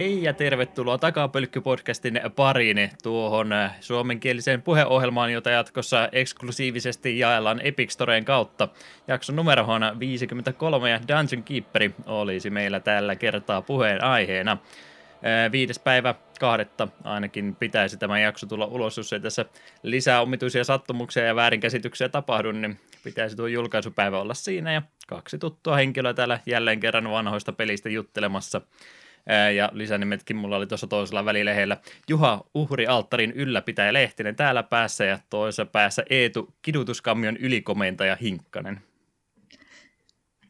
[0.00, 8.24] Hei ja tervetuloa Takapölkky-podcastin pariin tuohon äh, suomenkieliseen puheohjelmaan, jota jatkossa eksklusiivisesti jaellaan Epic Storeen
[8.24, 8.68] kautta.
[9.08, 14.52] Jakson numerohona 53 ja Dungeon Keeperi olisi meillä tällä kertaa puheen aiheena.
[14.52, 19.44] Äh, viides päivä kahdetta ainakin pitäisi tämä jakso tulla ulos, jos ei tässä
[19.82, 25.76] lisää omituisia sattumuksia ja väärinkäsityksiä tapahdu, niin pitäisi tuo julkaisupäivä olla siinä ja kaksi tuttua
[25.76, 28.60] henkilöä täällä jälleen kerran vanhoista pelistä juttelemassa
[29.56, 31.76] ja lisänimetkin mulla oli tuossa toisella välilehellä.
[32.08, 38.80] Juha Uhri Alttarin ylläpitäjä Lehtinen täällä päässä ja toisessa päässä Eetu Kidutuskammion ylikomentaja Hinkkanen.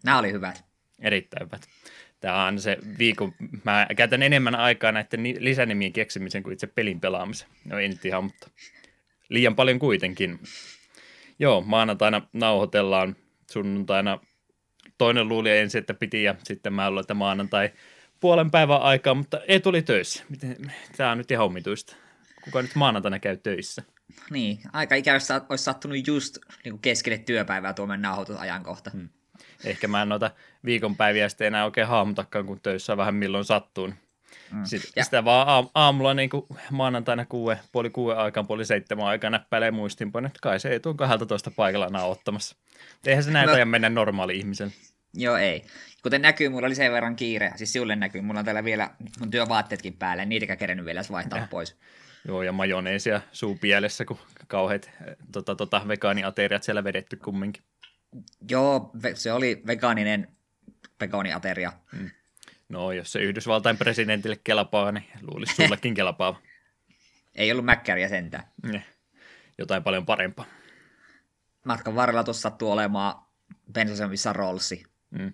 [0.05, 0.65] Nämä oli hyvät.
[0.99, 1.63] Erittäin hyvät.
[2.21, 7.49] Tämä on se viikon, mä käytän enemmän aikaa näiden lisänimien keksimisen kuin itse pelin pelaamisen.
[7.65, 8.51] No ei nyt ihan, mutta
[9.29, 10.41] liian paljon kuitenkin.
[11.39, 13.17] Joo, maanantaina nauhoitellaan,
[13.51, 14.19] sunnuntaina
[14.99, 17.71] toinen luuli ensin, että piti ja sitten mä luulen, että maanantai
[18.21, 20.25] puolen päivän aikaa, mutta ei tuli töissä.
[20.29, 20.57] Miten,
[20.97, 21.97] tämä on nyt ihan omituista.
[22.45, 23.83] Kuka nyt maanantaina käy töissä?
[24.31, 28.91] Niin, aika ikävästi olisi sattunut just niin kuin keskelle työpäivää tuo meidän nauhoitusajankohta.
[28.91, 29.09] Hmm.
[29.65, 30.31] Ehkä mä en noita
[30.65, 33.91] viikonpäiviä sitten enää oikein hahmotakaan, kun töissä vähän milloin sattuu.
[34.53, 34.65] Mm.
[34.65, 35.05] Sitten ja.
[35.05, 40.27] Sitä vaan aamulla niin kuin maanantaina kuue, puoli kuue aikaan, puoli seitsemän aikaa näppäilee muistinpano,
[40.27, 42.57] että kai se ei tule 12 paikalla nauhoittamassa.
[43.07, 43.65] Eihän se näin no.
[43.65, 44.73] mennä normaali ihmisen.
[45.15, 45.65] Joo, ei.
[46.03, 49.31] Kuten näkyy, mulla oli sen verran kiire, siis sinulle näkyy, mulla on täällä vielä mun
[49.31, 51.47] työvaatteetkin päälle, niitäkään kerennyt vielä vaihtaa ja.
[51.51, 51.77] pois.
[52.29, 54.91] Joo, ja majoneesia suupielessä, kun kauheat
[55.33, 57.63] tota, tota, vegaaniateriat siellä vedetty kumminkin.
[58.51, 60.29] Joo, se oli vegaaninen
[61.01, 61.73] vegaaniateria.
[61.97, 62.11] Hmm.
[62.69, 66.41] No, jos se Yhdysvaltain presidentille kelpaa, niin luulisi sullekin kelpaa.
[67.35, 68.45] Ei ollut mäkkäriä sentään.
[68.63, 68.85] Ne.
[69.59, 70.47] Jotain paljon parempaa.
[71.65, 73.15] Matkan varrella tuossa sattuu olemaan
[73.73, 74.90] bensasemissa rollsi.
[75.11, 75.33] Mm.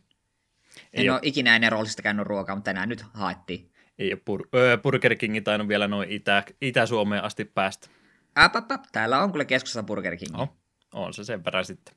[0.93, 3.71] Ei en ole, ole ikinä ennen rollista käynyt ruokaa, mutta tänään nyt haettiin.
[3.99, 7.89] Ei ole pur- öö, Burger Kingi tainnut vielä noin Itä- Itä-Suomeen asti päästä.
[8.39, 10.37] Äpäpä, täällä on kyllä keskustassa Burger King.
[10.37, 10.57] No,
[10.95, 11.95] on se sen verran sitten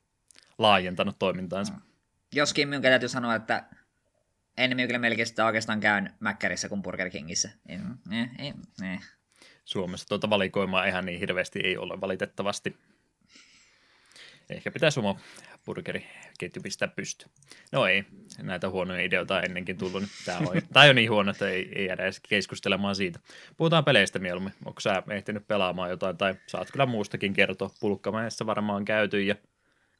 [0.58, 1.74] laajentanut toimintaansa.
[1.74, 1.80] No.
[2.36, 3.64] Joskin minun täytyy sanoa, että
[4.58, 7.50] en kyllä melkein sitä oikeastaan käyn Mäkkärissä kuin Burger Kingissä.
[7.70, 7.80] Eh,
[8.12, 8.54] eh,
[8.94, 9.00] eh.
[9.66, 12.78] Suomessa tuota valikoimaa ihan niin hirveästi ei ole valitettavasti.
[14.50, 15.20] Ehkä pitäisi oma
[15.66, 17.26] burgeriketju pistää pysty.
[17.72, 18.04] No ei,
[18.42, 20.04] näitä huonoja ideoita ennenkin tullut.
[20.26, 23.20] Tämä on, tämä on niin huono, että ei, ei jäädä edes keskustelemaan siitä.
[23.58, 24.54] Puhutaan peleistä mieluummin.
[24.66, 27.70] Onko sä ehtinyt pelaamaan jotain, tai saat kyllä muustakin kertoa.
[27.80, 29.36] Pulkkamäessä varmaan käyty ja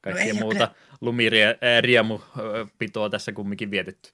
[0.00, 0.98] kaikkia no muuta kyllä...
[1.00, 4.10] lumiriemupitoa tässä kumminkin vietetty.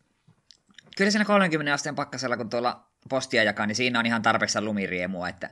[0.96, 5.28] Kyllä siinä 30 asteen pakkasella, kun tuolla postia jakaa, niin siinä on ihan tarpeeksi lumiriemua,
[5.28, 5.50] että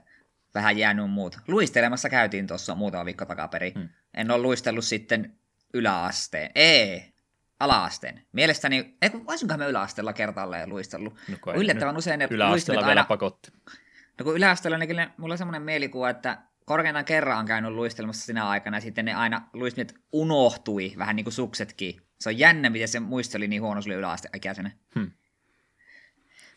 [0.55, 1.39] vähän jäänyt muut.
[1.49, 3.73] Luistelemassa käytiin tuossa muutama viikko takaperi.
[3.75, 3.89] Hmm.
[4.15, 5.37] En ole luistellut sitten
[5.75, 6.51] yläasteen.
[6.55, 7.15] Ei,
[7.61, 8.23] alaasteen.
[8.33, 11.15] Mielestäni, ei kun voisinkohan me yläasteella kertaalleen luistellut.
[11.29, 13.53] No, Yllättävän usein ne yläasteella vielä aina, pakotti.
[14.19, 18.27] No kun yläasteella niin kyllä mulla on semmoinen mielikuva, että korkeintaan kerran on käynyt luistelmassa
[18.27, 22.01] sinä aikana, ja sitten ne aina luistimet unohtui, vähän niin kuin suksetkin.
[22.21, 24.71] Se on jännä, miten se muisteli niin huono sulle yläasteikäisenä.
[24.95, 25.11] Hmm.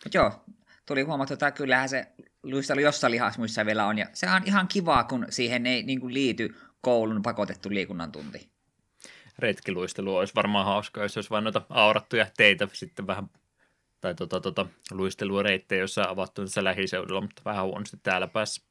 [0.04, 0.44] Mutta joo,
[0.88, 2.08] tuli huomattu, että kyllähän se
[2.44, 6.14] luistelu jossain lihasmuissa vielä on, ja se on ihan kivaa, kun siihen ei niin kuin
[6.14, 8.58] liity koulun pakotettu liikunnan tunti
[9.40, 13.30] retkiluistelu olisi varmaan hauska, jos olisi vain noita aurattuja teitä sitten vähän,
[14.02, 18.62] tai tota, tota, luistelureittejä, joissa avattu tässä lähiseudulla, mutta vähän huonosti täällä päässä.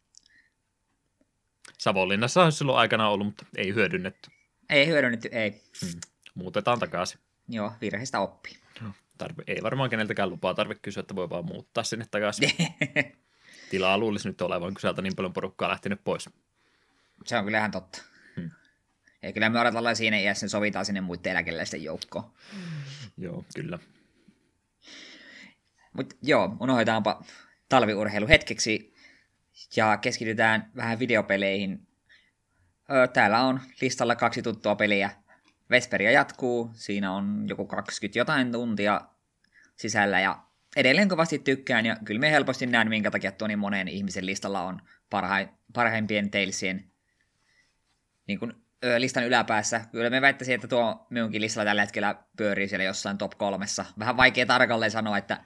[1.79, 4.31] Savonlinnassa olisi silloin aikana ollut, mutta ei hyödynnetty.
[4.71, 5.51] Ei hyödynnetty, ei.
[5.51, 6.01] Hmm.
[6.35, 7.21] Muutetaan takaisin.
[7.49, 8.57] Joo, virheistä oppii.
[9.19, 12.51] Tarve, ei varmaan keneltäkään lupaa tarvitse kysyä, että voi vaan muuttaa sinne takaisin.
[13.71, 16.31] Tilaa luulisi nyt olevan, kun sieltä niin paljon porukkaa lähtenyt pois.
[17.25, 18.03] Se on kyllähän totta.
[19.23, 22.33] Ja kyllä me odotellaan siinä iässä, sovitaan sinne muiden eläkeläisten joukkoon.
[23.17, 23.79] Joo, kyllä.
[25.93, 27.25] Mutta joo, unohdetaanpa
[27.69, 28.95] talviurheilu hetkeksi
[29.77, 31.87] ja keskitytään vähän videopeleihin.
[33.13, 35.11] Täällä on listalla kaksi tuttua peliä.
[35.71, 39.01] Vesperia jatkuu, siinä on joku 20 jotain tuntia
[39.77, 40.43] sisällä ja
[40.77, 44.63] edelleen kovasti tykkään ja kyllä me helposti näen, minkä takia tuo niin monen ihmisen listalla
[44.63, 46.91] on parhain, parhaimpien Talesien
[48.27, 48.53] niin kuin
[48.99, 49.81] listan yläpäässä.
[49.93, 53.85] Kyllä me väittäisin, että tuo minunkin listalla tällä hetkellä pyörii siellä jossain top kolmessa.
[53.99, 55.45] Vähän vaikea tarkalleen sanoa, että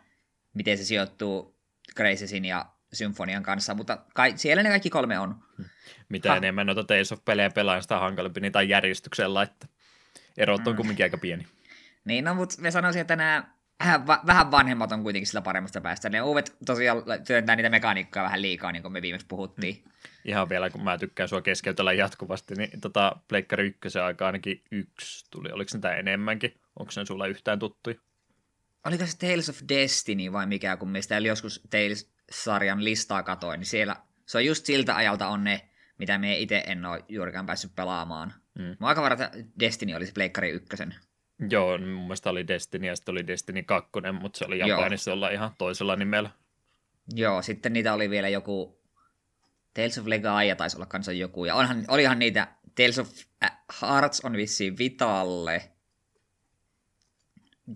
[0.55, 1.61] miten se sijoittuu
[1.97, 5.45] Gracesin ja Symfonian kanssa, mutta kai, siellä ne kaikki kolme on.
[6.09, 6.37] Mitä ha.
[6.37, 9.69] enemmän noita Tales of-pelejä pelaan, sitä hankalampi niitä järjestykseen laittaa.
[10.43, 10.77] Erot on mm.
[10.77, 11.47] kumminkin aika pieni.
[12.05, 13.45] Niin, no, mutta me sanoisin, että nämä
[13.79, 16.09] vähän, vähän vanhemmat on kuitenkin sillä paremmasta päästä.
[16.09, 19.75] Ne uudet tosiaan työntää niitä mekaniikkaa vähän liikaa, niin kuin me viimeksi puhuttiin.
[19.75, 19.93] Hmm.
[20.25, 25.27] Ihan vielä, kun mä tykkään sua keskeytellä jatkuvasti, niin tota, Pleikkari ykkösen aika ainakin yksi
[25.31, 25.53] tuli.
[25.53, 26.55] Oliko se enemmänkin?
[26.79, 27.97] Onko se sulla yhtään tuttuja?
[28.85, 33.97] oliko se Tales of Destiny vai mikä, kun meistä joskus Tales-sarjan listaa katoin, niin siellä
[34.27, 38.35] se on just siltä ajalta on ne, mitä me itse en ole juurikaan päässyt pelaamaan.
[38.59, 38.77] Mm.
[38.81, 40.95] Mä aika varma, että Destiny olisi Pleikkari ykkösen.
[41.51, 45.31] Joo, mun mielestä oli Destiny ja sitten oli Destiny 2, mutta se oli Japanissa olla
[45.31, 46.31] ihan toisella nimellä.
[47.15, 48.81] Joo, sitten niitä oli vielä joku
[49.75, 53.09] Tales of Legaia taisi olla kanssa joku, ja onhan, olihan niitä Tales of
[53.83, 55.71] Hearts on vissiin Vitalle.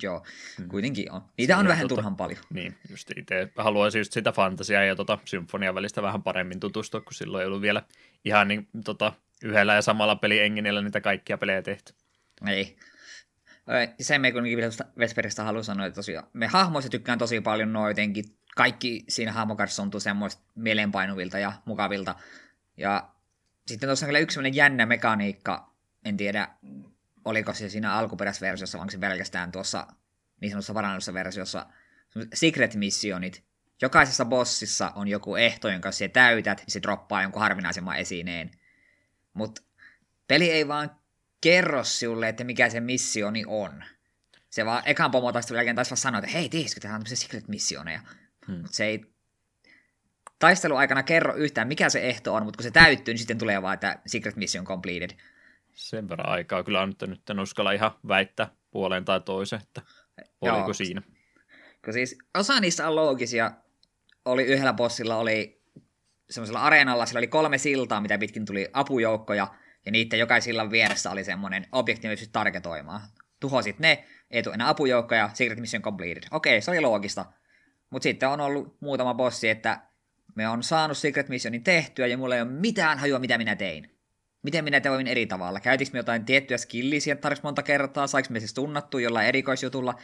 [0.02, 0.26] Joo,
[0.58, 0.68] hmm.
[0.68, 1.22] kuitenkin on.
[1.38, 2.38] Niitä on vähän tota, turhan paljon.
[2.50, 7.14] Niin, just itse haluaisin just sitä fantasiaa ja tota symfonia välistä vähän paremmin tutustua, kun
[7.14, 7.82] silloin ei ollut vielä
[8.24, 9.12] ihan niin, tota,
[9.44, 11.94] yhdellä ja samalla pelienginellä niitä kaikkia pelejä tehty.
[12.46, 12.76] Ei.
[14.00, 14.58] Sen me kuitenkin
[14.98, 18.24] Vesperistä haluan sanoa, että tosiaan me hahmoista tykkään tosi paljon noin jotenkin.
[18.56, 22.14] Kaikki siinä hahmokartissa tuntuu semmoista mieleenpainuvilta ja mukavilta.
[22.76, 23.08] Ja
[23.66, 25.74] sitten tuossa on kyllä yksi jännä mekaniikka,
[26.04, 26.48] en tiedä
[27.24, 29.86] oliko se siinä alkuperäisversiossa, vaan se pelkästään tuossa
[30.40, 31.66] niin sanotussa parannussa versiossa,
[32.34, 33.44] secret missionit.
[33.82, 38.50] Jokaisessa bossissa on joku ehto, jonka jos täytät, niin se droppaa jonkun harvinaisemman esineen.
[39.34, 39.62] Mutta
[40.28, 40.90] peli ei vaan
[41.40, 43.84] kerro sinulle, että mikä se missioni on.
[44.50, 48.00] Se vaan ekan pomotaistelun jälkeen taisi vaan sanoa, että hei, tiesitkö, tehdään tämmöisiä secret missioneja.
[48.46, 48.56] Hmm.
[48.56, 49.04] Mutta se ei
[50.38, 53.62] taistelun aikana kerro yhtään, mikä se ehto on, mutta kun se täyttyy, niin sitten tulee
[53.62, 55.10] vaan, että secret mission completed.
[55.72, 59.82] Sen verran aikaa kyllä on nyt, nyt en uskalla ihan väittää puoleen tai toiseen, että
[60.40, 60.72] oliko Joo.
[60.72, 61.02] siinä.
[61.84, 63.50] Kun siis osa niistä on loogisia.
[64.24, 65.62] Oli yhdellä bossilla oli
[66.30, 69.48] semmoisella areenalla, sillä oli kolme siltaa, mitä pitkin tuli apujoukkoja,
[69.86, 73.00] ja niiden jokaisilla vieressä oli semmoinen objekti, mitä targetoimaan.
[73.40, 76.22] Tuhosit ne, ei tule enää apujoukkoja, secret mission completed.
[76.30, 77.26] Okei, se oli loogista.
[77.90, 79.80] Mutta sitten on ollut muutama bossi, että
[80.34, 83.94] me on saanut secret missionin tehtyä, ja mulla ei ole mitään hajua, mitä minä tein
[84.44, 85.60] miten minä tein eri tavalla.
[85.60, 89.94] Käytinkö me jotain tiettyä skilliä siihen tarvitsisi monta kertaa, saiko me siis tunnattu jollain erikoisjutulla,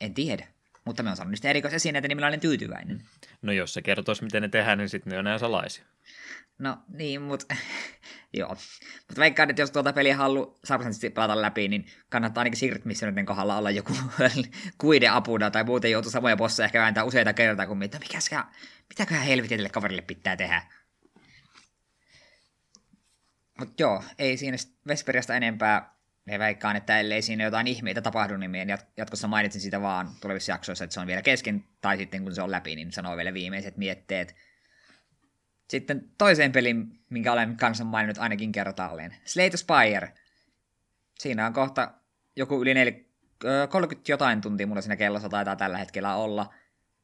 [0.00, 0.46] en tiedä.
[0.84, 3.02] Mutta me on saanut niistä erikoisesineitä, niin minä olen tyytyväinen.
[3.42, 5.84] No jos se kertoisi, miten ne tehdään, niin sitten ne on enää salaisia.
[6.58, 7.54] No niin, mutta
[8.32, 8.48] joo.
[9.08, 13.26] Mutta veikkaan, että jos tuota peliä halu sarvisesti pelata läpi, niin kannattaa ainakin Secret Missioniden
[13.26, 13.92] kohdalla olla joku
[14.78, 18.44] kuide apuna, tai muuten joutuu samoja bosseja ehkä vääntää useita kertaa, kuin mitä, mikäskä,
[18.88, 20.62] mitäköhän helvetille kaverille pitää tehdä.
[23.58, 24.56] Mutta joo, ei siinä
[24.86, 25.99] Vesperiasta enempää.
[26.30, 30.52] Me väikkaan, että ellei siinä jotain ihmeitä tapahdu, niin minä jatkossa mainitsin sitä vaan tulevissa
[30.52, 33.34] jaksoissa, että se on vielä kesken, tai sitten kun se on läpi, niin sanoo vielä
[33.34, 34.36] viimeiset mietteet.
[35.68, 39.16] Sitten toiseen peliin, minkä olen kanssa maininnut ainakin kertaalleen.
[39.24, 40.12] Slate Spire.
[41.18, 41.94] Siinä on kohta
[42.36, 42.92] joku yli 4,
[43.68, 46.54] 30 jotain tuntia mulla siinä kellossa taitaa tällä hetkellä olla.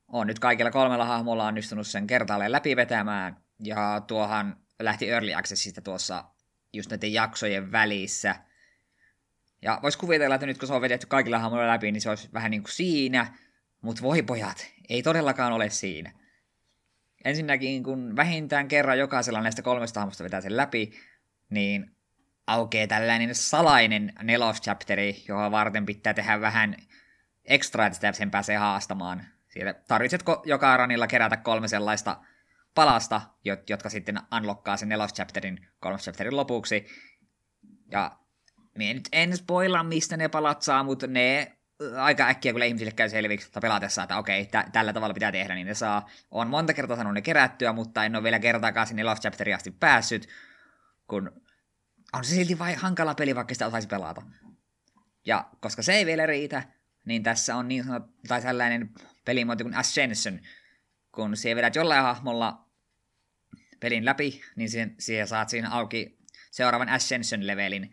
[0.08, 5.80] On nyt kaikilla kolmella hahmolla onnistunut sen kertaalleen läpi vetämään, ja tuohan lähti Early Accessista
[5.80, 6.24] tuossa
[6.72, 8.34] just näiden jaksojen välissä.
[9.62, 12.28] Ja vois kuvitella, että nyt kun se on vedetty kaikilla hahmoilla läpi, niin se olisi
[12.32, 13.26] vähän niin kuin siinä,
[13.82, 16.12] mutta voi pojat, ei todellakaan ole siinä.
[17.24, 20.92] Ensinnäkin, kun vähintään kerran jokaisella näistä kolmesta hahmosta vetää sen läpi,
[21.50, 21.96] niin
[22.46, 26.76] aukeaa tällainen salainen neloschapteri, johon varten pitää tehdä vähän
[27.44, 29.24] ekstra, että sen pääsee haastamaan.
[29.48, 32.20] Siitä tarvitsetko joka ranilla kerätä kolme sellaista
[32.74, 33.20] palasta,
[33.68, 36.86] jotka sitten unlockkaa sen neloschapterin, kolmas chapterin lopuksi.
[37.90, 38.18] Ja
[38.76, 41.56] minä nyt en spoila, mistä ne palat saa, mutta ne
[41.96, 45.54] aika äkkiä, kun ihmisille käy selviksi että pelatessa, että okei, tä- tällä tavalla pitää tehdä,
[45.54, 46.08] niin ne saa.
[46.30, 49.70] On monta kertaa sanonut ne kerättyä, mutta en ole vielä kertaakaan sinne Lost Chapterin asti
[49.70, 50.28] päässyt,
[51.06, 51.32] kun
[52.12, 54.22] on se silti vai hankala peli, vaikka sitä osaisi pelata.
[55.26, 56.62] Ja koska se ei vielä riitä,
[57.04, 58.90] niin tässä on niin sanottu, tai sellainen
[59.24, 60.40] pelimuoto kuin Ascension,
[61.12, 62.66] kun siellä vedät jollain hahmolla
[63.80, 66.18] pelin läpi, niin siihen, siihen saat siinä auki
[66.50, 67.92] seuraavan Ascension-levelin.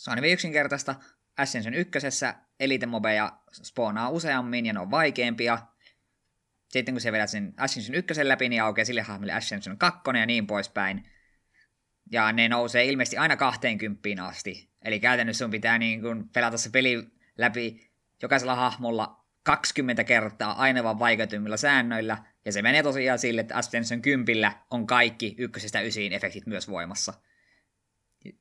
[0.00, 0.94] Se on hyvin yksinkertaista.
[1.36, 5.58] Ascension ykkösessä Elite Mobeja spoonaa useammin ja ne on vaikeampia.
[6.68, 10.26] Sitten kun se vedät sen Ascension ykkösen läpi, niin aukeaa sille hahmolle Ascension 2 ja
[10.26, 11.08] niin poispäin.
[12.12, 14.70] Ja ne nousee ilmeisesti aina 20 asti.
[14.84, 17.90] Eli käytännössä sun pitää niin kun pelata se peli läpi
[18.22, 24.02] jokaisella hahmolla 20 kertaa aina vaan vaikeutummilla säännöillä, ja se menee tosiaan sille, että Ascension
[24.02, 27.14] 10 on kaikki ykkösestä ysiin efektit myös voimassa.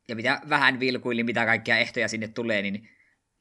[0.08, 2.90] Ja mitä vähän vilkuili, mitä kaikkia ehtoja sinne tulee, niin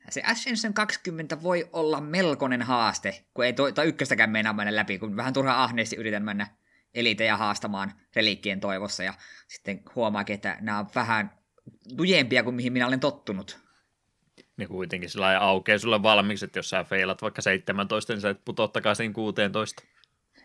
[0.09, 5.16] se Ascension 20 voi olla melkoinen haaste, kun ei to ykköstäkään meinaa mennä läpi, kun
[5.16, 6.47] vähän turha ahneesti yritän mennä
[6.95, 9.14] elitejä haastamaan reliikkien toivossa, ja
[9.49, 11.30] sitten huomaakin, että nämä on vähän
[11.99, 13.68] lujempia kuin mihin minä olen tottunut
[14.59, 18.45] niin kuitenkin sillä aukeaa sulle valmiiksi, että jos sä feilat vaikka 17, niin sä et
[18.45, 19.83] putoa takaisin 16.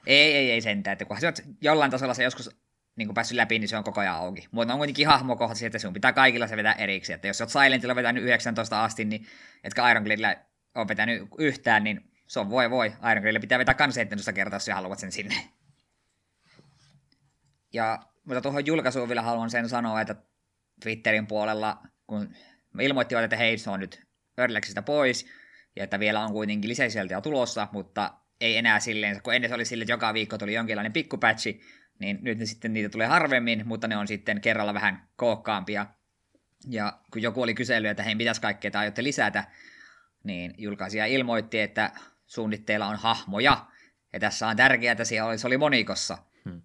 [0.08, 2.50] Ei, ei, ei sentään, että kun sä jollain tasolla se joskus
[2.96, 4.48] niin kuin päässyt läpi, niin se on koko ajan auki.
[4.52, 7.16] Mutta on kuitenkin hahmokohtaisia, että sun pitää kaikilla se vetää erikseen.
[7.16, 9.28] Että jos oot Silentilla vetänyt 19 asti, niin
[9.64, 10.36] etkä Iron Gladilla
[10.76, 12.94] ole vetänyt yhtään, niin se on voi voi.
[13.12, 13.96] Iron pitää vetää kans
[14.34, 15.36] kertaa, jos haluat sen sinne.
[17.74, 20.16] Ja mutta tuohon julkaisuun vielä haluan sen sanoa, että
[20.82, 22.36] Twitterin puolella, kun
[22.80, 24.08] ilmoittivat, että hei, se on nyt
[24.38, 25.26] Earlexistä pois,
[25.76, 29.66] ja että vielä on kuitenkin lisäsieltä tulossa, mutta ei enää silleen, kun ennen se oli
[29.66, 31.62] silleen, että joka viikko tuli jonkinlainen pikkupatchi,
[32.00, 35.86] niin nyt ne sitten niitä tulee harvemmin, mutta ne on sitten kerralla vähän kookkaampia.
[36.70, 39.44] Ja kun joku oli kysellyt, että hei, mitäs kaikkea te aiotte lisätä,
[40.24, 41.92] niin julkaisija ilmoitti, että
[42.26, 43.66] suunnitteilla on hahmoja,
[44.14, 46.18] ja tässä on tärkeää, että siellä oli, se oli monikossa.
[46.46, 46.62] Hmm.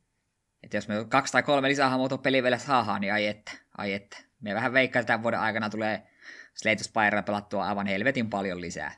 [0.63, 4.17] Että jos me kaksi tai kolme lisähahmoa peli vielä saadaan, niin ai että, ai että.
[4.41, 6.03] Me vähän veikkaa, että tämän vuoden aikana tulee
[6.55, 8.93] Slate Spire pelattua aivan helvetin paljon lisää.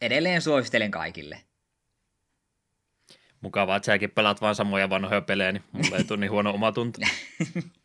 [0.00, 1.40] Edelleen suosittelen kaikille.
[3.40, 6.72] Mukavaa, että säkin pelaat vain samoja vanhoja pelejä, niin mulla ei tule niin huono oma
[6.72, 7.00] tunto.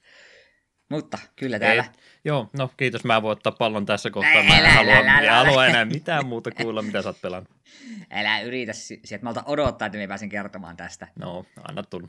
[0.89, 1.83] Mutta kyllä täällä...
[1.83, 1.89] Ei,
[2.25, 3.03] joo, no kiitos.
[3.03, 4.43] Mä voin ottaa pallon tässä kohtaa.
[4.43, 7.51] Mä en halua, älä, älä, halua enää mitään muuta kuulla, mitä sä oot pelannut.
[8.11, 11.07] Älä yritä sieltä malta odottaa, että me pääsen kertomaan tästä.
[11.15, 12.07] No, anna tulla.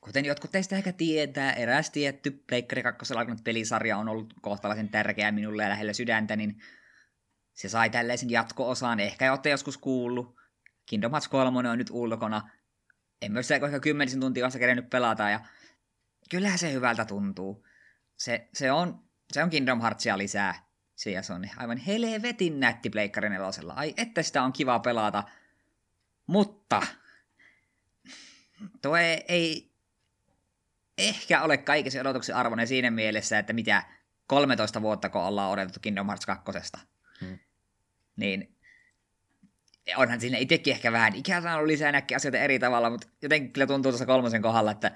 [0.00, 5.32] Kuten jotkut teistä ehkä tietää, eräs tietty Pleikkari 2 alkanut pelisarja on ollut kohtalaisen tärkeä
[5.32, 6.58] minulle ja lähellä sydäntä, niin
[7.54, 10.38] se sai tällaisen jatko-osaan, ehkä olette joskus kuullut.
[10.88, 12.50] Kingdom Hearts 3 on nyt ulkona.
[13.22, 15.40] En myös se ehkä kymmenisen tuntia vasta kerennyt pelata, ja
[16.30, 17.66] kyllähän se hyvältä tuntuu.
[18.16, 20.68] Se, se, on, se on Kingdom Heartsia lisää.
[20.96, 23.72] Se on aivan helvetin nätti Pleikkari nelosella.
[23.72, 25.24] Ai, että sitä on kiva pelata.
[26.26, 26.82] Mutta
[28.82, 29.72] tuo ei, ei
[30.98, 33.82] ehkä ole kaiken odotuksen arvoinen siinä mielessä, että mitä
[34.26, 36.44] 13 vuotta, kun ollaan odotettu Kingdom Hearts 2.
[37.20, 37.38] Hmm.
[38.16, 38.57] Niin
[39.96, 43.66] onhan siinä itsekin ehkä vähän ikään saanut lisää näkkiä asioita eri tavalla, mutta jotenkin kyllä
[43.66, 44.90] tuntuu tuossa kolmosen kohdalla, että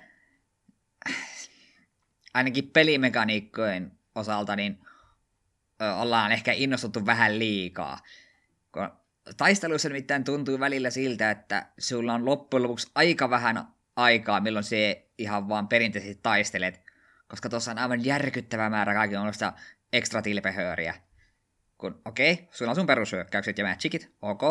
[2.35, 4.79] ainakin pelimekaniikkojen osalta niin
[5.97, 7.99] ollaan ehkä innostuttu vähän liikaa.
[8.73, 8.91] Kun
[9.37, 15.09] taisteluissa nimittäin tuntuu välillä siltä, että sulla on loppujen lopuksi aika vähän aikaa, milloin se
[15.19, 16.83] ihan vaan perinteisesti taistelet,
[17.29, 19.53] koska tuossa on aivan järkyttävä määrä kaikenlaista
[19.93, 20.95] ekstra tilpehööriä.
[21.79, 24.43] Kun okei, okay, sulla on sun perushyökkäykset ja magicit, ok.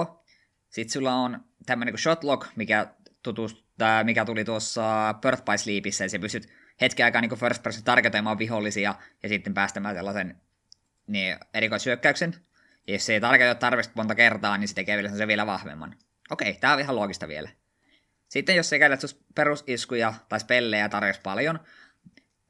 [0.71, 2.87] Sitten sulla on tämmönen kuin shotlock, mikä,
[3.23, 3.65] tutust,
[4.03, 6.49] mikä tuli tuossa Birth by Sleepissä, ja se pystyt
[6.81, 10.41] hetken aikaa niin first person tarkoittamaan vihollisia ja sitten päästämään sellaisen
[11.07, 12.35] niin, erikoishyökkäyksen.
[12.87, 15.95] Ja jos se ei tarkoita tarpeeksi monta kertaa, niin se tekee sen vielä vahvemman.
[16.29, 17.49] Okei, tämä on ihan loogista vielä.
[18.27, 19.01] Sitten jos se käytät
[19.35, 21.59] perusiskuja tai spellejä tarjosi paljon,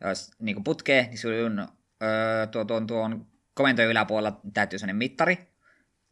[0.01, 1.67] jos niin putkee, niin sun
[2.03, 5.50] öö, tuo, tuon, tuon komentojen yläpuolella täytyy sellainen mittari,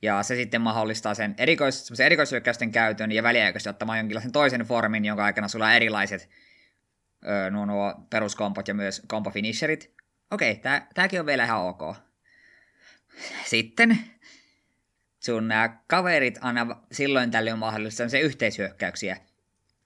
[0.02, 5.26] ja se sitten mahdollistaa sen erikois, erikoishyökkäysten käytön ja väliaikaisesti ottamaan jonkinlaisen toisen formin, jonka
[5.26, 6.30] aikana sulla on erilaiset
[7.28, 9.94] öö, nuo, nuo peruskompot ja myös kompofinisherit.
[10.32, 11.96] Okei, tää, tääkin on vielä ihan ok.
[13.46, 14.00] Sitten
[15.20, 19.18] sun nämä kaverit aina silloin tällöin mahdollista se yhteishyökkäyksiä.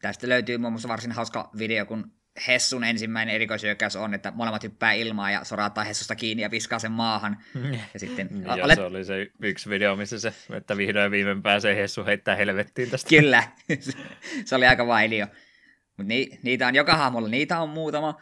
[0.02, 2.12] Tästä löytyy muun muassa varsin hauska video, kun
[2.48, 6.92] Hessun ensimmäinen erikoishyökkäys on, että molemmat hyppää ilmaa ja soraattaa Hessusta kiinni ja viskaa sen
[6.92, 7.38] maahan.
[7.94, 8.30] Ja sitten...
[8.58, 8.76] ja olet...
[8.76, 13.10] se oli se yksi video, missä se, että vihdoin viimein pääsee Hessu heittää helvettiin tästä.
[13.10, 13.44] Kyllä,
[14.46, 15.28] se oli aika vailio.
[15.98, 18.22] Mutta ni, niitä on joka hahmolla, niitä on muutama.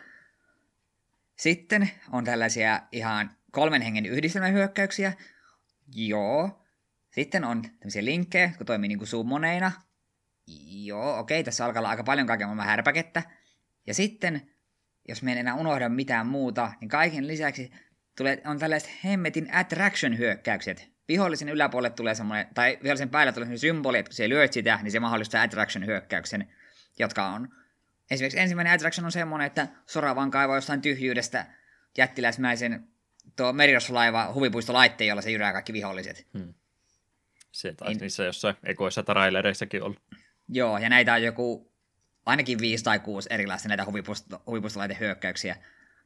[1.38, 5.14] Sitten on tällaisia ihan kolmen hengen yhdistelmähyökkäyksiä.
[5.96, 6.62] Joo.
[7.12, 9.72] Sitten on tämmöisiä linkkejä, jotka toimii niin kuin summoneina.
[10.68, 13.24] Joo, okei, tässä alkaa olla aika paljon kaiken maailman härpäkettä.
[13.88, 14.42] Ja sitten,
[15.08, 17.72] jos me en enää unohda mitään muuta, niin kaiken lisäksi
[18.18, 20.92] tulee, on tällaiset hemmetin attraction-hyökkäykset.
[21.08, 24.80] Vihollisen yläpuolelle tulee semmoinen, tai vihollisen päällä tulee semmoinen symboli, että kun se lyöt sitä,
[24.84, 26.48] niin se mahdollistaa attraction-hyökkäyksen,
[27.00, 27.50] jotka on
[28.12, 31.46] Esimerkiksi ensimmäinen attraction on semmoinen, että Sora vaan kaivaa jostain tyhjyydestä
[31.98, 32.88] jättiläismäisen
[33.36, 36.28] tuo merirosvolaiva huvipuistolaitteen, jolla se jyrää kaikki viholliset.
[36.38, 36.54] Hmm.
[37.52, 40.00] Se taisi niin, niissä jossain ekoissa trailereissakin ollut.
[40.50, 41.71] Joo, ja näitä on joku
[42.26, 43.86] ainakin viisi tai kuusi erilaista näitä
[44.46, 45.56] huvipuistolaitehyökkäyksiä.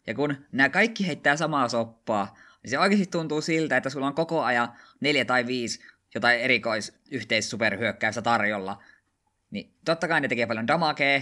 [0.07, 4.15] Ja kun nämä kaikki heittää samaa soppaa, niin se oikeasti tuntuu siltä, että sulla on
[4.15, 5.79] koko ajan neljä tai viisi
[6.15, 8.84] jotain erikoisyhteissuperhyökkäystä tarjolla.
[9.51, 11.22] Niin totta kai ne tekee paljon damagea,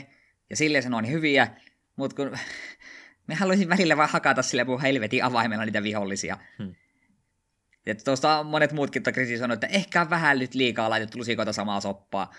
[0.49, 1.47] ja silleen se on hyviä,
[1.95, 2.37] mutta kun
[3.27, 6.37] me haluaisin välillä vaan hakata sille mun helvetin avaimella niitä vihollisia.
[6.57, 6.75] Hmm.
[7.85, 12.33] Ja tuosta monet muutkin kritisoineet, että ehkä on vähän nyt liikaa laitettu lusikoita samaa soppaa.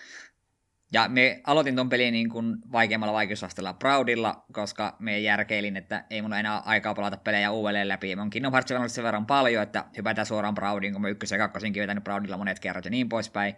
[0.93, 6.21] Ja me aloitin ton pelin niin kuin vaikeimmalla vaikeusasteella Proudilla, koska me järkeilin, että ei
[6.21, 8.15] mun enää aikaa palata pelejä uudelleen läpi.
[8.15, 11.37] Mä oon Kingdom Hearts sen verran paljon, että hypätään suoraan Proudin, kun mä ykkös- ja
[11.37, 13.55] kakkosinkin vetänyt Proudilla monet kerrat ja niin poispäin.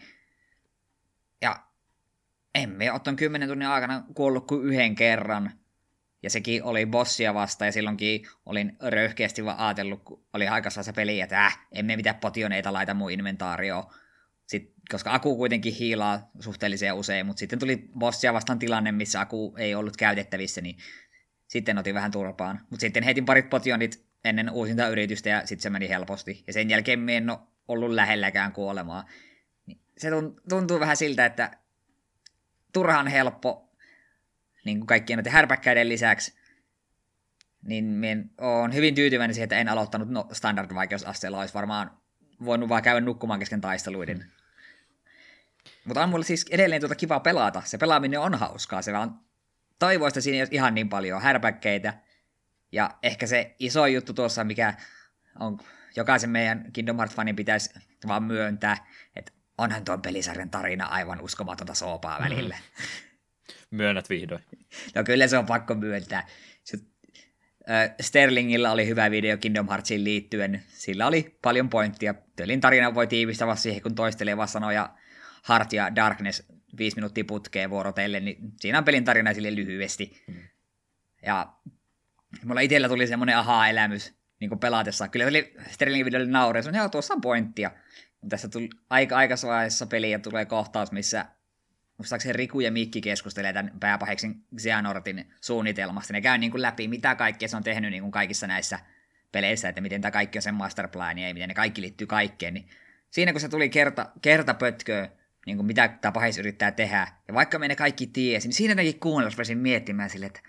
[1.42, 1.56] Ja
[2.56, 5.52] emme ole tuon kymmenen tunnin aikana kuollut kuin yhden kerran.
[6.24, 10.94] Ja sekin oli bossia vasta, ja silloinkin olin röyhkeästi vaan ajatellut, kun oli aikaisessa se
[10.94, 13.84] peli, että äh, emme mitään potioneita laita mun inventaarioon.
[14.92, 19.76] Koska Aku kuitenkin hiilaa suhteellisen usein, mutta sitten tuli bossia vastaan tilanne, missä Aku ei
[19.76, 20.78] ollut käytettävissä, niin
[21.48, 22.60] sitten otin vähän turpaan.
[22.70, 26.44] Mutta sitten heitin parit potionit ennen uusinta yritystä ja sitten se meni helposti.
[26.48, 29.06] Ja sen jälkeen me en ole ollut lähelläkään kuolemaa.
[29.66, 30.10] Niin se
[30.50, 31.58] tuntuu vähän siltä, että
[32.74, 33.72] turhan helppo
[34.66, 36.34] niin kuin kaikkien noiden härpäkkäiden lisäksi,
[37.64, 41.40] niin minä olen hyvin tyytyväinen siihen, että en aloittanut no, standard-vaikeusasteella.
[41.40, 41.92] Olisi varmaan
[42.46, 44.18] voinut vaan käydä nukkumaan kesken taisteluiden.
[44.18, 44.37] Mm.
[45.88, 47.62] Mutta on mulle siis edelleen tuota kiva pelata.
[47.66, 48.82] Se pelaaminen on hauskaa.
[48.82, 49.20] Se vaan
[49.80, 51.94] toivoista siinä ei ole ihan niin paljon härpäkkeitä.
[52.72, 54.74] Ja ehkä se iso juttu tuossa, mikä
[55.40, 55.60] on
[55.96, 57.74] jokaisen meidän Kingdom Hearts-fanin pitäisi
[58.08, 58.78] vaan myöntää,
[59.16, 62.56] että onhan tuon pelisarjan tarina aivan uskomatonta soopaa välillä.
[62.56, 63.78] Mm.
[63.78, 64.44] Myönnät vihdoin.
[64.96, 66.28] No kyllä se on pakko myöntää.
[66.64, 66.78] Se,
[67.70, 70.64] äh, Sterlingillä oli hyvä video Kingdom Heartsiin liittyen.
[70.68, 72.14] Sillä oli paljon pointtia.
[72.36, 74.90] Työlin tarina voi tiivistää siihen, kun toistelee vaan sanoja
[75.50, 76.44] Heart ja Darkness
[76.78, 80.24] viisi minuuttia putkeen vuorotellen, niin siinä on pelin tarina sille lyhyesti.
[80.28, 80.36] Mm.
[81.26, 81.54] Ja
[82.44, 85.08] mulla itsellä tuli semmoinen aha-elämys niin kuin pelatessa.
[85.08, 87.72] Kyllä oli Sterlingin videolle naureen, se on tuossa on pointtia.
[88.22, 91.26] Mutta tässä tuli aika aikaisessa peliä tulee kohtaus, missä
[91.98, 96.14] muistaakseni Riku ja Mikki keskustelee tämän pääpaheksin Xehanortin suunnitelmasta.
[96.14, 98.80] Ne käy niin kuin läpi, mitä kaikkea se on tehnyt niin kuin kaikissa näissä
[99.32, 102.54] peleissä, että miten tämä kaikki on sen masterplani ja miten ne kaikki liittyy kaikkeen.
[102.54, 102.70] Niin
[103.10, 105.10] siinä kun se tuli kerta, kerta pötköä,
[105.48, 108.72] niin kuin mitä tämä pahis yrittää tehdä, ja vaikka me ne kaikki tiesi, niin siinä
[108.72, 110.40] jotenkin kuunnella miettimään sille, että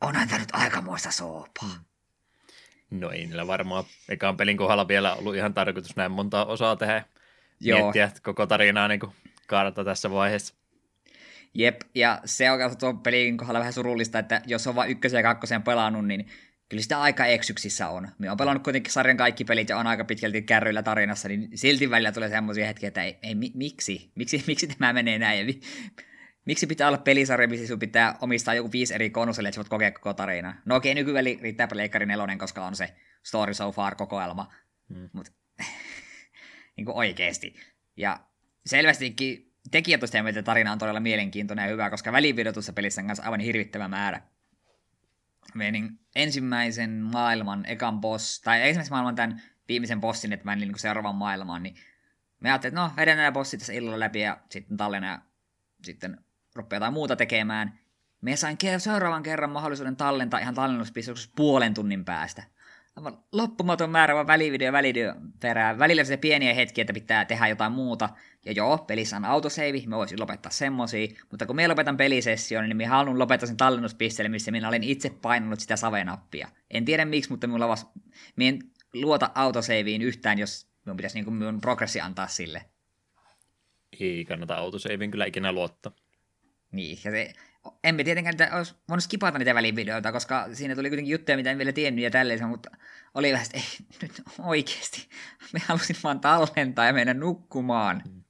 [0.00, 1.68] onhan tämä nyt aikamoista soopaa.
[1.68, 3.00] Hmm.
[3.00, 7.04] No ei niillä varmaan ekaan pelin kohdalla vielä ollut ihan tarkoitus näin monta osaa tehdä.
[7.60, 7.78] Joo.
[7.78, 9.00] Miettiä koko tarinaa niin
[9.46, 10.54] kaarta tässä vaiheessa.
[11.54, 15.22] Jep, ja se on tuon pelin kohdalla vähän surullista, että jos on vain ykkösen ja
[15.22, 16.28] kakkosen pelannut, niin
[16.72, 18.08] kyllä sitä aika eksyksissä on.
[18.18, 21.90] Me on pelannut kuitenkin sarjan kaikki pelit ja on aika pitkälti kärryillä tarinassa, niin silti
[21.90, 24.12] välillä tulee semmoisia hetkiä, että ei, ei mi, miksi?
[24.14, 24.44] miksi?
[24.46, 25.38] Miksi tämä menee näin?
[25.38, 25.60] Ja mi,
[26.44, 29.90] miksi pitää olla pelisarja, missä sinun pitää omistaa joku viisi eri konsolia, että voit kokea
[29.90, 30.54] koko tarina.
[30.64, 34.52] No okei, nykyään riittää Pleikkari nelonen, koska on se story so far kokoelma.
[34.94, 35.08] Hmm.
[35.12, 35.32] Mutta
[36.76, 37.54] niin oikeasti.
[37.96, 38.20] Ja
[38.66, 43.24] selvästikin tekijät on että tarina on todella mielenkiintoinen ja hyvä, koska välivideotussa pelissä on kanssa
[43.24, 44.22] aivan hirvittävä määrä.
[45.54, 51.14] Menin ensimmäisen maailman ekan boss, tai ensimmäisen maailman tämän viimeisen bossin, että mä niin seuraavan
[51.14, 51.76] maailmaan, niin
[52.40, 55.18] me ajattelin, että no, vedän nämä bossit tässä illalla läpi ja sitten tallenna ja
[55.82, 56.18] sitten
[56.54, 57.78] rupeaa jotain muuta tekemään.
[58.20, 62.42] Me sain seuraavan kerran mahdollisuuden tallentaa ihan tallennuspistoksessa puolen tunnin päästä.
[62.96, 65.78] Aivan loppumaton määrä vaan välivideo välivideo perään.
[65.78, 68.08] Välillä se pieniä hetkiä, että pitää tehdä jotain muuta.
[68.44, 71.08] Ja joo, pelissä on autosave, mä voisin lopettaa semmosia.
[71.30, 75.10] Mutta kun me lopetan pelisession, niin mä haluan lopettaa sen tallennuspisteelle, missä minä olen itse
[75.10, 76.48] painanut sitä savenappia.
[76.70, 77.86] En tiedä miksi, mutta mulla vas...
[78.36, 78.58] Mä en
[78.92, 82.64] luota autosaveen yhtään, jos minun pitäisi niin minun progressi antaa sille.
[84.00, 85.92] Ei kannata autosaveen kyllä ikinä luottaa.
[86.72, 87.32] Niin, ja se,
[87.84, 91.58] emme tietenkään että olisi voinut skipata niitä välivideoita, koska siinä tuli kuitenkin juttuja, mitä en
[91.58, 92.70] vielä tiennyt ja tälleen, mutta
[93.14, 95.08] oli vähän, että ei nyt oikeasti,
[95.52, 98.02] me halusin vaan tallentaa ja mennä nukkumaan.
[98.06, 98.22] Mm.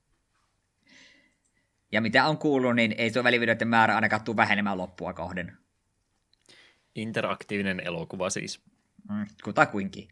[1.92, 5.57] Ja mitä on kuullut, niin ei tuo välivideoiden määrä ainakaan tule vähenemään loppua kohden.
[6.95, 8.61] Interaktiivinen elokuva siis.
[9.11, 10.09] Mm, kutakuinkin.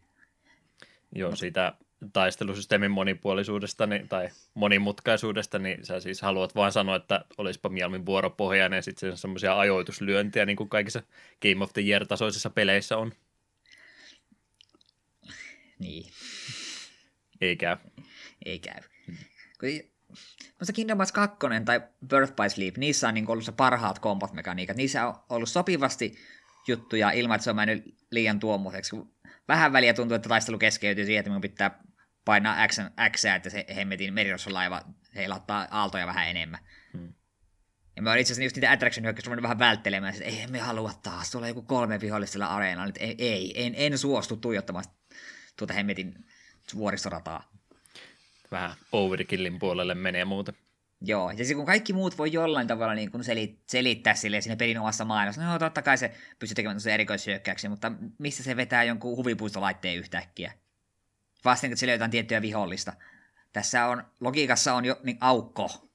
[1.15, 1.73] Joo, siitä
[2.13, 8.77] taistelusysteemin monipuolisuudesta niin, tai monimutkaisuudesta, niin sä siis haluat vaan sanoa, että olisipa mieluummin vuoropohjainen
[8.77, 11.03] ja sitten semmoisia ajoituslyöntiä, niin kuin kaikissa
[11.41, 13.11] Game of the Year-tasoisissa peleissä on.
[15.79, 16.11] Niin.
[17.41, 17.77] Ei käy.
[18.45, 18.81] Ei käy.
[20.59, 24.77] Mutta Kingdom Hearts 2 tai Birth by Sleep, niissä on niin ollut se parhaat combat-mekaniikat.
[24.77, 26.15] Niissä on ollut sopivasti
[26.67, 28.95] juttuja ilman, että se on mennyt liian tuommoiseksi
[29.47, 31.79] vähän väliä tuntuu, että taistelu keskeytyy siihen, että minun pitää
[32.25, 32.77] painaa X,
[33.11, 34.81] X että se hemmetin merirossolaiva
[35.15, 36.59] heilattaa aaltoja vähän enemmän.
[36.93, 37.13] Hmm.
[37.95, 40.93] Ja mä olin itse asiassa just niitä attraction hyökkäyksiä vähän välttelemään, että ei me halua
[41.03, 44.85] taas, tuolla joku kolme vihollista sillä areenalla, että ei, ei en, en suostu tuijottamaan
[45.57, 46.25] tuota hemmetin
[46.75, 47.51] vuoristorataa.
[48.51, 50.55] Vähän overkillin puolelle menee muuten.
[51.01, 54.79] Joo, ja kun kaikki muut voi jollain tavalla niin kuin selit, selittää sille siinä pelin
[54.79, 59.97] omassa maailmassa, no totta kai se pystyy tekemään erikoishyökkäyksiä, mutta missä se vetää jonkun huvipuistolaitteen
[59.97, 60.53] yhtäkkiä?
[61.45, 62.93] Vasten, että sillä jotain tiettyä vihollista.
[63.53, 65.91] Tässä on, logiikassa on jo niin aukko.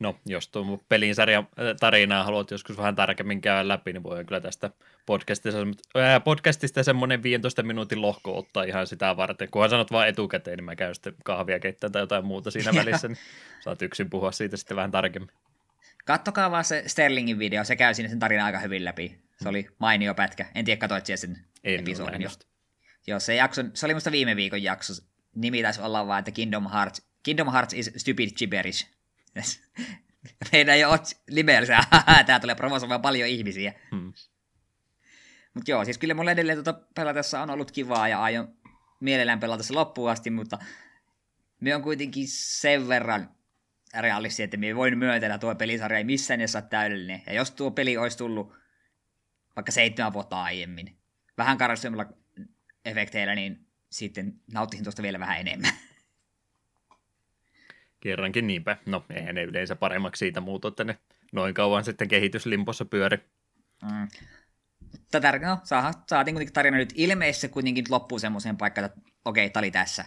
[0.00, 4.24] No, jos tuon pelin sarjan äh, tarinaa haluat joskus vähän tarkemmin käydä läpi, niin voi
[4.24, 4.70] kyllä tästä
[5.06, 5.58] podcastista,
[5.94, 9.50] ää, podcastista semmoinen 15 minuutin lohko ottaa ihan sitä varten.
[9.50, 13.08] Kunhan sanot vaan etukäteen, niin mä käyn sitten kahvia keittämään tai jotain muuta siinä välissä,
[13.08, 13.18] niin
[13.60, 15.30] saat yksin puhua siitä sitten vähän tarkemmin.
[16.04, 19.18] Kattokaa vaan se Sterlingin video, se käy siinä sen tarinan aika hyvin läpi.
[19.42, 20.46] Se oli mainio pätkä.
[20.54, 22.28] En tiedä, katoit sen en episodin.
[23.06, 24.92] Joo, se, jakso, se oli musta viime viikon jakso,
[25.34, 28.86] nimi taisi olla vaan, että Kingdom Hearts, Kingdom Hearts is stupid gibberish.
[30.52, 31.80] Meidän ei ole limeellisiä,
[32.26, 33.74] tää tulee provosoimaan paljon ihmisiä.
[33.90, 34.12] Hmm.
[35.54, 38.56] Mutta joo, siis kyllä mulle edelleen tuota pelatessa on ollut kivaa ja aion
[39.00, 40.58] mielellään pelata se loppuun asti, mutta
[41.60, 43.28] me on kuitenkin sen verran
[44.00, 47.22] realisti, että me voin myöntää, että tuo pelisarja ei missään nimessä ole täydellinen.
[47.26, 48.52] Ja jos tuo peli olisi tullut
[49.56, 50.98] vaikka seitsemän vuotta aiemmin,
[51.38, 52.06] vähän karastemmilla
[52.84, 55.72] efekteillä, niin sitten nauttisin tuosta vielä vähän enemmän.
[58.00, 58.76] Kerrankin niinpä.
[58.86, 60.98] No, eihän ne yleensä paremmaksi siitä muutu, että ne
[61.32, 63.18] noin kauan sitten kehityslimpossa pyöri.
[63.82, 64.08] Mm.
[65.10, 69.70] Tätä, no, saa, saatiin kuitenkin tarina nyt ilmeisesti kuitenkin loppuu semmoiseen paikkaan, että okei, tali
[69.70, 70.04] tässä.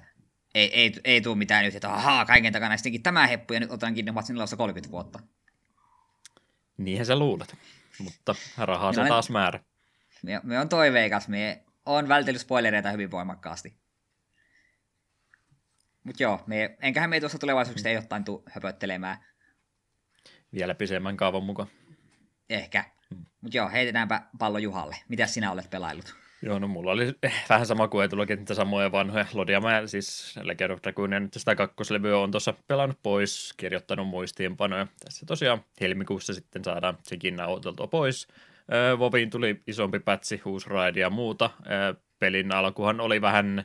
[0.56, 3.72] Ei, ei, ei tule mitään nyt, että ahaa, kaiken takana sittenkin tämä heppu, ja nyt
[3.72, 5.20] otankin ne matsin 30 vuotta.
[6.78, 7.56] Niinhän sä luulet,
[8.00, 9.60] mutta rahaa se taas määrä.
[10.24, 13.74] Me, me on toiveikas, me on vältellyt spoilereita hyvin voimakkaasti.
[16.04, 19.18] Mutta joo, me, enköhän me tuossa tulevaisuudessa ei jotain tuu höpöttelemään.
[20.54, 21.68] Vielä pisemmän kaavan mukaan.
[22.50, 22.84] Ehkä.
[23.10, 23.26] Hmm.
[23.42, 24.96] Mutta joo, heitetäänpä pallo Juhalle.
[25.10, 26.16] Mitä sinä olet pelaillut?
[26.42, 27.14] Joo, no mulla oli
[27.50, 29.26] vähän sama kuin Etullakin niitä samoja vanhoja.
[29.34, 34.88] Lodia mä siis Legend of Dragoonia nyt sitä kakkoslevyä on tuossa pelannut pois, kirjoittanut muistiinpanoja.
[35.04, 38.28] Tässä tosiaan helmikuussa sitten saadaan sekin nauhoiteltua pois.
[39.00, 41.50] Voviin tuli isompi pätsi, uusi raidi ja muuta.
[42.20, 43.64] Pelin alkuhan oli vähän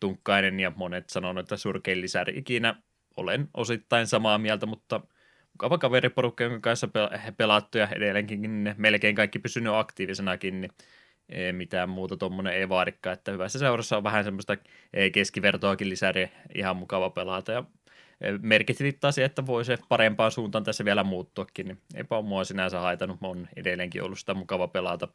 [0.00, 2.74] tunkkainen ja monet sanoo, että surkein lisäri ikinä.
[3.16, 5.00] Olen osittain samaa mieltä, mutta
[5.52, 6.88] mukava kaveriporukka, jonka kanssa
[7.36, 10.72] pelattu ja edelleenkin melkein kaikki pysynyt aktiivisenakin, niin
[11.52, 14.56] mitään muuta tuommoinen ei vaadikaan, että hyvässä seurassa on vähän semmoista
[15.12, 17.64] keskivertoakin lisäriä ihan mukava pelata ja
[18.42, 22.44] merkit viittaa siihen, että voi se parempaan suuntaan tässä vielä muuttuakin, niin eipä ole mua
[22.44, 25.08] sinänsä haitanut, mä oon edelleenkin ollut sitä mukava pelata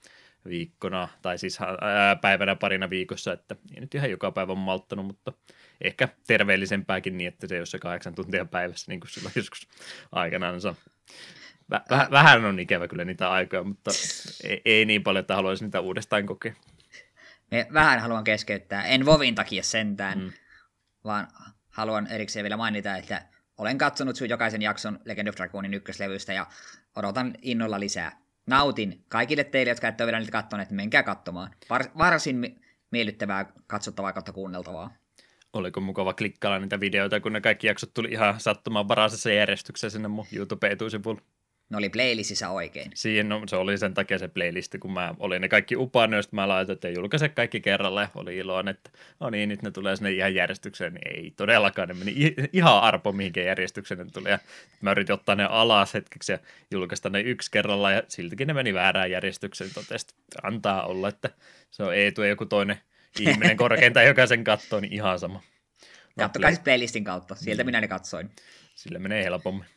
[0.45, 5.33] viikkona, tai siis ää, päivänä parina viikossa, että ei nyt ihan joka päivä malttanut, mutta
[5.81, 9.67] ehkä terveellisempääkin niin, että se ei ole se kahdeksan tuntia päivässä, niin kuin silloin joskus
[10.11, 10.59] aikanaan
[11.69, 13.91] väh, vähän on ikävä kyllä niitä aikoja, mutta
[14.43, 16.53] ei, ei niin paljon, että haluaisin niitä uudestaan kokea.
[17.73, 20.31] Vähän haluan keskeyttää, en Vovin takia sentään, mm.
[21.03, 21.27] vaan
[21.77, 23.21] haluan erikseen vielä mainita, että
[23.57, 26.47] olen katsonut sun jokaisen jakson Legend of Dragoonin ykköslevystä ja
[26.95, 28.11] odotan innolla lisää.
[28.45, 29.03] Nautin.
[29.09, 31.51] Kaikille teille, jotka ette ole vielä niitä katsoneet, menkää katsomaan.
[31.69, 32.61] Var- varsin
[32.91, 34.91] miellyttävää katsottavaa kautta kuunneltavaa.
[35.53, 40.07] Oliko mukava klikkailla niitä videoita, kun ne kaikki jaksot tuli ihan sattumaan varaisessa järjestyksessä sinne
[40.07, 41.21] mun YouTube-etusivulle?
[41.69, 42.91] Ne oli playlistissä oikein.
[42.93, 46.35] Siihen, no, se oli sen takia se playlisti, kun mä olin ne kaikki upannut, joista
[46.35, 49.95] mä laitoin, että julkaise kaikki kerralla ja oli iloinen, että no niin, nyt ne tulee
[49.95, 50.93] sinne ihan järjestykseen.
[50.93, 54.29] Niin ei todellakaan, ne meni ihan arpo mihinkä järjestykseen ne tuli.
[54.29, 54.39] Ja
[54.81, 56.39] mä yritin ottaa ne alas hetkeksi ja
[56.71, 59.73] julkaista ne yksi kerralla ja siltikin ne meni väärään järjestykseen.
[59.73, 60.07] Totesi,
[60.43, 61.29] antaa olla, että
[61.71, 62.77] se on Eetu ja joku toinen
[63.19, 65.41] ihminen korkeinta, joka sen katsoo, niin ihan sama.
[66.19, 68.29] Kattokaa siis playlistin kautta, sieltä minä ne katsoin.
[68.75, 69.76] Sillä menee helpommin.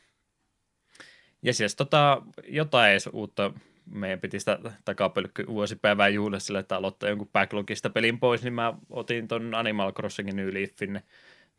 [1.42, 3.52] Ja siis tota, jotain edes uutta,
[3.90, 8.74] meidän piti sitä takapölkky vuosipäivää juhlia sille, että aloittaa jonkun backlogista pelin pois, niin mä
[8.90, 11.00] otin ton Animal Crossingin New Leafin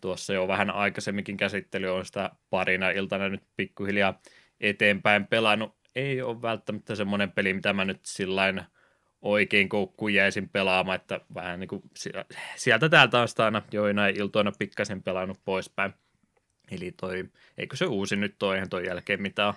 [0.02, 4.22] tuossa jo vähän aikaisemminkin käsittely, on sitä parina iltana nyt pikkuhiljaa
[4.60, 5.76] eteenpäin pelannut.
[5.96, 8.62] Ei ole välttämättä semmoinen peli, mitä mä nyt sillain
[9.22, 11.84] oikein koukkuun jäisin pelaamaan, että vähän niin kuin
[12.56, 15.94] sieltä täältä on sitä aina joinain iltoina pikkasen pelannut poispäin.
[16.72, 17.26] Eli toi,
[17.58, 19.54] eikö se uusi nyt toi, eihän toi jälkeen mitään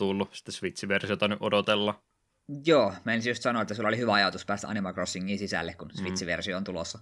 [0.00, 2.02] tullut sitä Switch-versiota nyt odotella.
[2.66, 5.88] Joo, mä en just sanoa, että sulla oli hyvä ajatus päästä Animal Crossingin sisälle, kun
[5.88, 5.94] mm.
[5.94, 6.98] Switch-versio on tulossa.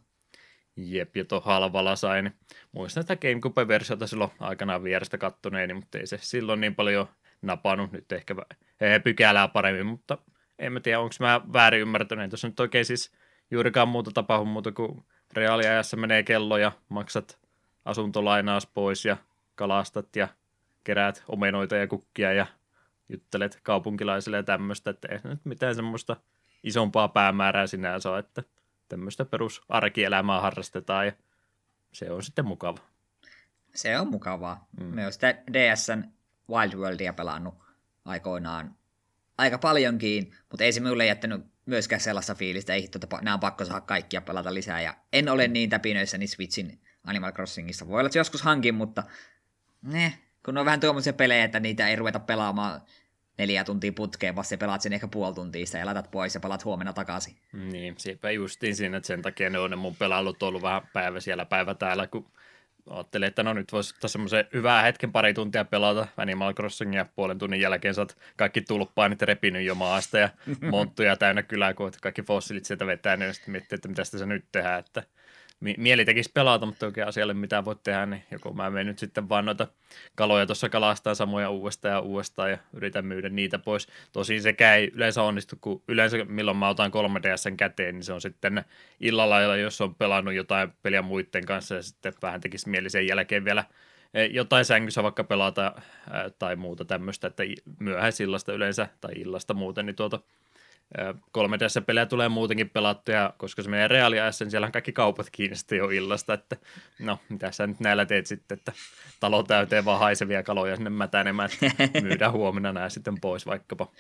[0.77, 2.33] Jep, ja tuon halvalla sain.
[2.73, 7.09] Muistan sitä GameCube-versiota silloin aikanaan vierestä kattoneeni, mutta ei se silloin niin paljon
[7.43, 7.93] napannut.
[7.93, 8.35] Nyt ehkä
[9.05, 10.19] pykälää paremmin, mutta
[10.59, 12.31] en mä tiedä, onko mä väärin ymmärtänyt.
[12.31, 13.13] Tuossa nyt oikein siis
[13.51, 17.39] juurikaan muuta tapahdu muuta kuin reaaliajassa menee kello ja maksat
[17.85, 19.17] asuntolainaus pois ja
[19.55, 20.29] kalastat ja
[20.85, 22.47] keräät omenoita ja kukkia ja
[23.09, 26.17] juttelet kaupunkilaisille ja tämmöistä, että ei nyt mitään semmoista
[26.63, 28.43] isompaa päämäärää sinänsä ole, että
[28.89, 31.13] tämmöistä perusarkielämää harrastetaan ja
[31.93, 32.79] se on sitten mukava.
[33.75, 34.69] Se on mukavaa.
[34.81, 34.87] Mm.
[34.87, 36.05] Me on sitä DSn
[36.51, 37.55] Wild Worldia pelannut
[38.05, 38.75] aikoinaan
[39.39, 43.65] aika paljonkin, mutta ei se minulle jättänyt myöskään sellaista fiilistä, ei tuota, nämä on pakko
[43.65, 47.89] saada kaikkia pelata lisää, ja en ole niin täpinöissä niin Switchin Animal Crossingista.
[47.89, 49.03] Voi olla, että joskus hankin, mutta
[49.83, 52.81] ne, kun on vähän tuommoisia pelejä, että niitä ei ruveta pelaamaan
[53.39, 56.65] neljä tuntia putkeen, vaan se pelaat sen ehkä puoli tuntia ja laitat pois ja palaat
[56.65, 57.37] huomenna takaisin.
[57.53, 61.21] Niin, siepä justiin siinä, että sen takia ne on ne mun pelailut ollut vähän päivä
[61.21, 62.31] siellä, päivä täällä, kun
[62.91, 67.39] ajattelin, että no nyt voisi ottaa semmoisen hyvää hetken pari tuntia pelata Animal Crossingia puolen
[67.39, 70.29] tunnin jälkeen sä oot kaikki tulppaanit repinyt jo maasta ja
[70.71, 74.45] monttuja täynnä kylää, kun kaikki fossiilit sieltä vetää, niin sitten miettii, että mitä sitä nyt
[74.53, 75.03] tehdään, että
[75.61, 79.29] mieli tekisi pelata, mutta oikein asialle mitä voit tehdä, niin joko mä menen nyt sitten
[79.29, 79.67] vaan noita
[80.15, 83.89] kaloja tuossa kalastaa samoja uudestaan ja uudestaan ja yritän myydä niitä pois.
[84.13, 88.21] Tosin sekä ei yleensä onnistu, kun yleensä milloin mä otan 3DSn käteen, niin se on
[88.21, 88.65] sitten
[89.01, 93.45] illalla, jos on pelannut jotain peliä muiden kanssa ja sitten vähän tekisi mieli sen jälkeen
[93.45, 93.65] vielä
[94.15, 95.83] eh, jotain sängyssä vaikka pelata
[96.39, 97.43] tai muuta tämmöistä, että
[97.79, 100.21] myöhäisillasta yleensä tai illasta muuten, niin tuota
[101.39, 105.79] 3DS-pelejä tulee muutenkin pelattuja, koska se menee reaaliajassa, niin siellä on kaikki kaupat kiinni sitten
[105.79, 106.57] jo illasta, että
[106.99, 108.73] no, mitä sä nyt näillä teet sitten, että
[109.21, 113.93] talo täyteen vaan haisevia kaloja sinne mätänemään, että myydään huomenna nämä sitten pois vaikkapa.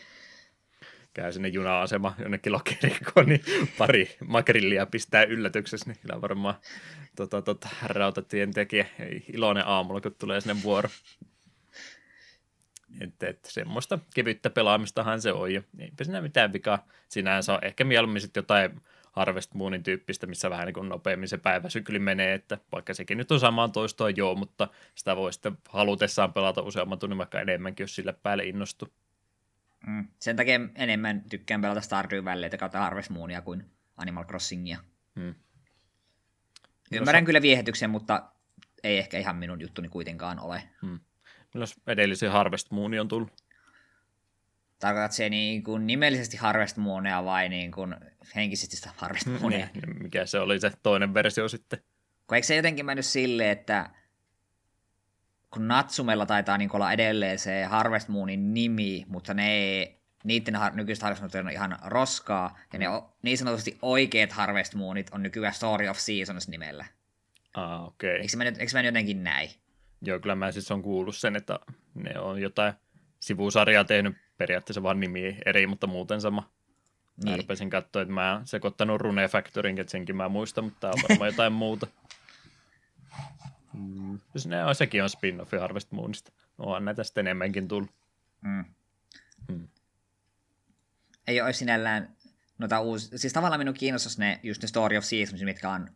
[1.15, 3.41] Käy sinne juna-asema jonnekin lokerikkoon, niin
[3.79, 6.55] pari makrillia pistää yllätyksessä, niin kyllä varmaan
[7.17, 8.87] tota, tota, rautatien tekijä
[9.33, 10.89] iloinen aamulla, kun tulee sinne vuoro.
[13.01, 17.65] Että, että semmoista kevyttä pelaamistahan se on, ja eipä siinä mitään vikaa sinänsä on.
[17.65, 18.81] Ehkä mieluummin sitten jotain
[19.13, 23.33] Harvest Moonin tyyppistä, missä vähän niin kuin nopeammin se päiväsykli menee, että vaikka sekin nyt
[23.33, 27.95] on samaan toistoa joo, mutta sitä voi sitten halutessaan pelata useamman tunnin vaikka enemmänkin, jos
[27.95, 28.89] sille päälle innostuu.
[29.87, 30.09] Mm.
[30.21, 33.65] Sen takia enemmän tykkään pelata Stardew Valleyta kautta Harvest Moonia kuin
[33.97, 34.79] Animal Crossingia.
[35.15, 35.35] Mm.
[36.93, 38.23] Ymmärrän no, kyllä viehätyksen, mutta
[38.85, 40.63] ei ehkä ihan minun juttuni kuitenkaan ole.
[40.83, 41.01] Mm.
[41.55, 43.33] Milloin edellisen Harvest Moon on tullut?
[44.79, 47.95] Tarkoitat se niin kuin nimellisesti Harvest Moonia vai niin kuin
[48.35, 49.69] henkisesti sitä Harvest mm, Moonia?
[49.75, 51.79] Niin, mikä se oli se toinen versio sitten?
[52.27, 53.91] Kun eikö se jotenkin mennyt silleen, että
[55.51, 60.75] kun Natsumella taitaa niin olla edelleen se Harvest Moonin nimi, mutta ne ei, niiden har-
[60.75, 62.87] nykyiset Harvest Moonit on ihan roskaa, ja ne
[63.23, 66.85] niin sanotusti oikeat Harvest Moonit on nykyään Story of Seasons nimellä.
[67.55, 68.11] Ah, okei.
[68.11, 68.21] Okay.
[68.21, 69.51] Eikö se mennyt, eikö se mennyt jotenkin näin?
[70.03, 71.59] Joo, kyllä mä siis on kuullut sen, että
[71.95, 72.73] ne on jotain
[73.21, 76.51] sivusarjaa tehnyt periaatteessa vaan nimi eri, mutta muuten sama.
[77.17, 77.31] Niin.
[77.31, 80.91] Mä rupesin katsoa, että mä oon sekoittanut Rune Factorin, että senkin mä muistan, mutta tää
[80.91, 81.87] on varmaan jotain muuta.
[83.73, 84.19] Mm.
[84.47, 86.33] Ne on, sekin on spin-offi Harvest Moonista.
[86.59, 87.91] Onhan näitä sitten enemmänkin tullut.
[88.41, 88.65] Mm.
[89.49, 89.69] Mm.
[91.27, 92.17] Ei ole sinällään
[92.59, 93.19] noita uusi...
[93.19, 95.91] Siis tavallaan minun kiinnostaisi ne, just ne Story of Seasons, mitkä on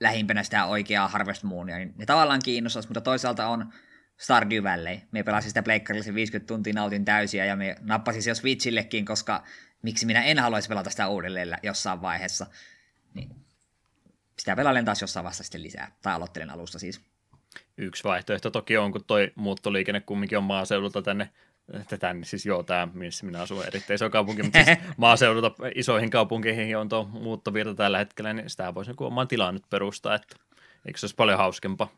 [0.00, 3.72] lähimpänä sitä oikeaa Harvest Moonia, niin ne tavallaan kiinnostaisi, mutta toisaalta on
[4.16, 4.98] Stardew Valley.
[5.12, 9.44] Me pelasin sitä pleikkarilla 50 tuntia nautin täysiä ja me nappasin se jo Switchillekin, koska
[9.82, 12.46] miksi minä en haluaisi pelata sitä uudelleen jossain vaiheessa.
[13.14, 13.30] Niin
[14.38, 17.00] sitä pelailen taas jossain vaiheessa sitten lisää, tai aloittelen alusta siis.
[17.76, 21.30] Yksi vaihtoehto toki on, kun toi muuttoliikenne kumminkin on maaseudulta tänne
[21.72, 26.10] että tänne, siis joo, tämä, missä minä asun, erittäin iso kaupunki, mutta siis maaseudulta isoihin
[26.10, 30.36] kaupunkeihin on tuo muuttovirta tällä hetkellä, niin sitä voisi joku oman tilan nyt perustaa, että
[30.86, 31.88] eikö se olisi paljon hauskempaa?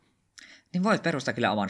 [0.72, 1.68] Niin voit perustaa kyllä oman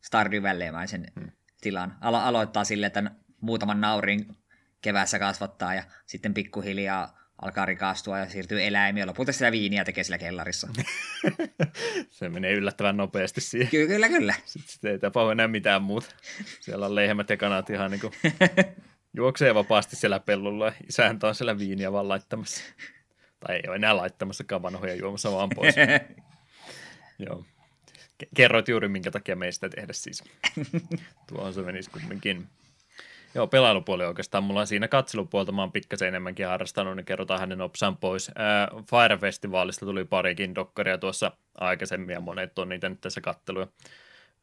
[0.00, 1.30] Stardew Valley-mäisen hmm.
[1.60, 1.96] tilan.
[2.00, 4.36] Alo- aloittaa sille, että muutaman naurin
[4.80, 9.06] kevässä kasvattaa ja sitten pikkuhiljaa alkaa rikastua ja siirtyy eläimiä.
[9.06, 10.68] Lopulta sitä viiniä tekee sillä kellarissa.
[12.10, 13.68] se menee yllättävän nopeasti siihen.
[13.68, 14.34] Kyllä, kyllä, kyllä.
[14.44, 16.06] Sitten ei tapahdu enää mitään muuta.
[16.60, 18.12] Siellä on lehmät ja kanat ihan niin kuin
[19.16, 22.64] juoksee vapaasti siellä pellolla ja isäntä on siellä viiniä vaan laittamassa.
[23.40, 25.74] Tai ei ole enää laittamassa vanhoja juomassa vaan pois.
[27.18, 27.44] Joo.
[28.36, 30.24] Kerroit juuri, minkä takia meistä tehdä siis.
[31.28, 32.48] Tuohon se menisi kumminkin.
[33.34, 34.44] Joo, pelailupuoli oikeastaan.
[34.44, 38.28] Mulla on siinä katselupuolta, mä oon pikkasen enemmänkin harrastanut, niin kerrotaan hänen opsan pois.
[38.28, 43.66] Äh, Fire-festivaalista tuli parikin dokkaria tuossa aikaisemmin, ja monet on niitä nyt tässä katteluja.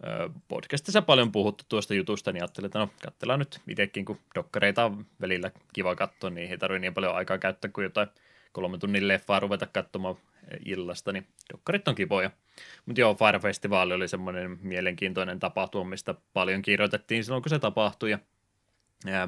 [0.08, 4.86] Äh, podcastissa paljon puhuttu tuosta jutusta, niin ajattelin, että no katsellaan nyt itsekin, kun dokkareita
[4.86, 8.08] on välillä kiva katsoa, niin ei tarvitse niin paljon aikaa käyttää kuin jotain
[8.52, 10.16] kolme tunnin leffaa ruveta katsomaan
[10.66, 12.32] illasta, niin dokkarit on kivoja.
[12.86, 18.12] Mutta joo, Fire Festival oli semmoinen mielenkiintoinen tapahtuma, mistä paljon kirjoitettiin silloin, kun se tapahtui,
[18.12, 18.20] ja
[19.06, 19.28] ja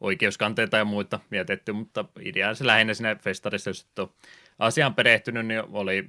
[0.00, 4.08] oikeuskanteita ja muita vietetty, mutta idea se lähinnä siinä festarissa, jos et ole
[4.58, 6.08] asiaan perehtynyt, niin oli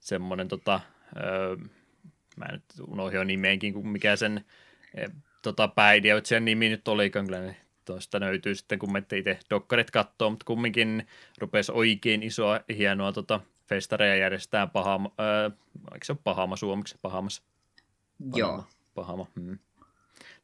[0.00, 0.80] semmoinen, tota,
[1.16, 1.56] öö,
[2.36, 4.44] mä nyt unohdin nimeenkin, kuin mikä sen
[4.94, 5.06] e,
[5.42, 10.30] tota, pääideoitsijan nimi nyt oli, kyllä ne tuosta löytyy sitten, kun menette itse dokkarit kattoo,
[10.30, 11.06] mutta kumminkin
[11.38, 15.50] rupesi oikein isoa, hienoa tota, festareja järjestää Pahama, öö,
[15.94, 16.98] eikö se ole Pahama suomeksi?
[17.02, 17.42] Pahamas?
[18.18, 18.64] Pahama, Joo.
[18.94, 19.58] Pahama, hmm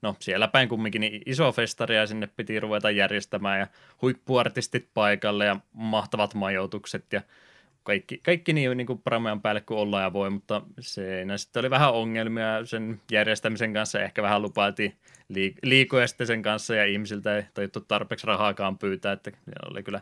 [0.05, 3.67] no siellä päin kumminkin niin iso festari ja sinne piti ruveta järjestämään ja
[4.03, 7.23] huippuartistit paikalle ja mahtavat majoitukset ja
[7.83, 11.71] kaikki, kaikki niin, niin kuin paramean päälle kuin ollaan ja voi, mutta se sitten oli
[11.71, 12.64] vähän ongelmia.
[12.64, 14.95] Sen järjestämisen kanssa, ehkä vähän lupailtiin
[15.62, 19.31] liikoja sitten sen kanssa ja ihmisiltä ei tajuttu tarpeeksi rahaakaan pyytää, että
[19.71, 20.01] oli kyllä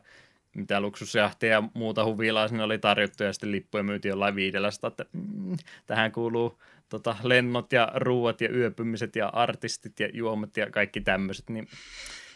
[0.56, 5.04] mitä luksusjahtia ja muuta huvilaa sinne oli tarjottu ja sitten lippuja myytiin jollain viidellä että
[5.12, 6.58] mm, tähän kuuluu
[6.92, 11.68] tota, lennot ja ruuat ja yöpymiset ja artistit ja juomat ja kaikki tämmöiset, niin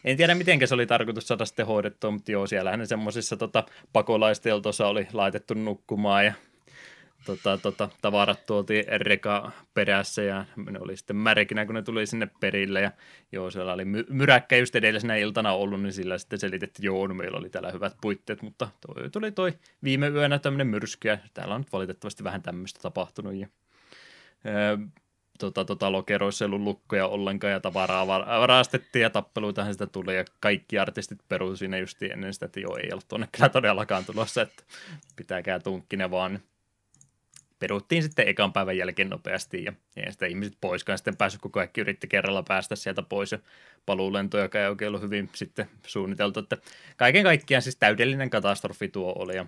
[0.04, 3.64] en tiedä, miten se oli tarkoitus saada sitten hoidettua, mutta joo, siellähän ne semmoisissa tota,
[3.92, 6.32] pakolaisteltossa oli laitettu nukkumaan ja
[7.26, 12.28] tota, tota, tavarat tuotiin reka perässä ja ne oli sitten märkinä, kun ne tuli sinne
[12.40, 12.92] perille ja
[13.32, 17.06] joo, siellä oli my- myräkkä just edellisenä iltana ollut, niin sillä sitten selitettiin, että joo,
[17.06, 19.52] no meillä oli täällä hyvät puitteet, mutta toi, tuli toi
[19.84, 23.46] viime yönä tämmöinen myrsky ja täällä on nyt valitettavasti vähän tämmöistä tapahtunut ja
[25.38, 30.24] tota, tota, lokeroissa ei ollut lukkoja ollenkaan ja tavaraa varastettiin ja tappeluitahan sitä tuli ja
[30.40, 34.42] kaikki artistit peruivat siinä just ennen sitä, että joo ei ollut tuonne kyllä todellakaan tulossa,
[34.42, 34.62] että
[35.16, 36.40] pitääkää tunkkine vaan.
[37.58, 41.80] Peruttiin sitten ekan päivän jälkeen nopeasti ja ei sitä ihmiset poiskaan sitten päässyt, kun kaikki
[41.80, 43.38] yritti kerralla päästä sieltä pois ja
[43.86, 46.56] paluulento, joka ei oikein ollut hyvin sitten suunniteltu, että
[46.96, 49.46] kaiken kaikkiaan siis täydellinen katastrofi tuo oli ja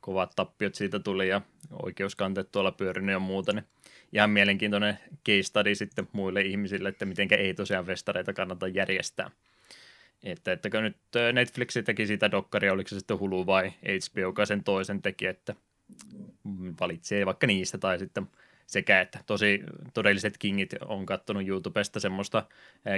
[0.00, 1.40] kovat tappiot siitä tuli ja
[1.82, 3.64] oikeuskanteet tuolla pyörinyt ja muuta, niin
[4.16, 9.30] ihan mielenkiintoinen case study sitten muille ihmisille, että miten ei tosiaan festareita kannata järjestää.
[10.24, 10.96] Että, että nyt
[11.32, 15.54] Netflix teki sitä dokkaria, oliko se sitten Hulu vai HBO, joka sen toisen teki, että
[16.80, 18.26] valitsee vaikka niistä tai sitten
[18.66, 19.62] sekä että tosi
[19.94, 22.44] todelliset kingit on kattonut YouTubesta semmoista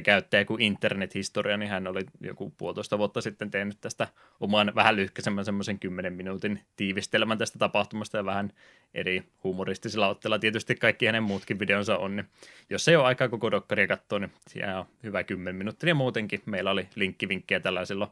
[0.04, 4.09] käyttäjää kuin internethistoria, niin hän oli joku puolitoista vuotta sitten tehnyt tästä
[4.40, 8.52] oman vähän lyhkäisemmän semmoisen 10 minuutin tiivistelmän tästä tapahtumasta ja vähän
[8.94, 10.38] eri humoristisilla otteilla.
[10.38, 12.26] Tietysti kaikki hänen muutkin videonsa on, niin
[12.70, 16.42] jos ei ole aikaa koko dokkaria katsoa, niin siellä on hyvä 10 minuuttia ja muutenkin
[16.46, 18.11] meillä oli linkkivinkkejä tällä silloin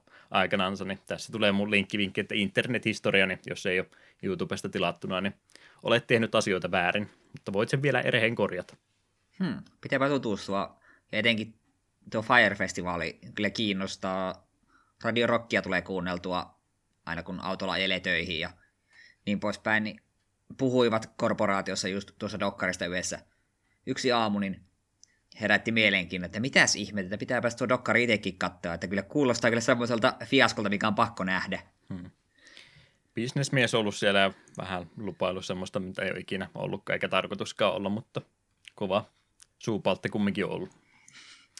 [0.86, 3.88] niin tässä tulee mun linkkivinkki, että internethistoria, niin jos ei ole
[4.22, 5.34] YouTubesta tilattuna, niin
[5.82, 8.76] olet tehnyt asioita väärin, mutta voit sen vielä erheen korjata.
[9.38, 10.80] Hmm, pitääpä tutustua.
[11.12, 11.54] Ja etenkin
[12.10, 14.46] tuo Fire-festivaali kyllä kiinnostaa.
[15.04, 16.58] Radio Rockia tulee kuunneltua
[17.06, 18.50] aina kun autolla ajelee töihin ja
[19.26, 20.00] niin poispäin, niin
[20.58, 23.18] puhuivat korporaatiossa just tuossa dokkarista yhdessä.
[23.86, 24.60] Yksi aamu, niin
[25.40, 29.50] herätti mielenkiin, että mitäs ihmettä, että pitää päästä tuo dokkari itsekin katsoa, että kyllä kuulostaa
[29.50, 31.62] kyllä semmoiselta fiaskolta, mikä on pakko nähdä.
[31.88, 32.10] Hmm
[33.16, 37.88] bisnesmies ollut siellä ja vähän lupailu semmoista, mitä ei ole ikinä ollutkaan eikä tarkoituskaan olla,
[37.88, 38.20] mutta
[38.74, 39.04] kova
[39.58, 40.70] suupaltti kumminkin on ollut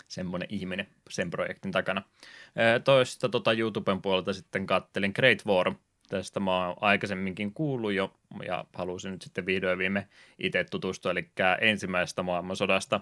[0.09, 2.03] semmoinen ihminen sen projektin takana.
[2.85, 5.75] Toista tota YouTuben puolelta sitten kattelin Great War.
[6.09, 8.15] Tästä mä oon aikaisemminkin kuullut jo
[8.47, 11.11] ja halusin nyt sitten vihdoin viime itse tutustua.
[11.11, 13.01] Eli ensimmäisestä maailmansodasta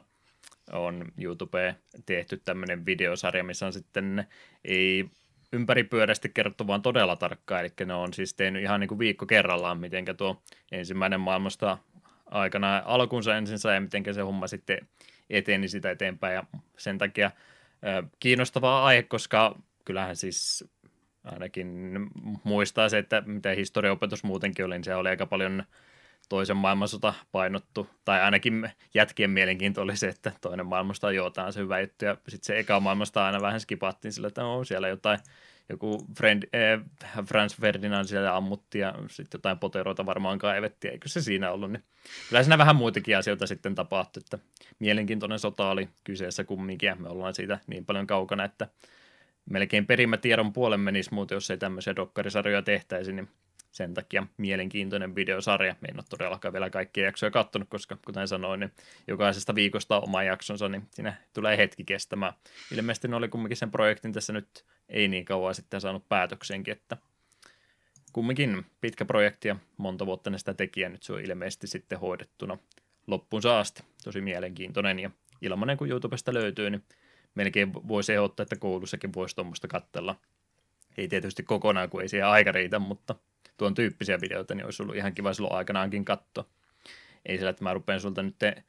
[0.72, 1.74] on YouTubeen
[2.06, 4.26] tehty tämmöinen videosarja, missä on sitten
[4.64, 5.10] ei
[5.54, 9.78] ympäripyörästi kerrottu vaan todella tarkkaan, eli ne on siis tehnyt ihan niin kuin viikko kerrallaan,
[9.78, 11.78] miten tuo ensimmäinen maailmasta
[12.26, 14.88] aikana alkunsa ensin sai ja miten se homma sitten
[15.30, 16.44] eteni sitä eteenpäin, ja
[16.76, 17.30] sen takia
[18.20, 20.64] kiinnostava aihe, koska kyllähän siis
[21.24, 21.98] ainakin
[22.44, 25.64] muistaa se, että mitä historiaopetus muutenkin oli, niin se oli aika paljon
[26.28, 31.80] toisen maailmansota painottu, tai ainakin jätkien mielenkiinto oli se, että toinen maailmasta jootaan se hyvä
[31.80, 35.18] juttu, ja sitten se eka maailmasta aina vähän skipattiin sillä, että on siellä jotain,
[35.68, 41.22] joku friend, äh, Franz Ferdinand siellä ammutti, ja sitten jotain poteroita varmaan kaivettiin, eikö se
[41.22, 41.84] siinä ollut, niin
[42.28, 44.38] kyllä siinä vähän muitakin asioita sitten tapahtui, että
[44.78, 48.68] mielenkiintoinen sota oli kyseessä kumminkin, ja me ollaan siitä niin paljon kaukana, että
[49.50, 53.28] melkein perimätiedon puolen menisi muuten, jos ei tämmöisiä dokkarisarjoja tehtäisi, niin
[53.74, 55.76] sen takia mielenkiintoinen videosarja.
[55.80, 58.72] Me en ole todellakaan vielä kaikkia jaksoja katsonut, koska kuten sanoin, niin
[59.06, 62.32] jokaisesta viikosta oma jaksonsa, niin siinä tulee hetki kestämään.
[62.72, 66.96] Ilmeisesti ne oli kumminkin sen projektin tässä nyt ei niin kauan sitten saanut päätöksenkin, että
[68.12, 71.98] kumminkin pitkä projekti ja monta vuotta ne sitä teki ja nyt se on ilmeisesti sitten
[71.98, 72.58] hoidettuna
[73.06, 73.82] loppuunsa asti.
[74.04, 75.10] Tosi mielenkiintoinen ja
[75.42, 76.84] ilmanen kun YouTubesta löytyy, niin
[77.34, 80.16] melkein voisi ehdottaa, että koulussakin voisi tuommoista katsella.
[80.96, 83.14] Ei tietysti kokonaan, kun ei siihen aika riitä, mutta
[83.56, 86.44] tuon tyyppisiä videoita, niin olisi ollut ihan kiva silloin aikanaankin katsoa.
[87.26, 88.64] Ei sillä, että mä rupean sulta nyt eh,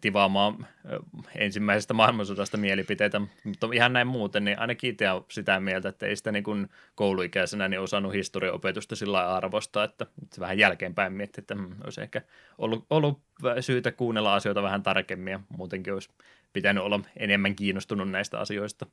[0.00, 0.98] tivaamaan eh,
[1.34, 6.32] ensimmäisestä maailmansodasta mielipiteitä, mutta ihan näin muuten, niin ainakin itse sitä mieltä, että ei sitä
[6.32, 11.74] niin kuin kouluikäisenä niin osannut historiaopetusta sillä arvostaa, että se vähän jälkeenpäin mietti, että hmm,
[11.84, 12.22] olisi ehkä
[12.58, 13.20] ollut, ollut
[13.60, 16.10] syytä kuunnella asioita vähän tarkemmin ja muutenkin olisi
[16.52, 18.86] pitänyt olla enemmän kiinnostunut näistä asioista.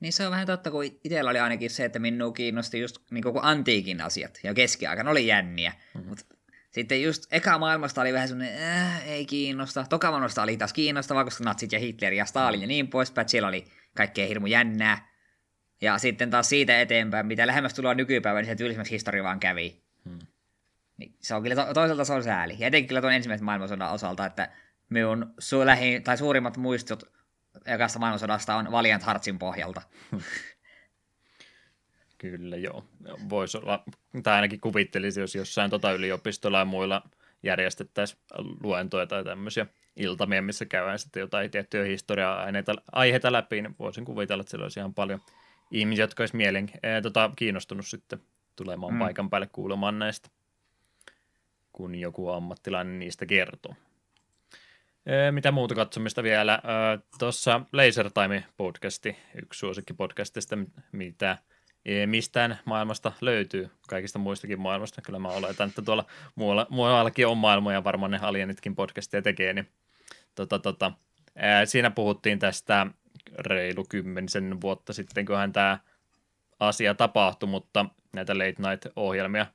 [0.00, 3.22] Niin se on vähän totta, kun itsellä oli ainakin se, että minua kiinnosti just niin
[3.22, 5.70] kuin antiikin asiat, ja keskiaikana oli jänniä.
[5.94, 6.08] Mm-hmm.
[6.08, 6.24] Mutta
[6.70, 9.86] sitten just eka maailmasta oli vähän semmoinen, äh, ei kiinnosta.
[9.88, 13.48] Toka maailmasta oli taas kiinnostavaa, koska natsit ja Hitler ja Stalin ja niin poispäin, siellä
[13.48, 13.64] oli
[13.96, 15.08] kaikkea hirmu jännää.
[15.80, 19.82] Ja sitten taas siitä eteenpäin, mitä lähemmäs tulee nykypäivä, niin se tylsimmäksi historia vaan kävi.
[20.04, 20.18] Hmm.
[20.96, 22.56] Niin, se on kyllä to- toisaalta se on sääli.
[22.58, 24.48] Ja etenkin kyllä tuon ensimmäisen maailmansodan osalta, että
[24.88, 27.13] minun su- lähi- tai suurimmat muistot
[27.66, 29.82] ekasta maailmansodasta on Valiant Heartsin pohjalta.
[32.18, 32.84] Kyllä, joo.
[33.28, 33.84] Voisi olla,
[34.22, 37.02] tai ainakin kuvittelisi, jos jossain tota yliopistolla ja muilla
[37.42, 38.20] järjestettäisiin
[38.62, 44.40] luentoja tai tämmöisiä iltamia, missä käydään sitten jotain tiettyjä historia-aineita, aiheita läpi, niin voisin kuvitella,
[44.40, 45.20] että siellä olisi ihan paljon
[45.70, 48.18] ihmisiä, jotka olisi mielen, ee, tota, kiinnostunut sitten
[48.56, 48.98] tulemaan mm.
[48.98, 50.28] paikan päälle kuulemaan näistä.
[51.72, 53.74] kun joku ammattilainen niistä kertoo.
[55.30, 56.62] Mitä muuta katsomista vielä?
[57.18, 60.58] Tuossa Laser Time-podcasti, yksi suosikki podcastista,
[60.92, 61.38] mitä
[62.06, 65.02] mistään maailmasta löytyy, kaikista muistakin maailmasta.
[65.02, 69.68] Kyllä mä oletan, että tuolla muualla, muuallakin on maailmoja, varmaan ne alienitkin podcastia tekee, niin
[70.34, 70.92] tota, tota,
[71.36, 72.86] ää, siinä puhuttiin tästä
[73.38, 75.78] reilu kymmenisen vuotta sitten, kunhan tämä
[76.60, 79.46] asia tapahtui, mutta näitä late night-ohjelmia,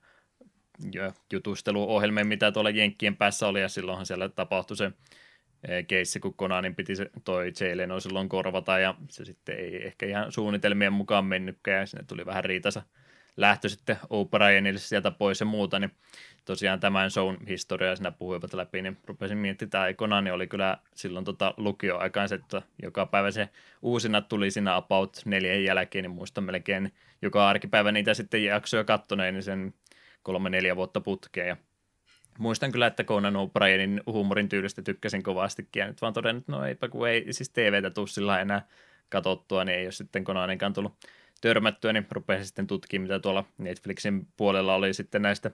[1.33, 4.91] jutusteluohjelmia, mitä tuolla Jenkkien päässä oli, ja silloinhan siellä tapahtui se
[5.87, 10.31] keissi, kun Konanin piti se, toi Leno silloin korvata, ja se sitten ei ehkä ihan
[10.31, 12.81] suunnitelmien mukaan mennytkään, ja sinne tuli vähän riitasa
[13.37, 15.91] lähtö sitten O'Brienille sieltä pois ja muuta, niin
[16.45, 21.25] tosiaan tämän shown historiaa siinä puhuivat läpi, niin rupesin miettimään, että Konani oli kyllä silloin
[21.25, 23.49] tota lukioaikaan, että joka päivä se
[23.81, 29.33] uusina tuli siinä about neljän jälkeen, niin muistan melkein joka arkipäivä niitä sitten jaksoja kattoneen,
[29.33, 29.73] niin sen
[30.23, 31.57] kolme-neljä vuotta putkeen, ja
[32.39, 36.65] muistan kyllä, että Conan O'Brienin huumorin tyylistä tykkäsin kovastikin, ja nyt vaan todennut, että no
[36.65, 38.67] eipä kun ei siis TVtä tuu sillä enää
[39.09, 40.93] katsottua, niin ei ole sitten Conaninkaan tullut
[41.41, 45.51] törmättyä, niin rupesin sitten tutkimaan, mitä tuolla Netflixin puolella oli sitten näistä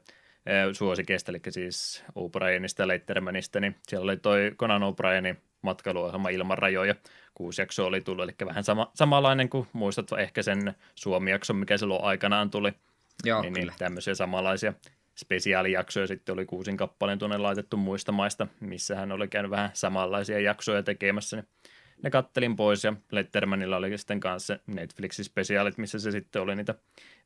[0.74, 6.96] suosikeista, eli siis O'Brienista ja Leittermanista, niin siellä oli toi Conan O'Brienin matkailuohjelma ilman rajoja.
[7.34, 12.04] Kuusi jaksoa oli tullut, eli vähän sama, samanlainen kuin muistat ehkä sen Suomi-jakson, mikä silloin
[12.04, 12.74] aikanaan tuli.
[13.24, 13.72] Joo, niin, kyllä.
[13.72, 14.74] niin tämmöisiä samanlaisia
[15.16, 20.40] spesiaalijaksoja sitten oli kuusin kappaleen tuonne laitettu muista maista, missä hän oli käynyt vähän samanlaisia
[20.40, 21.48] jaksoja tekemässä, niin
[22.04, 26.76] ne kattelin pois ja Lettermanilla oli sitten kanssa Netflixin spesiaalit, missä se sitten oli niitä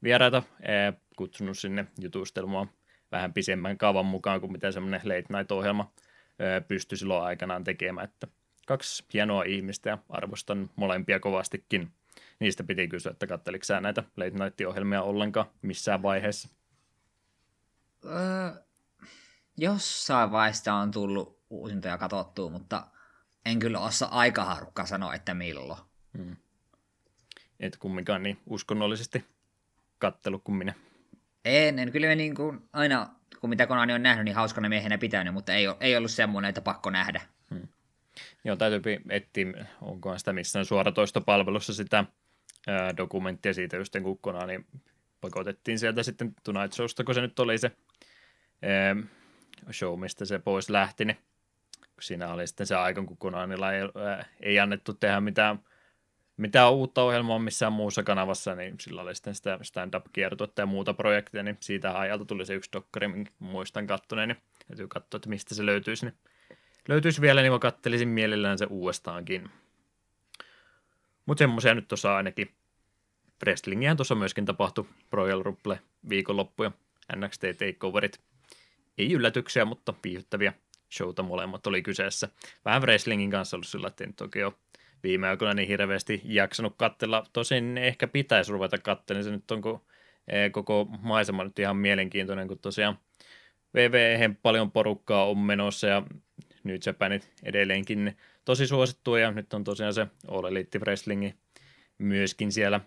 [0.03, 2.69] vieraita ee, kutsunut sinne jutustelemaan
[3.11, 5.91] vähän pisemmän kaavan mukaan kuin mitä semmoinen late night-ohjelma
[6.39, 8.27] ee, pystyi silloin aikanaan tekemään, että
[8.67, 11.91] kaksi hienoa ihmistä ja arvostan molempia kovastikin.
[12.39, 16.58] Niistä piti kysyä, että katteliko sä näitä late night-ohjelmia ollenkaan missään vaiheessa?
[18.05, 18.63] Öö,
[19.57, 22.87] jossain vaiheessa on tullut uusintoja katsottua, mutta
[23.45, 25.79] en kyllä osaa aika harukkaa sanoa, että milloin.
[26.17, 26.35] Hmm.
[27.59, 29.25] Et kumminkaan niin uskonnollisesti
[29.97, 30.73] kattelu kuin minä.
[31.45, 33.09] En, en kyllä niin kuin aina,
[33.41, 36.61] kun mitä Konani on nähnyt, niin hauskana miehenä pitänyt, mutta ei, ei ollut semmoinen, että
[36.61, 37.21] pakko nähdä.
[37.49, 37.67] Hmm.
[38.43, 42.05] Joo, täytyy etsiä, onko sitä missään suoratoistopalvelussa sitä
[42.67, 44.65] ää, dokumenttia siitä just kun Konani
[45.21, 47.71] pakotettiin sieltä sitten Tonight Showsta, kun se nyt oli se
[49.71, 51.17] show, mistä se pois lähti, niin
[52.01, 55.59] siinä oli sitten se aika, kun Konanilla ei, ää, ei annettu tehdä mitään,
[56.37, 61.43] mitään uutta ohjelmaa missään muussa kanavassa, niin sillä oli sitten sitä stand-up-kiertuetta ja muuta projektia,
[61.43, 65.55] niin siitä ajalta tuli se yksi dokkari, minkä muistan kattoneen, niin täytyy katsoa, että mistä
[65.55, 66.05] se löytyisi.
[66.05, 66.15] Niin
[66.87, 69.49] löytyisi vielä, niin mä kattelisin mielellään se uudestaankin.
[71.25, 72.51] Mutta semmoisia nyt tuossa ainakin.
[73.43, 75.79] Wrestlingihän tuossa myöskin tapahtui Royal Rumble
[76.09, 76.71] viikonloppu ja
[77.15, 78.28] NXT Takeoverit.
[78.99, 80.53] Ei yllätyksiä, mutta viihdyttäviä
[80.97, 82.29] showta molemmat oli kyseessä.
[82.65, 84.53] Vähän wrestlingin kanssa ollut sillä, että en toki ole
[85.03, 87.25] viime aikoina niin hirveästi jaksanut katsella.
[87.33, 89.23] Tosin ehkä pitäisi ruveta katselemaan.
[89.23, 89.81] Se nyt on kun,
[90.27, 92.99] eh, koko maisema nyt ihan mielenkiintoinen, kun tosiaan
[93.73, 96.03] VVE paljon porukkaa on menossa ja
[96.63, 101.31] nyt Japanit edelleenkin tosi suosittua ja nyt on tosiaan se All Elite Wrestling
[101.97, 102.81] myöskin siellä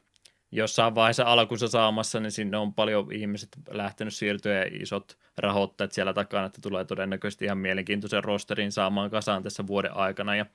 [0.53, 6.13] jossain vaiheessa alkuunsa saamassa, niin sinne on paljon ihmiset lähtenyt siirtyä ja isot rahoittajat siellä
[6.13, 10.37] takana, että tulee todennäköisesti ihan mielenkiintoisen rosterin saamaan kasaan tässä vuoden aikana.
[10.37, 10.47] Ja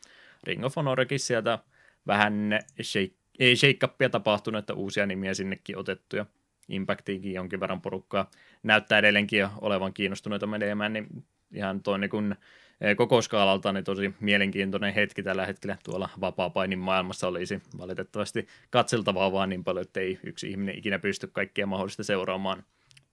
[0.43, 1.59] Ring of Honorikin sieltä
[2.07, 6.25] vähän shake, shake tapahtunut, että uusia nimiä sinnekin otettu ja
[6.69, 8.31] Impactiinkin jonkin verran porukkaa
[8.63, 11.07] näyttää edelleenkin olevan kiinnostuneita menemään, niin
[11.53, 12.66] ihan toinen kuin Eh,
[12.97, 19.49] koko skaalalta niin tosi mielenkiintoinen hetki tällä hetkellä tuolla vapaa-painin maailmassa olisi valitettavasti katseltavaa vaan
[19.49, 22.63] niin paljon, että ei yksi ihminen ikinä pysty kaikkia mahdollista seuraamaan.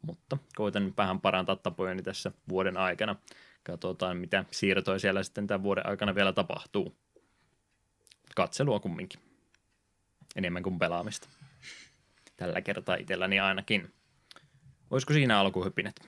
[0.03, 3.17] Mutta koitan vähän parantaa tapojani tässä vuoden aikana.
[3.63, 6.97] Katsotaan, mitä siirtoja siellä sitten tämän vuoden aikana vielä tapahtuu.
[8.37, 9.21] Katselua kumminkin.
[10.37, 11.29] Enemmän kuin pelaamista.
[12.37, 13.93] Tällä kertaa itselläni ainakin.
[14.91, 16.01] Olisiko siinä alkuhypinet?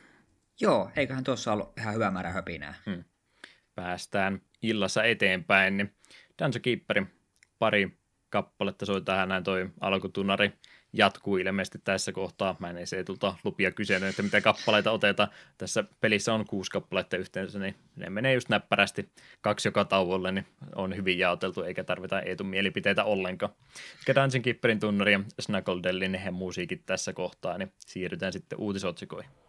[0.60, 2.74] Joo, eiköhän tuossa ollut ihan hyvä määrä höpinää.
[2.86, 3.04] Hmm
[3.76, 5.94] päästään illassa eteenpäin, niin
[6.42, 7.08] Dungeon Keeperin
[7.58, 7.98] pari
[8.30, 10.52] kappaletta soi tähän näin toi alkutunnari
[10.92, 12.56] jatkuu ilmeisesti tässä kohtaa.
[12.58, 15.28] Mä en se tulta lupia kysynyt, että mitä kappaleita otetaan.
[15.58, 19.08] Tässä pelissä on kuusi kappaletta yhteensä, niin ne menee just näppärästi
[19.40, 23.52] kaksi joka tauolle, niin on hyvin jaoteltu, eikä tarvita Eetun mielipiteitä ollenkaan.
[24.06, 29.45] Dungeon Keeperin tunnari ja Snuggle musiikit tässä kohtaa, niin siirrytään sitten uutisotsikoihin.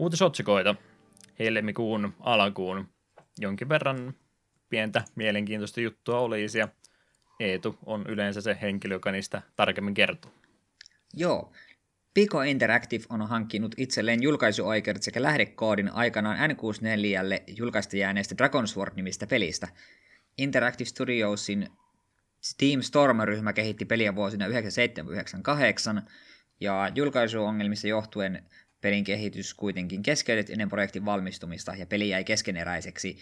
[0.00, 0.74] Uutisotsikoita
[1.38, 2.88] helmikuun alkuun.
[3.38, 4.14] Jonkin verran
[4.68, 6.68] pientä mielenkiintoista juttua olisi ja
[7.40, 10.32] Eetu on yleensä se henkilö, joka niistä tarkemmin kertoo.
[11.14, 11.52] Joo.
[12.14, 19.68] Pico Interactive on hankkinut itselleen julkaisuoikeudet sekä lähdekoodin aikanaan N64 julkaista jääneestä Dragonsword-nimistä pelistä.
[20.38, 21.68] Interactive Studiosin
[22.40, 24.50] Steam Storm-ryhmä kehitti peliä vuosina 1997-1998,
[26.60, 28.44] ja julkaisuongelmissa johtuen
[28.80, 33.18] pelin kehitys kuitenkin keskeytettiin ennen projektin valmistumista, ja peli jäi keskeneräiseksi.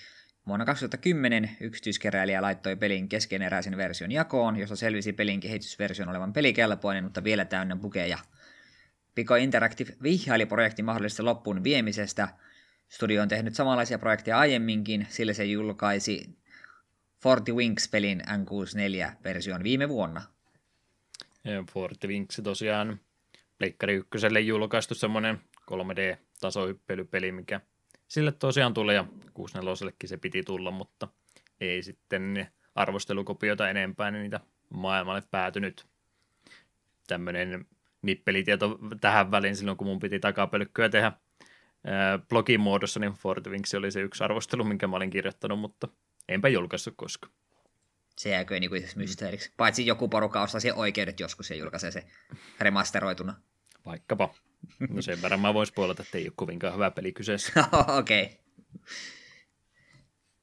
[0.46, 7.24] Vuonna 2010 yksityiskeräilijä laittoi pelin keskeneräisen version jakoon, jossa selvisi pelin kehitysversion olevan pelikelpoinen, mutta
[7.24, 8.18] vielä täynnä bugeja.
[9.14, 12.28] Pico Interactive vihjaili projektin mahdollisesta loppuun viemisestä.
[12.88, 16.38] Studio on tehnyt samanlaisia projekteja aiemminkin, sillä se julkaisi
[17.22, 20.22] Forty Wings-pelin N64-version viime vuonna.
[21.72, 23.00] Forty Wings tosiaan
[23.58, 25.40] Pleikkari ykköselle julkaistu semmoinen
[25.70, 27.60] 3D-tasohyppelypeli, mikä
[28.08, 29.04] sille tosiaan tuli ja
[29.34, 31.08] 64 se piti tulla, mutta
[31.60, 34.40] ei sitten arvostelukopioita enempää, niin niitä
[34.70, 35.86] maailmalle päätynyt.
[37.06, 37.66] Tämmöinen
[38.02, 41.12] nippelitieto tähän väliin silloin, kun mun piti takapölkkyä tehdä
[42.28, 43.14] blogin muodossa, niin
[43.48, 45.88] Wings oli se yksi arvostelu, minkä mä olin kirjoittanut, mutta
[46.28, 47.32] enpä julkaissut koskaan.
[48.18, 49.52] Se jääkö niin kuin mysteeriksi.
[49.56, 52.04] Paitsi joku porukka ostaa sen oikeudet joskus ja julkaisee se
[52.60, 53.34] remasteroituna.
[53.86, 54.34] Vaikkapa.
[54.90, 57.52] No sen verran mä voisin puolata, että ei ole kovinkaan hyvä peli kyseessä.
[57.98, 58.22] Okei.
[58.22, 58.36] okay.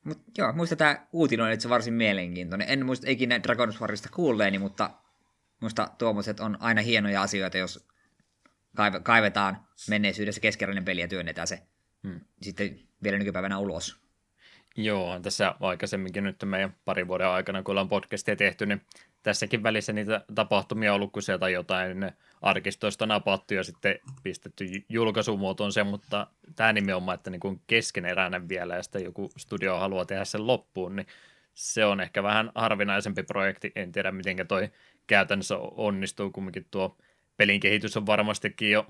[0.03, 2.69] Mut joo, muista tämä uutinen on itse varsin mielenkiintoinen.
[2.69, 4.89] En muista ikinä Dragon's Warista kuulleeni, mutta
[5.61, 7.87] muista tuommoiset on aina hienoja asioita, jos
[9.03, 11.61] kaivetaan menneisyydessä keskeräinen peli ja työnnetään se
[12.03, 12.19] hmm.
[12.41, 14.05] sitten vielä nykypäivänä ulos.
[14.77, 18.81] Joo, tässä aikaisemminkin nyt meidän parin vuoden aikana, kun ollaan podcastia tehty, niin
[19.23, 22.11] tässäkin välissä niitä tapahtumia on ollut, kun sieltä jotain
[22.45, 28.83] arkistoista napattu ja sitten pistetty julkaisumuotoon se, mutta tämä nimenomaan, että niin keskeneräinen vielä ja
[28.83, 31.07] sitten joku studio haluaa tehdä sen loppuun, niin
[31.53, 33.71] se on ehkä vähän harvinaisempi projekti.
[33.75, 34.69] En tiedä, miten toi
[35.07, 36.97] käytännössä onnistuu, kumminkin tuo
[37.37, 38.85] pelin kehitys on varmastikin jo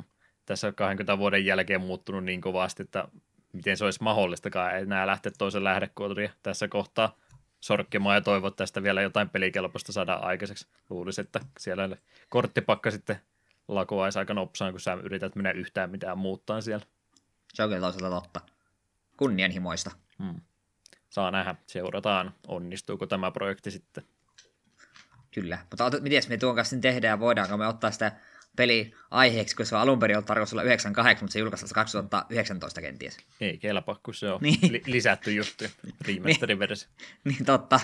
[0.45, 3.08] tässä 20 vuoden jälkeen muuttunut niin kovasti, että
[3.53, 7.18] miten se olisi mahdollistakaan enää lähteä toisen lähdekoodia tässä kohtaa
[7.60, 10.68] sorkkimaan ja toivot että tästä vielä jotain pelikelpoista saada aikaiseksi.
[10.89, 11.97] Luulisin, että siellä
[12.30, 13.20] korttipakka sitten
[13.68, 16.86] lakoaisi aika nopsaan, kun sä yrität mennä yhtään mitään muuttaa siellä.
[17.53, 18.41] Se on kyllä toisaalta totta.
[19.18, 19.91] Kunnianhimoista.
[20.24, 20.41] Hmm.
[21.09, 24.03] Saa nähdä, seurataan, onnistuuko tämä projekti sitten.
[25.32, 28.11] Kyllä, mutta miten me tuon kanssa tehdään, voidaanko me ottaa sitä
[28.55, 32.82] peli aiheeksi, kun se on alun perin ollut tarkoitus olla 98, mutta se julkaistaan 2019
[32.82, 33.18] kenties.
[33.41, 34.72] Ei kelpaa, kun se on niin.
[34.74, 35.66] li- lisätty juttu,
[36.07, 36.89] remasterin versio.
[37.24, 37.80] niin totta.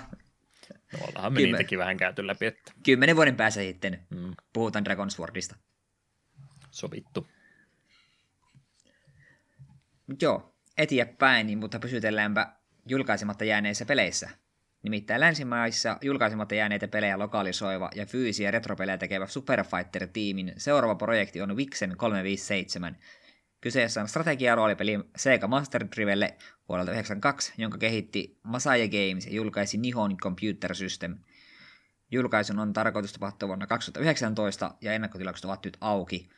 [0.93, 1.51] No ollaanhan me Kymmen...
[1.51, 2.45] niitäkin vähän käyty läpi.
[2.45, 2.71] Että...
[2.83, 4.33] Kymmenen vuoden päässä sitten mm.
[4.53, 5.55] puhutaan Dragon Swordista.
[6.71, 7.27] Sovittu.
[10.21, 12.53] Joo, eteenpäin, niin, mutta pysytelläänpä
[12.85, 14.29] julkaisematta jääneissä peleissä.
[14.83, 21.57] Nimittäin länsimaissa julkaisematta jääneitä pelejä lokalisoiva ja fyysisiä retropelejä tekevä Super Fighter-tiimin seuraava projekti on
[21.57, 22.97] Vixen 357.
[23.61, 26.37] Kyseessä on strategiaroolipeli Sega Master Drivelle
[26.69, 31.17] vuodelta 1992, jonka kehitti Masaya Games ja julkaisi Nihon Computer System.
[32.11, 36.29] Julkaisun on tarkoitus tapahtua vuonna 2019 ja ennakkotilaukset ovat nyt auki.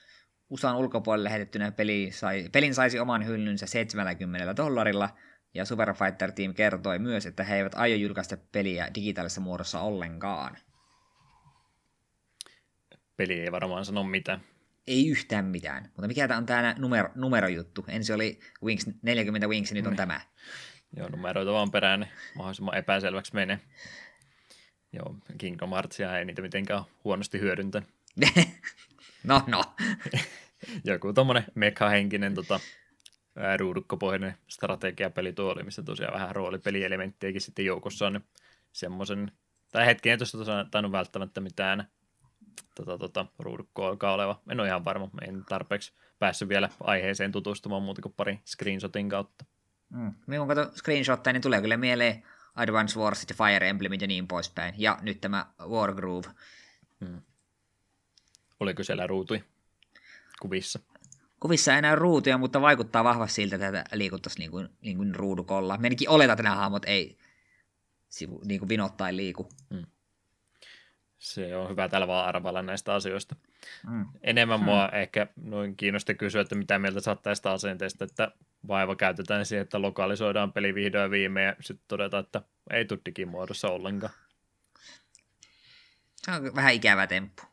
[0.53, 5.09] USAn ulkopuolelle lähetettynä peli sai, pelin saisi oman hyllynsä 70 dollarilla–
[5.53, 10.57] ja Super Fighter Team kertoi myös, että he eivät aio julkaista peliä digitaalisessa muodossa ollenkaan.
[13.17, 14.41] Peli ei varmaan sano mitään.
[14.87, 15.83] Ei yhtään mitään.
[15.83, 17.85] Mutta mikä tämä on tämä numero, numerojuttu?
[17.87, 19.97] Ensin oli Wings, 40 Wings ja nyt on niin.
[19.97, 20.21] tämä.
[20.97, 23.59] Joo, numeroita vaan perään, niin mahdollisimman epäselväksi menee.
[24.93, 27.89] Joo, Kingdom Heartsia ei niitä mitenkään huonosti hyödyntänyt.
[29.23, 29.63] no, no.
[30.83, 32.59] Joku tommonen mekahenkinen tota,
[33.57, 38.21] ruudukkopohjainen strategiapeli tuo oli, missä tosiaan vähän roolipelielementtejäkin sitten joukossa on
[38.71, 39.31] semmoisen,
[39.71, 41.87] tai hetki ei tuossa tosiaan tainnut välttämättä mitään
[42.75, 44.41] tota, tota, ruudukkoa alkaa oleva.
[44.49, 49.45] En ole ihan varma, en tarpeeksi päässyt vielä aiheeseen tutustumaan muuta kuin pari screenshotin kautta.
[49.89, 50.13] Mm.
[50.27, 52.23] Minun kato screenshotteja, niin tulee kyllä mieleen
[52.55, 54.73] Advance Wars ja Fire Emblemit ja niin poispäin.
[54.77, 56.29] Ja nyt tämä Wargroove.
[57.05, 57.21] Hmm.
[58.59, 59.43] Oliko siellä ruutui
[60.41, 60.79] kuvissa?
[61.39, 65.77] Kuvissa ei enää ruutuja, mutta vaikuttaa vahvasti siltä, että liikuttaisiin niin kuin, niin kuin ruudukolla.
[65.77, 67.17] Menikin oletan, että nämä hahmot ei
[68.09, 69.49] sivu, niin kuin vinottain liiku.
[69.73, 69.85] Hmm.
[71.17, 73.35] Se on hyvä tällä vaan arvailla näistä asioista.
[73.89, 74.05] Hmm.
[74.21, 74.65] Enemmän hmm.
[74.65, 78.31] mua ehkä noin kiinnosti kysyä, että mitä mieltä saat tästä asenteesta, että
[78.67, 83.69] vaiva käytetään siihen, että lokalisoidaan peli vihdoin viime ja sitten todetaan, että ei tule digimuodossa
[83.69, 84.13] ollenkaan.
[86.15, 87.52] Se on vähän ikävä temppu.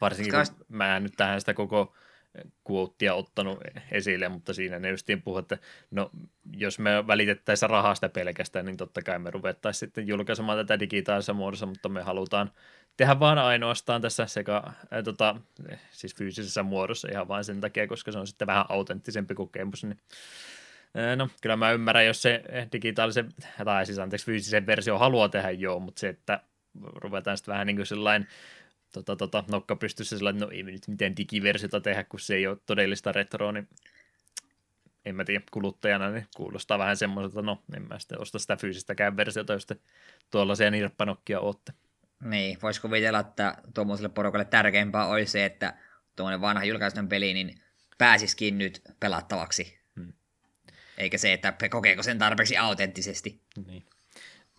[0.00, 0.56] Varsinkin, Koska...
[0.56, 1.94] kun mä en nyt tähän sitä koko
[2.70, 3.58] quotea ottanut
[3.90, 5.58] esille, mutta siinä ne justiin puhuu, että
[5.90, 6.10] no,
[6.52, 11.66] jos me välitettäisiin rahasta pelkästään, niin totta kai me ruvettaisiin sitten julkaisemaan tätä digitaalisessa muodossa,
[11.66, 12.52] mutta me halutaan
[12.96, 14.74] tehdä vaan ainoastaan tässä sekä, äh,
[15.04, 15.36] tota,
[15.90, 19.98] siis fyysisessä muodossa ihan vain sen takia, koska se on sitten vähän autenttisempi kokemus, niin
[21.16, 22.42] No, kyllä mä ymmärrän, jos se
[22.72, 23.28] digitaalisen,
[23.64, 26.40] tai siis anteeksi, fyysisen versio haluaa tehdä joo, mutta se, että
[26.82, 28.28] ruvetaan sitten vähän niin kuin sellainen
[29.02, 32.46] tota, tota, nokka pystyssä sillä, no ei me nyt mitään digiversiota tehdä, kun se ei
[32.46, 33.68] ole todellista retroa, niin
[35.04, 39.16] en mä tiedä, kuluttajana niin kuulostaa vähän semmoiselta, no en mä sitten osta sitä fyysistäkään
[39.16, 39.76] versiota, jos te
[40.30, 41.72] tuollaisia nirppanokkia ootte.
[42.22, 45.74] Niin, voisi kuvitella, että tuommoiselle porukalle tärkeämpää olisi se, että
[46.16, 47.54] tuommoinen vanha julkaisten peli niin
[47.98, 49.78] pääsisikin nyt pelattavaksi.
[49.96, 50.12] Hmm.
[50.98, 53.40] Eikä se, että kokeeko sen tarpeeksi autenttisesti.
[53.66, 53.86] Niin.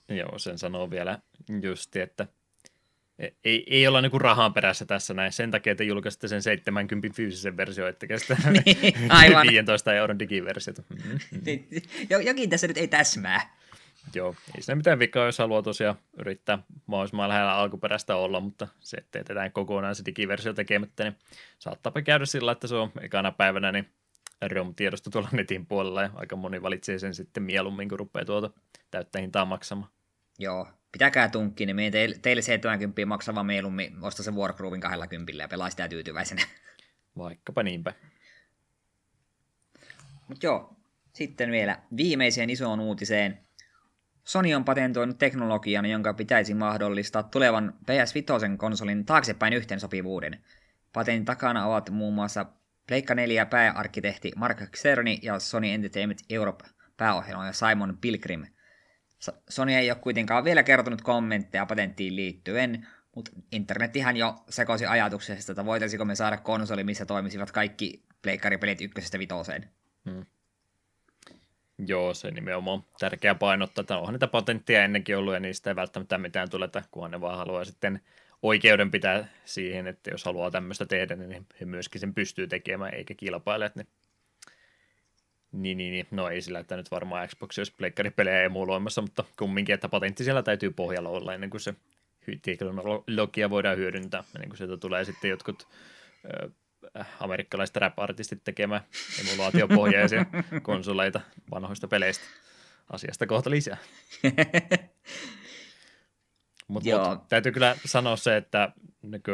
[0.10, 1.20] Joo, sen sanoo vielä
[1.62, 2.28] just, että
[3.44, 5.32] ei, ei olla niinku rahan perässä tässä näin.
[5.32, 9.48] Sen takia, että julkaisitte sen 70 fyysisen versio, ettekä sitä niin, aivan.
[9.52, 10.84] 15 euron digiversiota.
[10.90, 11.82] Mm-hmm.
[12.10, 13.58] Jokin tässä nyt ei täsmää.
[14.16, 18.98] Joo, ei siinä mitään vikaa, jos haluaa tosiaan yrittää mahdollisimman lähellä alkuperäistä olla, mutta se,
[18.98, 21.16] että teetään kokonaan se digiversio tekemättä, niin
[21.60, 23.90] saattaa käydä sillä, että se on ekana päivänä niin
[24.42, 28.50] ROM-tiedosto tuolla netin puolella ja aika moni valitsee sen sitten mieluummin, kun rupeaa tuota
[28.92, 29.92] täyttä hintaa maksamaan.
[30.38, 35.48] Joo, pitäkää tunkki, niin meidän teille, teille 70 maksava mieluummin osta se Wargroovin 20 ja
[35.48, 36.42] pelaa sitä tyytyväisenä.
[37.18, 37.94] Vaikkapa niinpä.
[40.28, 40.76] Mut joo,
[41.14, 43.40] sitten vielä viimeiseen isoon uutiseen.
[44.24, 48.28] Sony on patentoinut teknologian, jonka pitäisi mahdollistaa tulevan ps 5
[48.58, 50.44] konsolin taaksepäin yhteensopivuuden.
[50.94, 52.46] Patentin takana ovat muun muassa
[52.88, 56.66] Pleikka 4 pääarkkitehti Mark Cerny ja Sony Entertainment Europe
[56.98, 58.46] pääohjelma Simon Pilgrim–
[59.50, 65.66] Sony ei ole kuitenkaan vielä kertonut kommentteja patenttiin liittyen, mutta internetihän jo sekoisi ajatuksesta, että
[65.66, 69.70] voitaisiko me saada konsoli, missä toimisivat kaikki pleikkaripelit ykkösestä vitoseen.
[70.10, 70.26] Hmm.
[71.88, 76.18] Joo, se nimenomaan tärkeä painottaa, että onhan niitä patentteja ennenkin ollut ja niistä ei välttämättä
[76.18, 78.02] mitään tule, kunhan ne vaan haluaa sitten
[78.42, 83.14] oikeuden pitää siihen, että jos haluaa tämmöistä tehdä, niin he myöskin sen pystyy tekemään, eikä
[83.14, 83.88] kilpailijat, niin
[85.52, 89.76] niin, niin, niin, no ei sillä, että nyt varmaan Xbox olisi pleikkaripelejä emuloimassa, mutta kumminkin,
[89.76, 91.76] että patentti siellä täytyy pohjalla olla ennen kuin se
[92.42, 95.68] teknologia voidaan hyödyntää, ennen kuin sieltä tulee sitten jotkut
[97.00, 98.82] äh, amerikkalaiset rap-artistit tekemään
[99.22, 100.26] emulaatiopohjaisia
[100.62, 101.22] konsoleita
[101.52, 102.26] vanhoista peleistä.
[102.90, 103.78] Asiasta kohta lisää.
[106.68, 109.32] Mutta mut, täytyy kyllä sanoa se, että nyky,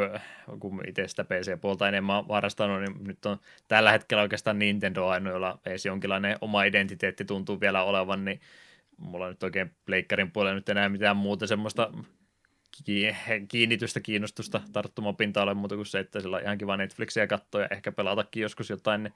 [0.59, 5.59] kun itse sitä PC-puolta enemmän varastanut, niin nyt on tällä hetkellä oikeastaan Nintendo ainoa, jolla
[5.65, 8.41] edes jonkinlainen oma identiteetti tuntuu vielä olevan, niin
[8.97, 11.91] mulla nyt oikein pleikkarin puolella nyt enää mitään muuta semmoista
[13.47, 17.67] kiinnitystä, kiinnostusta, tarttumapinta ole muuta kuin se, että sillä on ihan kiva Netflixiä katsoa ja
[17.71, 19.13] ehkä pelatakin joskus jotain, niin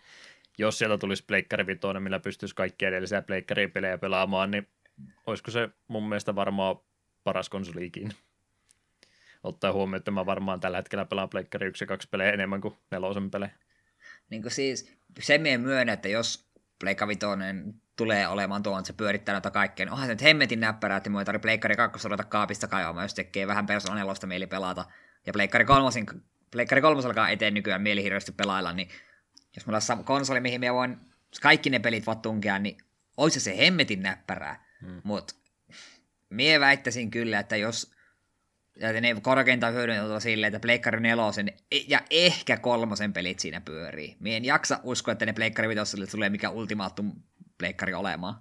[0.57, 4.67] jos sieltä tulisi pleikkari vitoinen, millä pystyisi kaikki edellisiä pleikkaripelejä pelaamaan, niin
[5.25, 6.75] olisiko se mun mielestä varmaan
[7.27, 8.13] paras konsoli ikinä.
[9.43, 12.77] Ottaa huomioon, että mä varmaan tällä hetkellä pelaan Pleikkari 1 ja 2 pelejä enemmän kuin
[12.91, 13.51] nelosen pelejä.
[14.29, 16.49] Niin kuin siis, se mie myönnä, että jos
[16.79, 20.59] Pleikka Vitoinen tulee olemaan tuon, että se pyörittää noita kaikkea, niin onhan se nyt hemmetin
[20.59, 24.13] näppärää, että mua ei tarvitse Pleikkari 2 ruveta kaapista kaivaamaan, jos tekee vähän Persona 4
[24.25, 24.85] mieli pelata.
[25.25, 25.89] Ja Pleikkari 3,
[26.51, 28.89] Pleikkari 3 alkaa eteen nykyään mieli hirveästi pelailla, niin
[29.55, 30.97] jos mulla on konsoli, mihin mä voin
[31.41, 32.77] kaikki ne pelit vaan tunkea, niin
[33.17, 34.65] olisi se hemmetin näppärää.
[34.81, 35.01] Hmm.
[35.03, 35.35] Mutta
[36.29, 37.91] Mie väittäisin kyllä, että jos
[38.79, 41.53] ja ne korkeinta hyödyntävät silleen, että Pleikkari nelosen
[41.87, 44.15] ja ehkä kolmosen pelit siinä pyörii.
[44.19, 47.11] Mie en jaksa uskoa, että ne Pleikkari vitoselle tulee mikä ultimaattum
[47.57, 48.35] Pleikkari olemaan.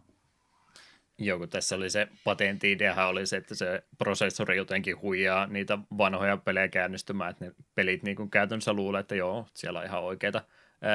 [1.18, 5.78] Joo, kun tässä oli se patentti ideahan oli se, että se prosessori jotenkin huijaa niitä
[5.98, 10.02] vanhoja pelejä käynnistymään, että ne pelit niin kuin käytännössä luulee, että joo, siellä on ihan
[10.02, 10.42] oikeita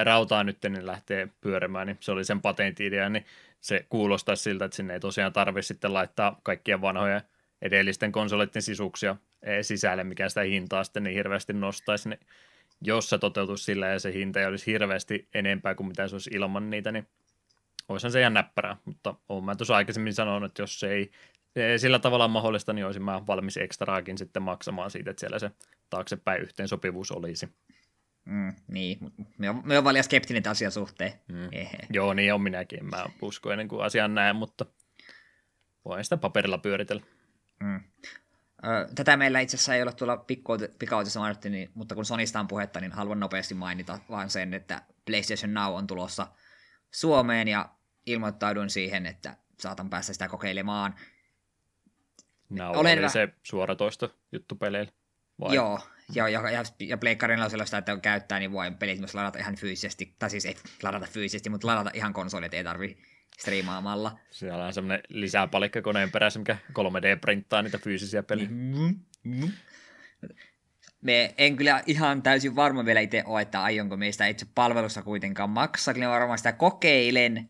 [0.04, 3.26] rautaa nyt, niin lähtee pyörimään, niin se oli sen patentti idea, niin
[3.62, 7.22] se kuulostaa siltä, että sinne ei tosiaan tarvitse sitten laittaa kaikkia vanhoja
[7.62, 12.20] edellisten konsoleiden sisuksia eh, sisälle, mikä sitä hintaa sitten niin hirveästi nostaisi, niin
[12.82, 16.30] jos se toteutuisi sillä ja se hinta ei olisi hirveästi enempää kuin mitä se olisi
[16.34, 17.07] ilman niitä, niin
[17.89, 21.12] olisihan se ihan näppärää, mutta olen mä tuossa aikaisemmin sanonut, että jos se ei
[21.78, 25.51] sillä tavalla mahdollista, niin olisin mä valmis ekstraakin sitten maksamaan siitä, että siellä se
[25.89, 27.49] taaksepäin yhteensopivuus olisi.
[28.26, 28.97] Mm, niin,
[29.38, 31.13] me on, me on paljon skeptinen asian suhteen.
[31.28, 31.49] Mm.
[31.89, 32.86] Joo, niin on minäkin.
[32.86, 34.65] Mä usko ennen kuin asian näen, mutta
[35.86, 37.03] voin sitä paperilla pyöritellä.
[37.59, 37.80] Mm.
[38.95, 40.26] Tätä meillä itse asiassa ei ole tuolla
[40.80, 44.82] pikautisessa mainittu, niin, mutta kun Sonista on puhetta, niin haluan nopeasti mainita vaan sen, että
[45.05, 46.28] PlayStation Now on tulossa
[46.91, 47.69] Suomeen ja
[48.05, 50.95] ilmoittaudun siihen, että saatan päästä sitä kokeilemaan.
[52.49, 54.91] Now Olen oli se suoratoisto juttu peleillä.
[55.39, 55.55] Vai?
[55.55, 55.80] Joo,
[56.14, 59.55] Ja, ja, ja, ja Pleikkarilla on sellaista, että käyttää, niin voi pelit myös ladata ihan
[59.55, 62.97] fyysisesti, tai siis ei ladata fyysisesti, mutta ladata ihan konsolit, ei tarvi
[63.39, 64.20] striimaamalla.
[64.32, 68.47] Siellä on semmoinen lisäpalikka koneen perässä, mikä 3D-printtaa niitä fyysisiä pelejä.
[68.49, 69.51] Mm-hmm.
[71.01, 75.49] Me en kyllä ihan täysin varma vielä itse ole, että aionko meistä itse palvelussa kuitenkaan
[75.49, 75.93] maksaa.
[75.93, 77.49] Kyllä varmaan sitä kokeilen,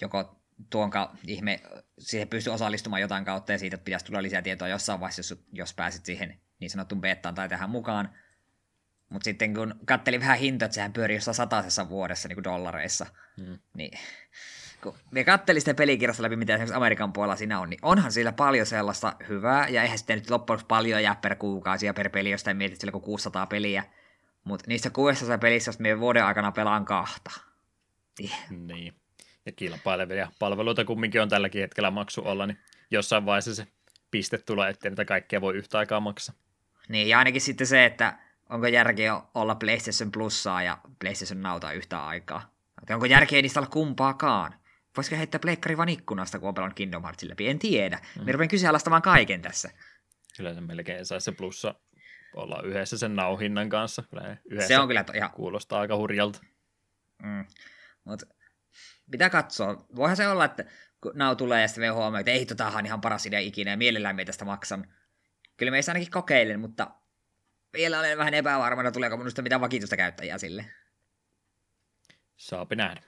[0.00, 0.40] joko
[0.70, 1.60] tuon ka- ihme,
[1.98, 5.74] siihen pystyy osallistumaan jotain kautta ja siitä pitäisi tulla lisää tietoa jossain vaiheessa, jos, jos
[5.74, 8.08] pääset siihen niin sanottuun betaan tai tähän mukaan.
[9.08, 13.06] Mutta sitten kun kattelin vähän hintoja, että sehän pyörii jossain satasessa vuodessa niin kuin dollareissa,
[13.36, 13.58] hmm.
[13.74, 13.98] niin
[14.82, 18.32] kun me kattelin sitä pelikirjasta läpi, mitä esimerkiksi Amerikan puolella siinä on, niin onhan siellä
[18.32, 22.30] paljon sellaista hyvää, ja eihän sitten nyt loppujen paljon jää per kuukausi ja per peli,
[22.30, 23.84] jostain mietit sillä 600 peliä,
[24.44, 27.30] mutta niistä 600 pelissä, jos me vuoden aikana pelaan kahta.
[28.50, 28.94] Niin.
[29.46, 32.58] Ja kilpailevia palveluita kumminkin on tälläkin hetkellä maksu olla, niin
[32.90, 33.66] jossain vaiheessa se
[34.10, 36.34] piste tulee, ettei niitä kaikkea voi yhtä aikaa maksaa.
[36.90, 38.18] Niin, ja ainakin sitten se, että
[38.48, 42.54] onko järkeä olla PlayStation Plussaa ja PlayStation Nauta yhtä aikaa.
[42.82, 44.54] Että onko järkeä niistä olla kumpaakaan?
[44.96, 47.48] Voisiko heittää pleikkari vaan ikkunasta, kun on pelannut Kingdom Heartsin läpi?
[47.48, 48.00] En tiedä.
[48.18, 48.24] Mm.
[48.24, 49.70] Me rupean kyseenalaistamaan kaiken tässä.
[50.36, 51.74] Kyllä se melkein saisi se plussa
[52.34, 54.02] olla yhdessä sen nauhinnan kanssa.
[54.10, 55.30] Kyllä yhdessä se on kyllä to- ihan...
[55.30, 56.40] kuulostaa aika hurjalta.
[57.22, 57.44] Mm.
[58.04, 58.26] Mutta
[59.10, 59.86] pitää katsoa.
[59.96, 60.64] Voihan se olla, että
[61.00, 63.76] kun nau tulee ja sitten me huomioon, että ei, totahan ihan paras idea ikinä ja
[63.76, 64.86] mielellään me tästä maksan.
[65.60, 66.90] Kyllä meistä ainakin kokeilen, mutta
[67.72, 70.64] vielä olen vähän epävarma, tuleeko minusta mitään vakituista käyttäjää sille.
[72.36, 73.02] Saapi nähdä.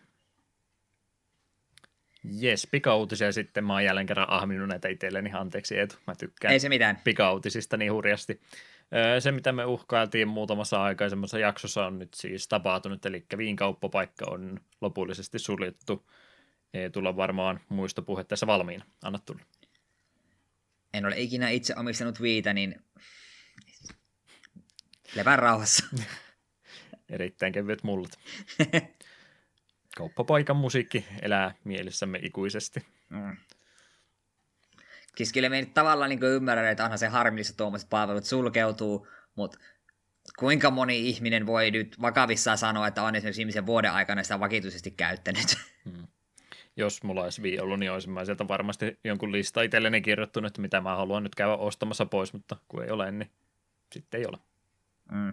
[2.24, 3.64] Jes, pikauutisia sitten.
[3.64, 5.30] Mä oon jälleen kerran ahminut näitä itselleni.
[5.32, 7.00] Anteeksi Eetu, mä tykkään Ei se mitään.
[7.04, 8.40] pikauutisista niin hurjasti.
[9.18, 15.38] Se, mitä me uhkailtiin muutamassa aikaisemmassa jaksossa, on nyt siis tapahtunut, eli viinkauppapaikka on lopullisesti
[15.38, 16.10] suljettu.
[16.74, 18.84] Ei tulla varmaan muistopuhe tässä valmiina.
[19.02, 19.42] Anna tulla.
[20.94, 22.84] En ole ikinä itse omistanut viitä, niin
[25.14, 25.84] lepää rauhassa.
[27.12, 28.18] Erittäin kevyet mullat.
[29.96, 32.86] Kauppapaikan musiikki elää mielessämme ikuisesti.
[33.08, 33.36] Mm.
[35.16, 39.58] Siis kyllä me nyt tavallaan niin ymmärrän, että onhan se harmillista tuommoiset palvelut sulkeutuu, mutta
[40.38, 44.90] kuinka moni ihminen voi nyt vakavissaan sanoa, että on esimerkiksi ihmisen vuoden aikana sitä vakituisesti
[44.90, 45.56] käyttänyt?
[45.84, 46.06] Hmm.
[46.76, 50.60] Jos mulla olisi vii ollut, niin olisin mä sieltä varmasti jonkun lista itselleni kirjoittanut, että
[50.60, 53.30] mitä mä haluan nyt käydä ostamassa pois, mutta kun ei ole, niin
[53.92, 54.38] sitten ei ole.
[55.12, 55.32] Hmm.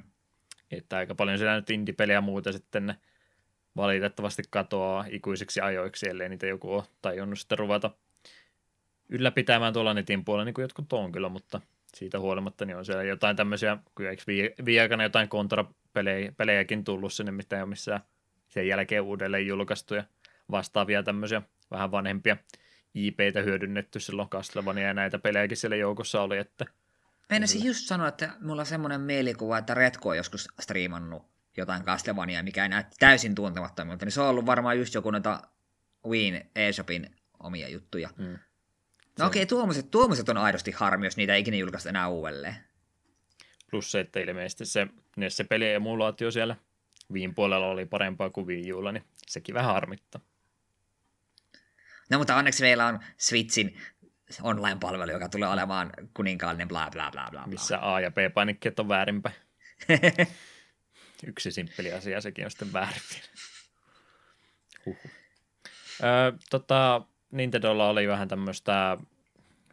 [0.72, 2.96] Että aika paljon siellä nyt indie-pelejä ja muuta sitten
[3.76, 7.92] valitettavasti katoaa ikuisiksi ajoiksi, ellei niitä joku ole tajunnut sitten ruveta
[9.10, 11.62] ylläpitämään tuolla netin puolella, niin kuin jotkut on kyllä, mutta
[11.94, 14.24] siitä huolimatta niin on siellä jotain tämmöisiä, kyllä eikö
[14.66, 18.02] viime aikana jotain kontrapelejäkin tullut sinne, mitä ei ole missään
[18.48, 20.04] sen jälkeen uudelleen julkaistu ja
[20.52, 21.42] vastaavia tämmöisiä
[21.72, 22.38] vähän vanhempia
[22.96, 26.66] IPtä hyödynnetty silloin Castlevania ja näitä pelejäkin siellä joukossa oli, että
[27.30, 31.24] Meinasin just sanoa, että mulla on semmoinen mielikuva, että Retko on joskus striimannut
[31.58, 35.42] jotain Castlevania, mikä ei näytä täysin tuntemattomilta, niin se on ollut varmaan just joku noita
[36.08, 38.10] Wien eShopin omia juttuja.
[38.18, 38.38] Mm.
[39.20, 42.56] No okei, okay, tuommoiset, tuommoiset on aidosti harmi, jos niitä ei ikinä julkaista enää uudelleen.
[43.72, 44.88] Plus se, että ilmeisesti se,
[45.30, 46.56] se peliemulaatio siellä
[47.14, 50.22] Viin puolella oli parempaa kuin Wii Ulla, niin sekin vähän harmittaa.
[52.10, 53.78] No mutta onneksi meillä on Switchin
[54.42, 57.48] online-palvelu, joka tulee olemaan kuninkaallinen bla bla bla bla.
[57.48, 59.36] Missä A ja B-painikkeet on väärinpäin.
[61.28, 63.02] Yksi simppeli asia, sekin on sitten väärin.
[64.86, 65.12] Huhhuh.
[66.04, 67.02] Öö, tota,
[67.32, 68.98] Nintendolla oli vähän tämmöistä,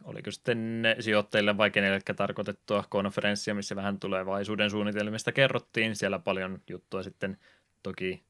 [0.03, 5.95] oliko sitten sijoittajille vai kenelle tarkoitettua konferenssia, missä vähän tulevaisuuden suunnitelmista kerrottiin.
[5.95, 7.37] Siellä paljon juttua sitten
[7.83, 8.26] toki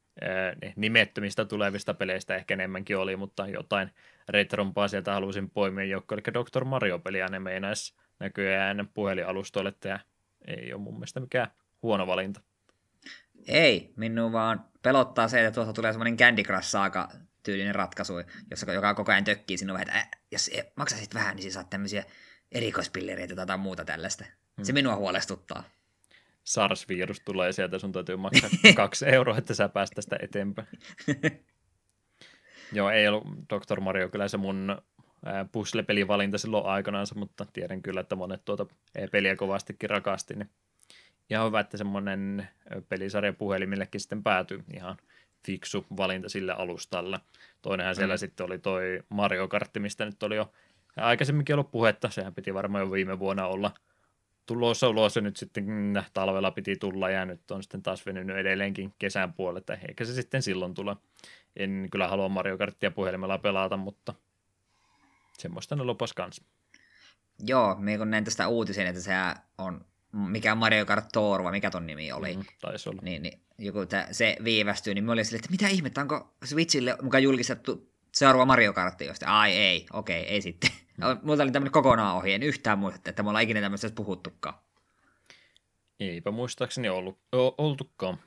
[0.76, 3.92] nimettömistä tulevista peleistä ehkä enemmänkin oli, mutta jotain
[4.30, 6.66] retrompaa sieltä halusin poimia joukko, eli Dr.
[6.66, 10.00] Mario-peliä ne meinaisi näköjään puhelinalustoille, että
[10.48, 11.48] ei ole mun mielestä mikään
[11.82, 12.42] huono valinta.
[13.48, 17.10] Ei, minun vaan pelottaa se, että tuossa tulee semmoinen Candy Crush saaka
[17.44, 18.14] tyylinen ratkaisu,
[18.52, 22.04] jossa, joka koko ajan tökkii sinua, että äh, jos maksasit vähän, niin saat tämmöisiä
[22.52, 24.26] erikoispillereitä tai muuta tällaista.
[24.58, 24.66] Hmm.
[24.66, 25.64] Se minua huolestuttaa.
[26.48, 30.68] SARS-virus tulee sieltä, sun täytyy maksaa kaksi euroa, että sä päästä tästä eteenpäin.
[32.74, 33.82] Joo, ei ollut Dr.
[33.82, 34.82] Mario kyllä se mun
[35.52, 38.66] puzzle-pelivalinta silloin aikanaansa, mutta tiedän kyllä, että monet tuota
[39.12, 40.50] peliä kovastikin rakasti, niin
[41.30, 42.48] ihan hyvä, että semmoinen
[42.90, 44.98] pelisarja puhelimillekin sitten päätyy ihan
[45.46, 47.20] fiksu valinta sille alustalle.
[47.62, 48.18] Toinenhan siellä mm.
[48.18, 50.52] sitten oli toi Mario Kart, mistä nyt oli jo
[50.98, 53.72] aikaisemminkin ollut puhetta, sehän piti varmaan jo viime vuonna olla
[54.48, 58.38] tulossa ulos ja nyt sitten mm, talvella piti tulla ja nyt on sitten taas venynyt
[58.38, 60.96] edelleenkin kesän puolelta, eikä se sitten silloin tule.
[61.56, 64.14] En kyllä halua Mario Karttia puhelimella pelata, mutta
[65.38, 66.44] semmoista ne lopas kanssa.
[67.40, 69.12] Joo, me kun näin tästä uutisen, että se
[69.58, 72.38] on mikä Mario Kart Tour, vai mikä ton nimi oli.
[72.38, 73.02] Mm, taisi olla.
[73.02, 76.98] Niin, niin joku tää, se viivästyi, niin mä olin silleen, että mitä ihmettä, onko Switchille
[77.02, 80.72] mukaan julkistettu seuraava Mario Kart, josta ai ei, okei, ei sitten.
[80.98, 81.04] Mm.
[81.24, 84.56] Mulla oli tämmöinen kokonaan ohi, en yhtään muista, että me ollaan ikinä tämmöistä puhuttukaan.
[86.00, 88.18] Eipä muistaakseni ollut, o, oltukaan.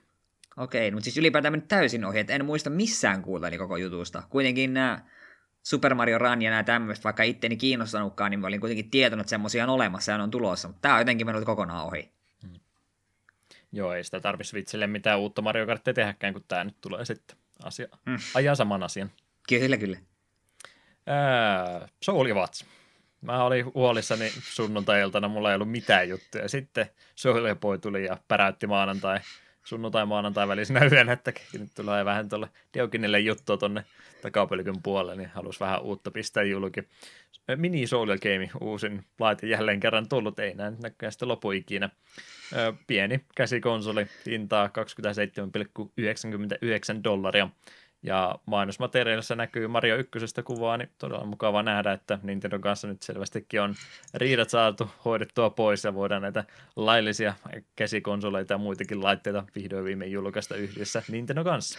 [0.57, 4.23] Okei, mutta siis ylipäätään mennyt täysin ohi, että en muista missään kuultani koko jutusta.
[4.31, 5.05] Kuitenkin nämä
[5.63, 9.31] Super Mario Run ja nämä tämmöistä, vaikka itteni kiinnostanutkaan, niin mä olin kuitenkin tietänyt, että
[9.31, 12.13] semmoisia on olemassa ja on tulossa, mutta tämä on jotenkin mennyt kokonaan ohi.
[13.73, 17.37] Joo, ei sitä tarvitsisi vitsille mitään uutta Mario Karttia tehdäkään, kun tämä nyt tulee sitten
[17.63, 17.89] asia.
[18.07, 18.19] Mm.
[18.35, 19.11] Ajaa saman asian.
[19.49, 19.99] Kyllä, kyllä.
[21.07, 22.67] Ää, Soul Vats.
[23.21, 26.49] Mä olin huolissani sunnuntai-iltana, mulla ei ollut mitään juttuja.
[26.49, 29.19] Sitten Soul Boy tuli ja päräytti maanantai,
[29.65, 33.85] sunnuntai-maanantai välisenä yönä, että nyt tulee vähän tuolle Diokinille juttua tonne
[34.23, 36.89] takapölkyn puolelle, niin halus vähän uutta pistää julki.
[37.57, 41.91] Mini Soul Game, uusin laite jälleen kerran tullut, ei näin näköjään sitten lopu ikinä.
[42.87, 44.73] Pieni käsikonsoli, hintaa 27,99
[47.05, 47.49] dollaria.
[48.03, 53.61] Ja mainosmateriaalissa näkyy Mario 1 kuvaa, niin todella mukava nähdä, että Nintendo kanssa nyt selvästikin
[53.61, 53.75] on
[54.15, 56.45] riidat saatu hoidettua pois ja voidaan näitä
[56.77, 57.35] laillisia
[57.77, 61.79] käsikonsoleita ja muitakin laitteita vihdoin viimein julkaista yhdessä Nintendo kanssa.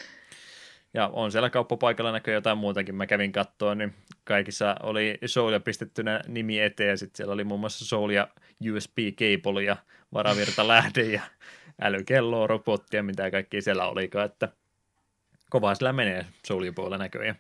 [0.94, 2.96] Ja on siellä kauppapaikalla näkyy jotain muutakin.
[2.96, 3.94] Mä kävin kattoon, niin
[4.24, 8.28] kaikissa oli Soulia pistettynä nimi eteen ja sitten siellä oli muun muassa Soulia
[8.64, 9.78] USB-cable ja
[10.14, 11.22] varavirta lähde ja
[11.82, 14.50] älykelloa, robottia, mitä kaikki siellä olikaan, että
[15.52, 17.40] kovaa sillä menee Soulin puolella näköjään.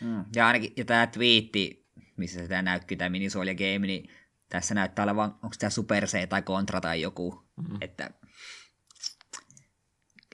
[0.00, 0.24] Mm.
[0.36, 1.86] Ja ainakin ja tämä twiitti,
[2.16, 4.10] missä sitä näytti tämä mini Soul Game, niin
[4.48, 7.78] tässä näyttää olevan, onko tämä Super C tai Contra tai joku, mm-hmm.
[7.80, 8.10] että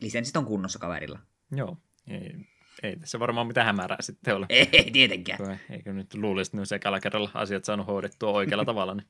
[0.01, 1.19] lisenssit on kunnossa kaverilla.
[1.53, 1.77] Joo,
[2.09, 2.35] ei,
[2.83, 4.47] ei tässä varmaan mitään hämärää sitten ole.
[4.49, 5.61] Ei, ei tietenkään.
[5.71, 8.95] Eikö nyt luulisi, että sekalla kerralla asiat saanut hoidettua oikealla tavalla.
[8.95, 9.07] Niin.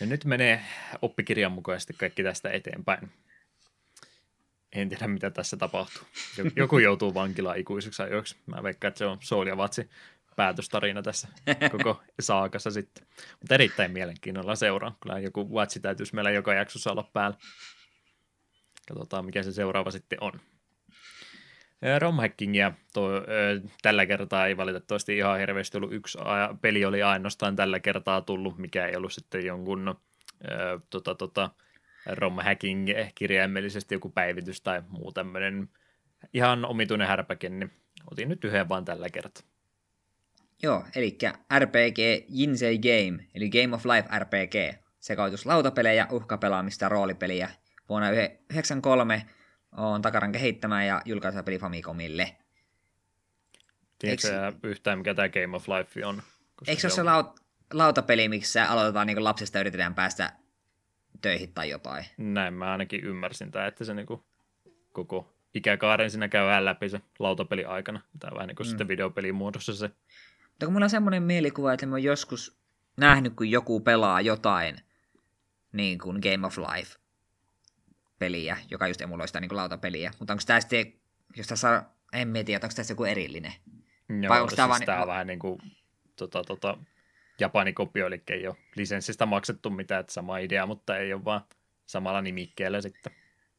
[0.00, 0.60] Ja nyt menee
[1.02, 3.10] oppikirjan mukaisesti kaikki tästä eteenpäin.
[4.74, 6.02] En tiedä, mitä tässä tapahtuu.
[6.56, 8.36] Joku joutuu vankilaan ikuisiksi ajoiksi.
[8.46, 9.90] Mä veikkaan, että se on Soul ja Vatsi
[10.36, 11.28] päätöstarina tässä
[11.72, 13.06] koko saakassa sitten.
[13.40, 14.94] Mutta erittäin mielenkiinnolla seuraan.
[15.02, 17.36] Kyllä joku Vatsi täytyisi meillä joka jaksossa olla päällä.
[18.88, 20.32] Katsotaan, mikä se seuraava sitten on.
[21.98, 22.72] Romhackingia
[23.82, 26.18] tällä kertaa ei valitettavasti ihan hirveästi ollut yksi
[26.60, 29.94] peli oli ainoastaan tällä kertaa tullut, mikä ei ollut sitten jonkun
[30.90, 31.50] tota, tota,
[32.06, 35.68] romhacking kirjaimellisesti joku päivitys tai muu tämmöinen
[36.34, 37.72] ihan omituinen härpäke, niin
[38.10, 39.42] otin nyt yhden vaan tällä kertaa.
[40.62, 41.18] Joo, eli
[41.58, 41.98] RPG
[42.28, 47.50] Jinsei Game, eli Game of Life RPG, sekoitus lautapelejä, uhkapelaamista, roolipeliä.
[47.88, 49.26] Vuonna 1993
[49.72, 52.36] on Takaran kehittämä ja julkaiseva peli Famicomille.
[53.98, 54.68] Tiedätkö Eikö...
[54.68, 56.22] yhtään, mikä tämä Game of Life on?
[56.66, 57.40] Eikö se ole se laut-
[57.72, 60.32] lautapeli, missä aloitetaan niin lapsesta yritetään päästä
[61.20, 62.04] töihin tai jotain?
[62.16, 64.22] Näin mä ainakin ymmärsin tämä, että se niin kuin
[64.92, 68.00] koko ikäkaaren siinä käydään läpi se lautapeli aikana.
[68.20, 68.68] Tämä vähän niin kuin mm.
[68.68, 69.90] sitten videopelin muodossa se.
[70.50, 72.58] Mutta kun mulla on semmoinen mielikuva, että mä oon joskus
[72.96, 74.76] nähnyt, kun joku pelaa jotain
[75.72, 76.96] niin kuin Game of Life
[78.18, 80.10] peliä, joka just emuloi sitä niin lautapeliä.
[80.18, 80.92] Mutta onko tämä sitten,
[81.36, 83.52] jos tässä en tiedä, onko tässä joku erillinen?
[84.08, 84.82] Joo, Vai onko siis tämä vaan...
[84.86, 85.58] Tämä on vähän niin kuin
[86.16, 86.78] tota, tota,
[87.40, 91.44] Japanin kopio, eli ei ole lisenssistä maksettu mitään, että sama idea, mutta ei ole vaan
[91.86, 93.12] samalla nimikkeellä sitten.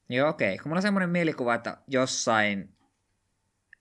[0.10, 0.54] Joo, okei.
[0.54, 0.64] Okay.
[0.64, 2.70] Kun mulla on semmoinen mielikuva, että jossain,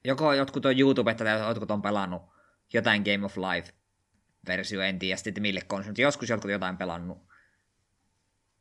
[0.05, 2.23] joko jotkut on YouTube, tai jotkut on pelannut
[2.73, 7.19] jotain Game of Life-versio, en tiedä sitten mille konsolille, joskus jotkut jotain pelannut.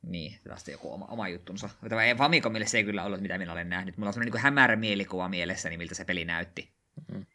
[0.02, 1.70] Niin, tästä joku oma, oma juttunsa.
[1.88, 3.96] Tämä Famicomille se ei kyllä ollut, mitä minä olen nähnyt.
[3.96, 6.68] Mulla on semmoinen niin hämärä mielikuva mielessäni, miltä se peli näytti.
[6.96, 7.26] Mm-hmm.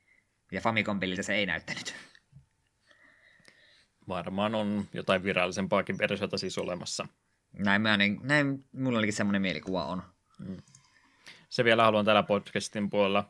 [0.52, 1.95] Ja Famicom-peliltä se ei näyttänyt.
[4.10, 7.07] Varmaan on jotain virallisempaakin versiota siis olemassa.
[7.57, 10.03] Näin, mä, niin, näin mulla olikin semmoinen mielikuva on.
[10.39, 10.57] Mm.
[11.49, 13.30] Se vielä haluan täällä podcastin puolella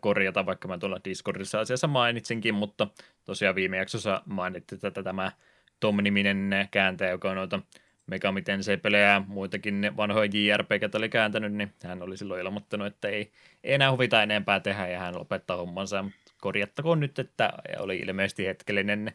[0.00, 2.88] korjata, vaikka mä tuolla Discordissa asiassa mainitsinkin, mutta
[3.24, 5.32] tosiaan viime jaksossa mainittiin, että tämä
[5.80, 7.60] Tom-niminen kääntäjä, joka on noita
[8.06, 13.32] Megamiten se pelejä muitakin vanhoja JRPG oli kääntänyt, niin hän oli silloin ilmoittanut, että ei,
[13.64, 16.04] ei enää huvita enempää tehdä ja hän lopettaa hommansa.
[16.40, 19.12] Korjattakoon nyt, että oli ilmeisesti hetkellinen,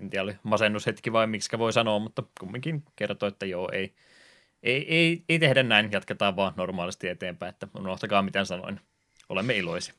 [0.00, 3.94] en tiedä oli masennushetki vai miksi voi sanoa, mutta kumminkin kertoi, että joo, ei,
[4.62, 8.80] ei, ei, ei tehdä näin, jatketaan vaan normaalisti eteenpäin, että unohtakaa mitä sanoin.
[9.28, 9.94] Olemme iloisia.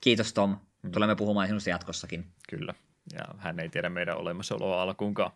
[0.00, 0.56] Kiitos Tom.
[0.82, 0.92] Mm.
[0.92, 2.26] Tulemme puhumaan sinusta jatkossakin.
[2.48, 2.74] Kyllä.
[3.12, 5.32] Ja hän ei tiedä meidän olemassaoloa alkuunkaan.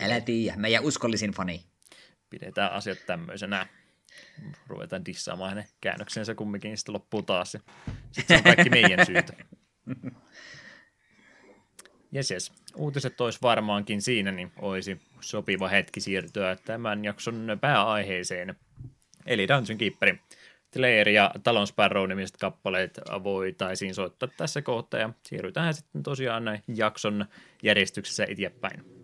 [0.00, 1.64] Älä tiedä, meidän uskollisin fani.
[2.30, 3.66] Pidetään asiat tämmöisenä.
[4.66, 7.52] Ruvetaan dissaamaan hänen käännöksensä kumminkin, sitten loppuu taas.
[8.12, 9.32] Sitten se on kaikki meidän syytä.
[12.12, 12.52] Jes, jes.
[12.76, 18.54] Uutiset olisi varmaankin siinä, niin olisi sopiva hetki siirtyä tämän jakson pääaiheeseen,
[19.26, 20.20] eli Dungeon Keeperi.
[20.74, 26.44] Slayer ja Talon Sparrow nimiset kappaleet voitaisiin soittaa tässä kohtaa ja siirrytään sitten tosiaan
[26.74, 27.26] jakson
[27.62, 28.99] järjestyksessä eteenpäin.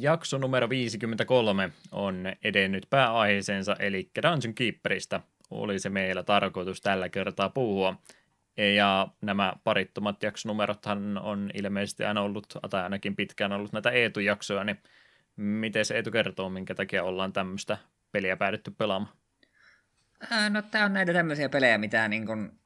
[0.00, 5.20] Jakso numero 53 on edennyt pääaiheeseensa, eli Dungeon Keeperistä
[5.50, 7.96] oli se meillä tarkoitus tällä kertaa puhua.
[8.76, 14.78] Ja nämä parittomat jaksonumerothan on ilmeisesti aina ollut, tai ainakin pitkään ollut näitä Eetu-jaksoja, niin
[15.36, 17.78] miten se Eetu kertoo, minkä takia ollaan tämmöistä
[18.12, 19.14] peliä päädytty pelaamaan?
[20.50, 22.58] No tämä on näitä tämmöisiä pelejä, mitä niin kun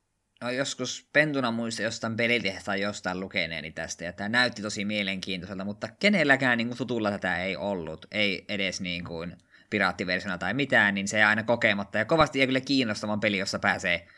[0.43, 5.89] No joskus pentuna muista jostain pelitehtaan jostain lukeneeni tästä, ja tämä näytti tosi mielenkiintoiselta, mutta
[5.89, 9.37] kenelläkään niin kuin, tutulla tätä ei ollut, ei edes niin kuin
[9.71, 13.59] piraattiversiona tai mitään, niin se ei aina kokematta, ja kovasti ei kyllä kiinnostavan peli, jossa
[13.59, 14.09] pääsee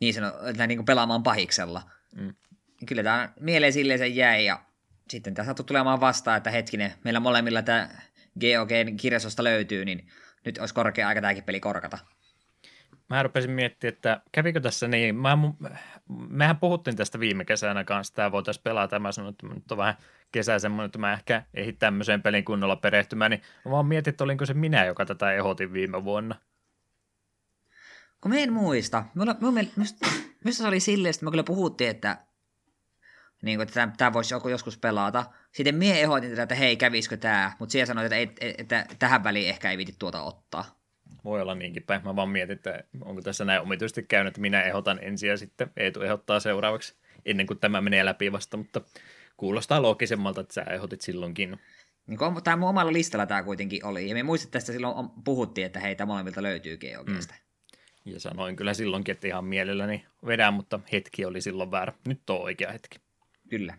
[0.00, 0.32] niin, sano,
[0.66, 1.82] niin kuin pelaamaan pahiksella.
[2.16, 2.34] Mm.
[2.86, 4.64] Kyllä tämä mieleen silleen se jäi, ja
[5.08, 7.88] sitten tämä sattui tulemaan vastaan, että hetkinen, meillä molemmilla tämä
[8.40, 10.08] GOG kirjastosta löytyy, niin
[10.44, 11.98] nyt olisi korkea aika tämäkin peli korkata
[13.16, 15.38] mä rupesin miettimään, että kävikö tässä niin, mä,
[16.28, 19.94] mehän puhuttiin tästä viime kesänä kanssa, tämä voitaisiin pelata, mä sanoin, että nyt on vähän
[20.32, 24.24] kesä semmoinen, että mä ehkä ehdin tämmöiseen pelin kunnolla perehtymään, niin mä vaan mietin, että
[24.24, 26.34] olinko se minä, joka tätä ehdotin viime vuonna.
[28.20, 29.04] Kun mä en muista.
[29.14, 30.08] Mulla, minusta,
[30.50, 32.18] se oli silleen, että me kyllä puhuttiin, että,
[33.42, 35.24] niin kuin, että tämä voisi joku joskus pelata.
[35.52, 39.24] Sitten mie ehdotin tätä, että hei, kävisikö tämä, mutta siellä sanoit, että, että, että, tähän
[39.24, 40.81] väliin ehkä ei viiti tuota ottaa.
[41.24, 42.04] Voi olla niinkin päin.
[42.04, 45.70] Mä vaan mietin, että onko tässä näin omituisesti käynyt, että minä ehdotan ensin ja sitten
[45.76, 46.94] Eetu ehdottaa seuraavaksi
[47.24, 48.80] ennen kuin tämä menee läpi vasta, mutta
[49.36, 51.58] kuulostaa loogisemmalta, että sä ehdotit silloinkin.
[52.06, 54.08] Niin tämä mun omalla listalla tämä kuitenkin oli.
[54.08, 57.34] Ja me muistat tästä silloin puhuttiin, että heitä molemmilta löytyy GeoGeesta.
[57.34, 58.12] Mm.
[58.12, 61.92] Ja sanoin kyllä silloinkin, että ihan mielelläni vedän, mutta hetki oli silloin väärä.
[62.06, 62.98] Nyt on oikea hetki.
[63.50, 63.74] Kyllä.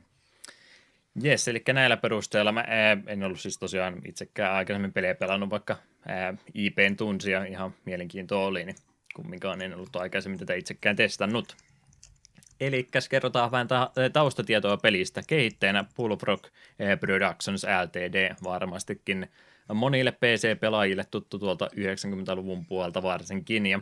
[1.22, 5.78] Jes, eli näillä perusteella mä ää, en ollut siis tosiaan itsekään aikaisemmin pelejä pelannut, vaikka
[6.07, 8.76] ää, IPn tunsia ihan mielenkiintoa oli, niin
[9.16, 11.55] kumminkaan en ollut aikaisemmin tätä itsekään testannut.
[12.59, 15.22] Eli kerrotaan vähän ta- taustatietoa pelistä.
[15.28, 16.47] Kehittäjänä Bullfrog
[16.99, 18.36] Productions Ltd.
[18.43, 19.28] varmastikin
[19.74, 23.66] monille PC-pelaajille tuttu tuolta 90-luvun puolta varsinkin.
[23.66, 23.80] Ja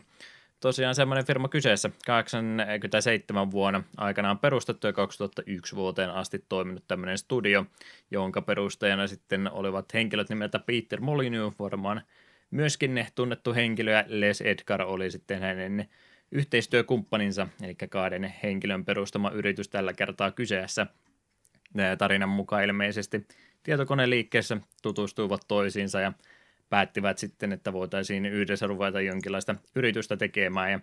[0.62, 7.66] tosiaan semmoinen firma kyseessä, 87 vuonna aikanaan perustettu ja 2001 vuoteen asti toiminut tämmöinen studio,
[8.12, 12.02] jonka perustajana sitten olivat henkilöt nimeltä Peter Molyneux, varmaan
[12.52, 15.90] myöskin ne tunnettu henkilö ja Les Edgar oli sitten hänen
[16.32, 20.88] yhteistyökumppaninsa, eli kahden henkilön perustama yritys tällä kertaa kyseessä
[21.98, 23.28] tarinan mukaan ilmeisesti.
[23.64, 26.14] tietokoneliikkeessä tutustuivat toisiinsa ja
[26.72, 30.80] päättivät sitten, että voitaisiin yhdessä ruveta jonkinlaista yritystä tekemään ja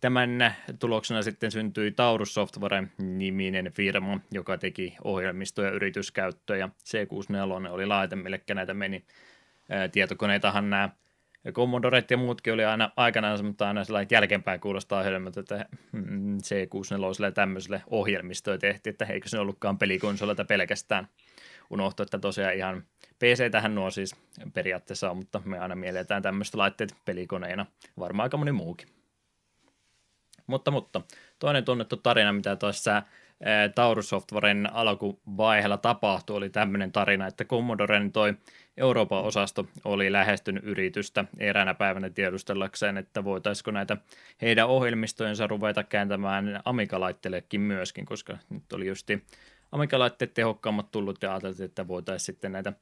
[0.00, 8.16] Tämän tuloksena sitten syntyi Taurus Software-niminen firma, joka teki ohjelmistoja yrityskäyttöä ja C64 oli laite,
[8.16, 9.04] mille näitä meni.
[9.92, 10.88] Tietokoneitahan nämä
[11.52, 17.32] Commodoret ja muutkin oli aina aikanaan, mutta aina sellainen jälkeenpäin kuulostaa hölmöt, että mm, C64
[17.34, 21.08] tämmöiselle ohjelmistoja tehtiin, että eikö se ollutkaan pelikonsolita pelkästään.
[21.70, 22.84] Unohtu, että tosiaan ihan
[23.18, 24.16] PC tähän nuo siis
[24.54, 27.66] periaatteessa on, mutta me aina mielletään tämmöistä laitteet pelikoneina,
[27.98, 28.88] varmaan aika moni muukin.
[30.46, 31.00] Mutta, mutta
[31.38, 33.02] toinen tunnettu tarina, mitä tuossa
[33.74, 38.34] Taurus Softwaren alkuvaiheella tapahtui, oli tämmöinen tarina, että Commodoren toi
[38.76, 43.96] Euroopan osasto oli lähestynyt yritystä eräänä päivänä tiedustellakseen, että voitaisiko näitä
[44.42, 49.24] heidän ohjelmistojensa ruveta kääntämään Amiga-laitteellekin myöskin, koska nyt oli justi
[49.72, 52.72] Amiga-laitteet tehokkaammat tullut ja ajateltiin, että voitaisiin sitten näitä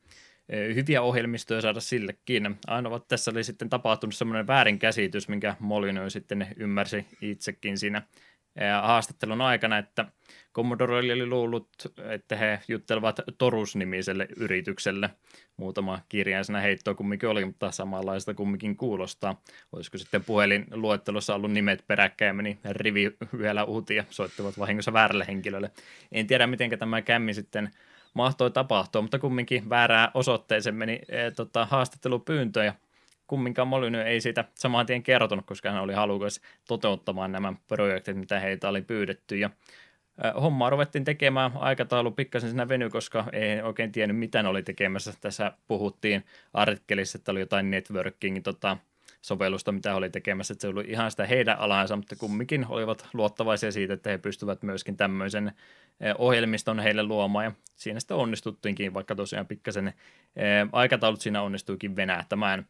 [0.74, 2.56] hyviä ohjelmistoja saada sillekin.
[2.66, 8.02] Ainoa tässä oli sitten tapahtunut semmoinen väärinkäsitys, minkä Molyneux sitten ymmärsi itsekin siinä
[8.82, 10.04] haastattelun aikana, että
[10.56, 11.68] Commodore oli luullut,
[12.10, 15.10] että he juttelevat Torus-nimiselle yritykselle.
[15.56, 19.42] Muutama kirjaisena heittoa kumminkin oli, mutta samanlaista kumminkin kuulostaa.
[19.72, 25.70] Olisiko sitten puhelinluettelossa ollut nimet peräkkäin meni rivi yhdellä uutia, soittivat vahingossa väärälle henkilölle.
[26.12, 27.70] En tiedä, miten tämä kämmi sitten
[28.14, 32.74] mahtoi tapahtua, mutta kumminkin väärää osoitteeseen meni e, tota, haastattelupyyntö ja
[33.26, 38.40] kumminkaan Molyny ei siitä saman tien kertonut, koska hän oli halukas toteuttamaan nämä projektit, mitä
[38.40, 39.50] heitä oli pyydetty ja
[40.42, 45.12] Hommaa ruvettiin tekemään, aikataulu pikkasen siinä veny, koska ei oikein tiennyt, mitä ne oli tekemässä.
[45.20, 48.76] Tässä puhuttiin artikkelissa, että oli jotain networking tota,
[49.22, 53.72] sovellusta, mitä oli tekemässä, että se oli ihan sitä heidän alansa, mutta kumminkin olivat luottavaisia
[53.72, 55.52] siitä, että he pystyvät myöskin tämmöisen
[56.00, 61.96] eh, ohjelmiston heille luomaan, ja siinä sitten onnistuttiinkin, vaikka tosiaan pikkasen eh, aikataulut siinä onnistuikin
[61.96, 62.66] venähtämään.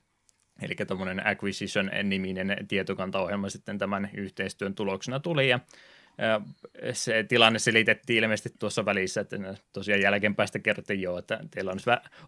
[0.62, 5.60] Eli tuommoinen Acquisition-niminen tietokantaohjelma sitten tämän yhteistyön tuloksena tuli, ja
[6.92, 9.36] se tilanne selitettiin ilmeisesti tuossa välissä, että
[9.72, 11.02] tosiaan jälkeenpäistä kerrottiin.
[11.02, 11.78] Jo, että teillä on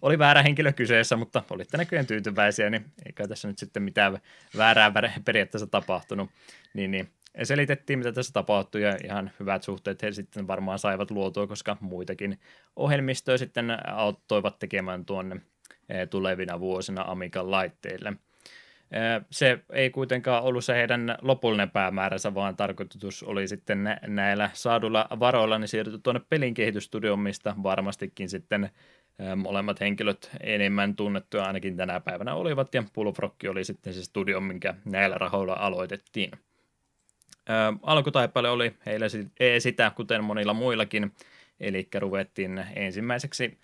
[0.02, 4.18] oli väärä henkilö kyseessä, mutta olitte näköjään tyytyväisiä, niin eikä tässä nyt sitten mitään
[4.56, 4.92] väärää
[5.24, 6.30] periaatteessa tapahtunut.
[6.74, 7.08] Niin, niin.
[7.42, 12.38] Selitettiin, mitä tässä tapahtui ja ihan hyvät suhteet he sitten varmaan saivat luotua, koska muitakin
[12.76, 15.36] ohjelmistoja sitten auttoivat tekemään tuonne
[16.10, 18.12] tulevina vuosina Amigan laitteille–
[19.30, 25.58] se ei kuitenkaan ollut se heidän lopullinen päämääränsä, vaan tarkoitus oli sitten näillä saadulla varoilla
[25.58, 26.54] niin siirtyä tuonne pelin
[27.16, 28.70] mistä varmastikin sitten
[29.36, 34.74] molemmat henkilöt enemmän tunnettuja ainakin tänä päivänä olivat, ja Bullfrog oli sitten se studio, minkä
[34.84, 36.30] näillä rahoilla aloitettiin.
[37.82, 39.06] Alkutaipale oli heillä
[39.58, 41.12] sitä, kuten monilla muillakin,
[41.60, 43.58] eli ruvettiin ensimmäiseksi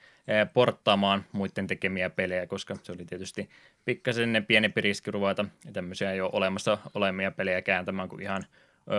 [0.54, 3.50] porttaamaan muiden tekemiä pelejä, koska se oli tietysti
[3.84, 8.44] pikkasen pienempi riski ruveta tämmöisiä jo olemassa olemia pelejä kääntämään kuin ihan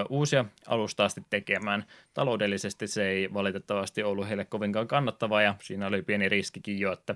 [0.09, 1.85] uusia alusta asti tekemään.
[2.13, 7.15] Taloudellisesti se ei valitettavasti ollut heille kovinkaan kannattavaa ja siinä oli pieni riskikin jo, että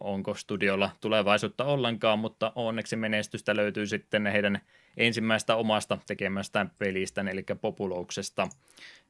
[0.00, 4.60] onko studiolla tulevaisuutta ollenkaan, mutta onneksi menestystä löytyy sitten heidän
[4.96, 8.48] ensimmäistä omasta tekemästään pelistä, eli Populouksesta.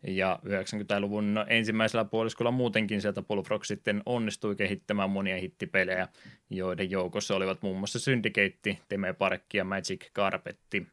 [0.07, 6.09] Ja 90-luvun ensimmäisellä puoliskolla muutenkin sieltä Bullfrog sitten onnistui kehittämään monia hittipelejä,
[6.51, 10.87] joiden joukossa olivat muun muassa Syndicate, Teme Parkki ja Magic Carpetti.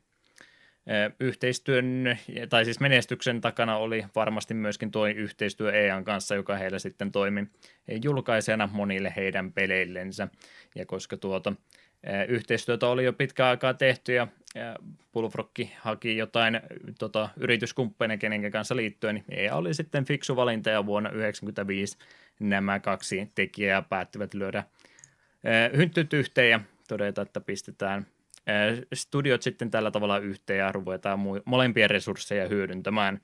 [1.20, 2.18] Yhteistyön,
[2.50, 7.48] tai siis menestyksen takana oli varmasti myöskin tuo yhteistyö EAN kanssa, joka heillä sitten toimi
[8.04, 10.28] julkaisena monille heidän peleillensä.
[10.76, 11.54] Ja koska tuota,
[12.28, 14.28] yhteistyötä oli jo pitkä aikaa tehty ja
[15.14, 16.60] Bullfrogki haki jotain
[17.00, 21.98] tota, yrityskumppaneja, kenen kanssa liittyen, niin EA oli sitten fiksu valinta ja vuonna 1995
[22.40, 24.64] nämä kaksi tekijää päättivät lyödä
[25.78, 28.08] hynttyt yhteen ja todeta, että pistetään
[28.94, 33.22] studiot sitten tällä tavalla yhteen ja ruvetaan molempien resursseja hyödyntämään.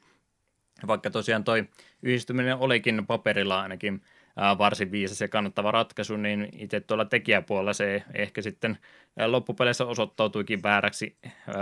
[0.88, 1.66] Vaikka tosiaan toi
[2.04, 4.02] yhdistyminen olikin paperilla ainakin
[4.57, 8.77] varsin viisas ja kannattava ratkaisu, niin itse tuolla tekijäpuolella se ehkä sitten
[9.26, 11.18] loppupeleissä osoittautuikin vääräksi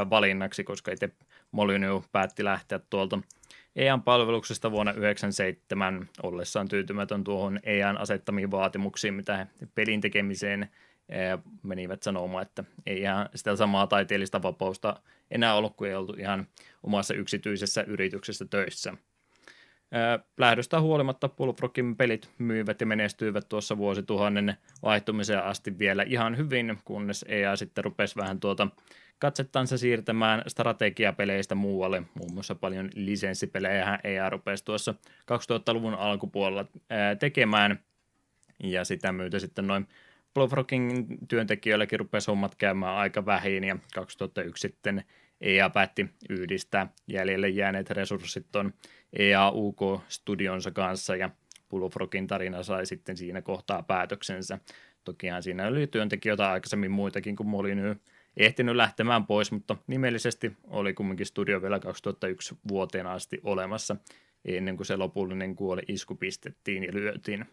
[0.10, 1.10] valinnaksi, koska itse
[1.52, 3.20] Molyneux päätti lähteä tuolta
[3.76, 10.70] EAN palveluksesta vuonna 1997 ollessaan tyytymätön tuohon EAN asettamiin vaatimuksiin, mitä he pelin tekemiseen
[11.64, 16.48] menivät sanomaan, että ei ihan sitä samaa taiteellista vapausta enää ollut, kun ei oltu ihan
[16.84, 18.94] omassa yksityisessä yrityksessä töissä.
[20.38, 27.26] Lähdöstä huolimatta Bullfrogin pelit myivät ja menestyivät tuossa vuosituhannen vaihtumiseen asti vielä ihan hyvin, kunnes
[27.28, 28.68] EA sitten rupesi vähän tuota
[29.20, 34.94] katsettansa siirtämään strategiapeleistä muualle, muun muassa paljon lisenssipelejä EA rupesi tuossa
[35.32, 36.66] 2000-luvun alkupuolella
[37.20, 37.80] tekemään,
[38.64, 39.88] ja sitä myötä sitten noin
[40.34, 45.04] Bluefrogin työntekijöilläkin rupesi hommat käymään aika vähin, ja 2001 sitten
[45.42, 48.74] EA päätti yhdistää jäljelle jääneet resurssit tuon
[49.14, 51.30] EA UK Studionsa kanssa, ja
[51.70, 54.60] Bullfrogin tarina sai sitten siinä kohtaa päätöksensä.
[55.04, 57.98] Tokihan siinä oli työntekijöitä aikaisemmin muitakin kuin Molyneux
[58.38, 63.96] ehtinyt lähtemään pois, mutta nimellisesti oli kumminkin studio vielä 2001 vuoteen asti olemassa,
[64.46, 67.46] ennen kuin se lopullinen kuoli isku pistettiin ja lyötiin.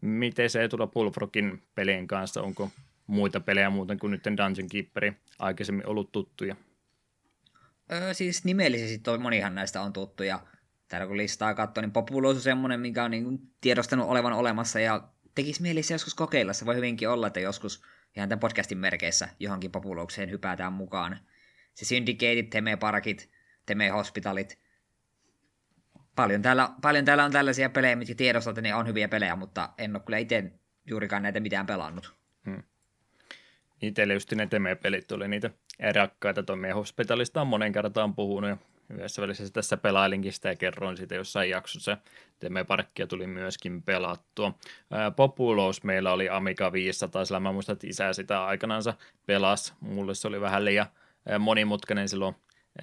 [0.00, 2.42] Miten se ei tulla Bullfrogin pelien kanssa?
[2.42, 2.70] Onko
[3.06, 6.56] muita pelejä muuten kuin nyt Dungeon Keeperi aikaisemmin ollut tuttuja?
[7.92, 10.40] Öö, siis nimellisesti monihan näistä on tuttuja.
[10.88, 15.08] Täällä kun listaa katsoo, niin Populous on semmoinen, minkä on niin tiedostanut olevan olemassa ja
[15.34, 16.52] tekisi mieli se joskus kokeilla.
[16.52, 17.82] Se voi hyvinkin olla, että joskus
[18.16, 21.18] ihan tämän podcastin merkeissä johonkin Populoukseen hypätään mukaan.
[21.74, 23.30] Se Syndicateit, Teme Parkit,
[23.66, 24.58] Teme Hospitalit.
[26.16, 29.72] Paljon täällä, paljon täällä on tällaisia pelejä, mitkä tiedostat, että ne on hyviä pelejä, mutta
[29.78, 30.52] en ole kyllä itse
[30.86, 32.14] juurikaan näitä mitään pelannut.
[32.44, 32.62] Hmm.
[33.82, 35.50] Itselle just ne Teme-pelit oli niitä
[35.94, 36.42] rakkaita.
[36.42, 38.56] Tuo Hospitalista on monen kertaan puhunut ja
[38.90, 41.96] yhdessä välissä tässä pelailinkin sitä ja kerroin siitä jossain jaksossa.
[42.38, 44.54] Teme-parkkia tuli myöskin pelattua.
[45.16, 48.94] Populous meillä oli Amiga 500, sillä mä muistan, että isä sitä aikanansa
[49.26, 49.74] pelas.
[49.80, 50.86] Mulle se oli vähän liian
[51.38, 52.34] monimutkainen silloin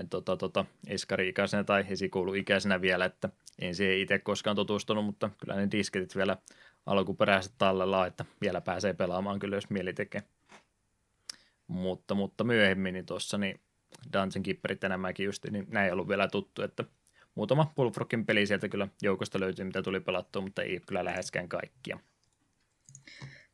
[0.10, 3.30] tota, tota, eskari-ikäisenä tai esikouluikäisenä vielä, että
[3.60, 6.38] en siihen itse koskaan tutustunut, mutta kyllä ne disketit vielä
[6.86, 10.24] alkuperäiset tallella, että vielä pääsee pelaamaan kyllä, jos mieli tekee.
[11.68, 13.60] Mutta, mutta myöhemmin niin tuossa niin
[14.14, 16.84] Dungeon Keeperit enemmänkin just, niin näin ei ollut vielä tuttu, että
[17.36, 22.00] muutama Bullfrogin peli sieltä kyllä joukosta löytyi, mitä tuli pelattua, mutta ei kyllä läheskään kaikkia.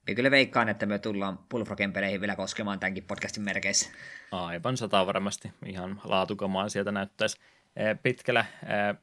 [0.07, 3.89] Minä kyllä veikkaan, että me tullaan Bullfrogin peleihin vielä koskemaan tämänkin podcastin merkeissä.
[4.31, 5.51] Aivan sata varmasti.
[5.65, 7.37] Ihan laatukamaa sieltä näyttäisi
[8.03, 8.45] pitkällä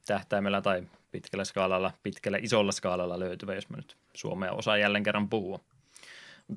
[0.06, 5.28] tähtäimellä tai pitkällä skaalalla, pitkällä isolla skaalalla löytyvä, jos mä nyt Suomea osaan jälleen kerran
[5.28, 5.60] puhua.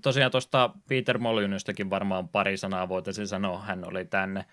[0.02, 3.61] Tosiaan tuosta Peter Molyneuxstakin varmaan pari sanaa voitaisiin sanoa.
[3.61, 4.45] Hän oli tänne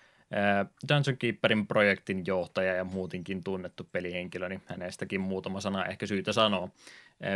[0.89, 6.69] Dungeon Keeperin projektin johtaja ja muutenkin tunnettu pelihenkilö, niin hänestäkin muutama sana ehkä syytä sanoa.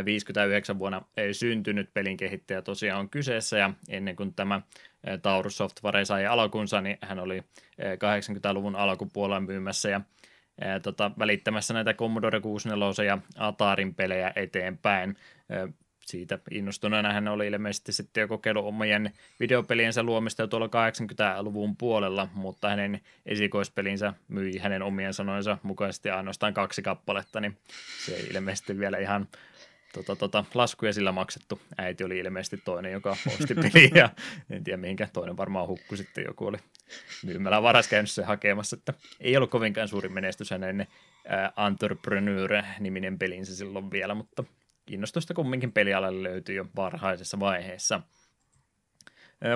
[0.04, 4.62] 59 vuonna ei syntynyt pelin kehittäjä tosiaan on kyseessä ja ennen kuin tämä
[5.22, 7.42] Taurus Software sai alkunsa, niin hän oli
[7.80, 10.00] 80-luvun alkupuolella myymässä ja
[10.82, 15.16] tota, välittämässä näitä Commodore 64 ja Atarin pelejä eteenpäin
[16.06, 22.28] siitä innostuneena hän oli ilmeisesti sitten jo kokeillut omien videopeliensä luomista jo tuolla 80-luvun puolella,
[22.34, 27.56] mutta hänen esikoispelinsä myi hänen omien sanoinsa mukaisesti ainoastaan kaksi kappaletta, niin
[28.06, 29.28] se ei ilmeisesti vielä ihan
[29.92, 31.60] tota, tota, laskuja sillä maksettu.
[31.78, 34.10] Äiti oli ilmeisesti toinen, joka osti peliä,
[34.50, 36.58] en tiedä mihinkä, toinen varmaan hukku sitten, joku oli
[37.22, 40.86] myymällä varas käynyt se hakemassa, että ei ollut kovinkaan suuri menestys hänen
[41.68, 44.44] Entrepreneur-niminen pelinsä silloin vielä, mutta
[44.86, 48.00] kiinnostusta kumminkin pelialalle löytyy jo varhaisessa vaiheessa.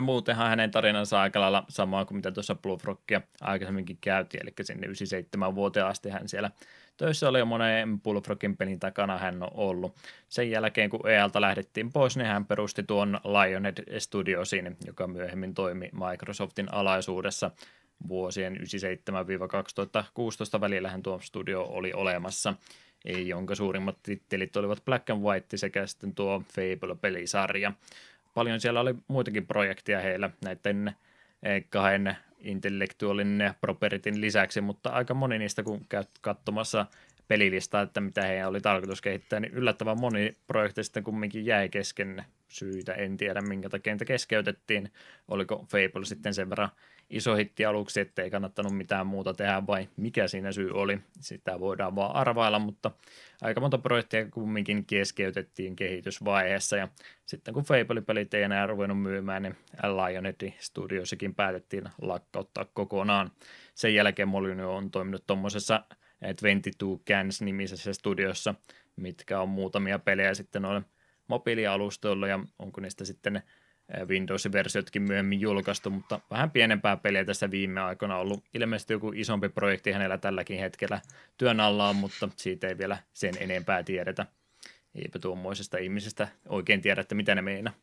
[0.01, 5.55] Muutenhan hänen tarinansa aika lailla samaa kuin mitä tuossa Bluefrogia aikaisemminkin käytiin, eli sinne 97
[5.55, 6.51] vuoteen asti hän siellä
[7.01, 9.97] töissä oli jo monen Bullfrogin pelin takana hän on ollut.
[10.29, 15.91] Sen jälkeen, kun EALta lähdettiin pois, niin hän perusti tuon Lionhead Studiosin, joka myöhemmin toimi
[16.11, 17.51] Microsoftin alaisuudessa
[18.09, 18.61] vuosien 97-2016
[20.61, 22.55] välillä hän tuo studio oli olemassa
[23.05, 27.73] jonka suurimmat tittelit olivat Black and White sekä sitten tuo Fable-pelisarja.
[28.35, 30.97] Paljon siellä oli muitakin projekteja heillä näiden
[31.43, 36.87] eh, kahden intellektuaalin properitin lisäksi, mutta aika moni niistä, kun käyt katsomassa
[37.31, 42.25] pelilistaa, että mitä heidän oli tarkoitus kehittää, niin yllättävän moni projekti sitten kumminkin jäi kesken
[42.49, 42.93] syitä.
[42.95, 44.93] En tiedä, minkä takia niitä keskeytettiin.
[45.29, 46.69] Oliko Fable sitten sen verran
[47.11, 50.99] iso hitti aluksi, ettei kannattanut mitään muuta tehdä vai mikä siinä syy oli.
[51.21, 52.91] Sitä voidaan vaan arvailla, mutta
[53.43, 56.89] aika monta projektia kumminkin keskeytettiin kehitysvaiheessa ja
[57.27, 63.31] sitten kun Fable-pelit ei enää ruvennut myymään, niin Lionhead Studiossakin päätettiin lakkauttaa kokonaan.
[63.75, 65.85] Sen jälkeen Molyneux on toiminut tuommoisessa
[66.21, 68.55] 22 Cans-nimisessä studiossa,
[68.97, 70.83] mitkä on muutamia pelejä sitten noille
[71.29, 73.43] mobiilialustoilla ja onko niistä sitten
[74.07, 78.45] Windows-versiotkin myöhemmin julkaistu, mutta vähän pienempää peliä tässä viime aikoina ollut.
[78.55, 81.01] Ilmeisesti joku isompi projekti hänellä tälläkin hetkellä
[81.39, 84.27] työn alla on, mutta siitä ei vielä sen enempää tiedetä.
[84.95, 87.75] Eipä tuommoisesta ihmisestä oikein tiedä, että mitä ne meinaa.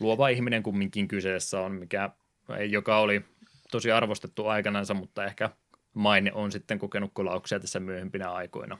[0.00, 2.10] Luova ihminen kumminkin kyseessä on, mikä,
[2.68, 3.24] joka oli
[3.70, 5.50] tosi arvostettu aikanansa, mutta ehkä
[5.94, 8.78] maine on sitten kokenut kolauksia tässä myöhempinä aikoina.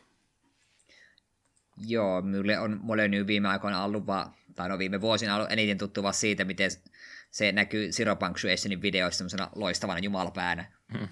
[1.86, 6.02] Joo, minulle on Molyneux viime aikoina ollut vaan, tai no viime vuosina ollut eniten tuttu
[6.02, 6.70] vaan siitä, miten
[7.30, 10.64] se näkyy Zero Punctuationin videoissa semmoisena loistavana jumalapäänä.
[10.98, 11.08] Hmm.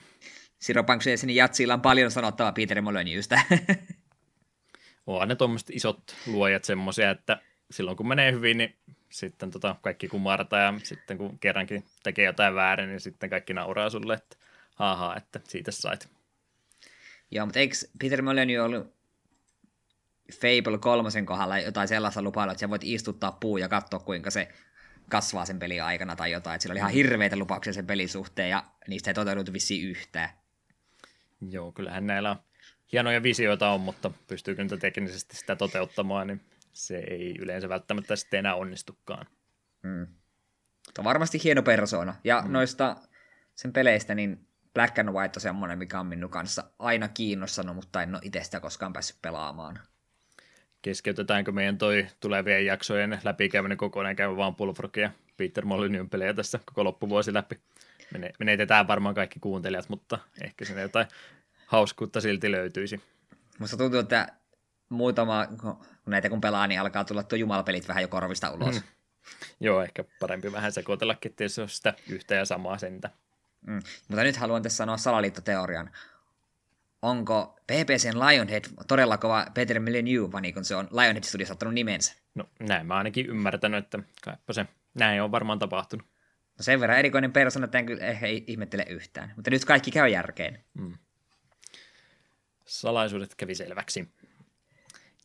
[0.65, 3.41] Zero Punctuationin jatsilla on paljon sanottavaa Peter Molyneuxstä.
[5.07, 8.77] Onhan ne tuommoiset isot luojat semmoisia, että silloin kun menee hyvin, niin
[9.11, 13.91] sitten tota kaikki kumartaa ja sitten kun kerrankin tekee jotain väärin, niin sitten kaikki nauraa
[13.91, 14.37] sulle, että
[14.79, 16.09] haha, että siitä sait.
[17.31, 18.95] Joo, mutta eikö Peter Molyneux ollut
[20.33, 24.49] Fable kolmosen kohdalla jotain sellaista lupailla, että sä voit istuttaa puu ja katsoa, kuinka se
[25.11, 26.55] kasvaa sen pelin aikana tai jotain.
[26.55, 30.29] Että sillä oli ihan hirveitä lupauksia sen pelin suhteen ja niistä ei toteutunut vissiin yhtään.
[31.41, 32.37] Joo, kyllähän näillä on
[32.93, 36.41] hienoja visioita on, mutta pystyykö niitä teknisesti sitä toteuttamaan, niin
[36.73, 39.27] se ei yleensä välttämättä sitten enää onnistukaan.
[39.83, 40.07] Mm.
[40.87, 42.15] Mutta varmasti hieno persona.
[42.25, 42.53] Ja mm.
[42.53, 42.97] noista
[43.55, 44.48] sen peleistä, niin
[44.79, 48.45] Black and White on semmoinen, mikä on minun kanssa aina kiinnostanut, mutta en ole itse
[48.45, 49.81] sitä koskaan päässyt pelaamaan.
[50.83, 56.61] Keskeytetäänkö meidän toi tulevien jaksojen läpikäyminen kokonaan käydä vaan Bullfrog ja Peter Molyneux pelejä tässä
[56.65, 57.61] koko loppuvuosi läpi?
[58.39, 61.07] Menetetään varmaan kaikki kuuntelijat, mutta ehkä sinne jotain
[61.67, 63.01] hauskuutta silti löytyisi.
[63.59, 64.29] Musta tuntuu, että
[64.89, 68.75] muutama, kun näitä kun pelaa, niin alkaa tulla tuo jumalapelit vähän jo korvista ulos.
[68.75, 68.83] Mm.
[69.61, 73.11] Joo, ehkä parempi vähän sekoitellakin, että se on sitä yhtä ja samaa sentä.
[73.67, 73.81] Mm.
[74.09, 75.91] Mutta nyt haluan tässä sanoa salaliittoteorian.
[77.03, 81.75] Onko PPCn Lionhead todella kova Peter Molyneux, vai niin kun se on Lionhead Studios ottanut
[81.75, 82.15] nimensä?
[82.35, 86.07] No näin mä ainakin ymmärtänyt, että kaipa se näin on varmaan tapahtunut.
[86.59, 89.33] No sen verran erikoinen persona, että en kyllä ehkä ihmettele yhtään.
[89.37, 90.65] Mutta nyt kaikki käy järkeen.
[90.75, 90.95] Mm.
[92.65, 94.09] Salaisuudet kävi selväksi.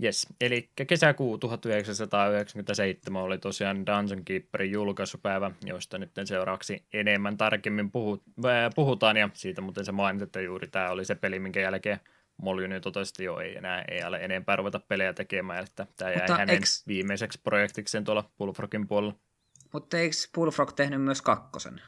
[0.04, 8.24] Yes, eli kesäkuu 1997 oli tosiaan Dungeon Keeperin julkaisupäivä, josta nyt seuraavaksi enemmän tarkemmin puhut,
[8.46, 12.00] äh, puhutaan, ja siitä muuten se mainit, että juuri tämä oli se peli, minkä jälkeen
[12.38, 16.38] Molyneux totesi, jo ei enää ei ole enempää ruveta pelejä tekemään, että tämä jäi Mutta
[16.38, 16.88] hänen eks...
[16.88, 19.16] viimeiseksi projektikseen tuolla Bullfrogin puolella.
[19.74, 21.82] Mutta eikö Bullfrog tehnyt myös kakkosen?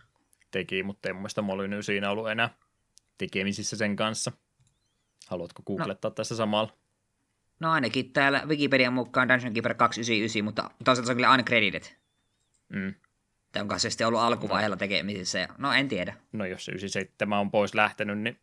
[0.52, 2.50] Teki, mutta mun mielestä Molyneux siinä ollut enää
[3.18, 4.32] tekemisissä sen kanssa.
[5.28, 6.16] Haluatko googlettaa no.
[6.16, 6.85] tässä samalla?
[7.60, 11.84] No ainakin täällä Wikipedian mukaan Dungeon Keeper 299, mutta toisaalta se on kyllä uncredited.
[12.70, 12.94] Mm.
[13.62, 15.48] Onko se sitten ollut alkuvaiheella tekemisissä?
[15.58, 16.16] No en tiedä.
[16.32, 18.40] No jos se 97 on pois lähtenyt, niin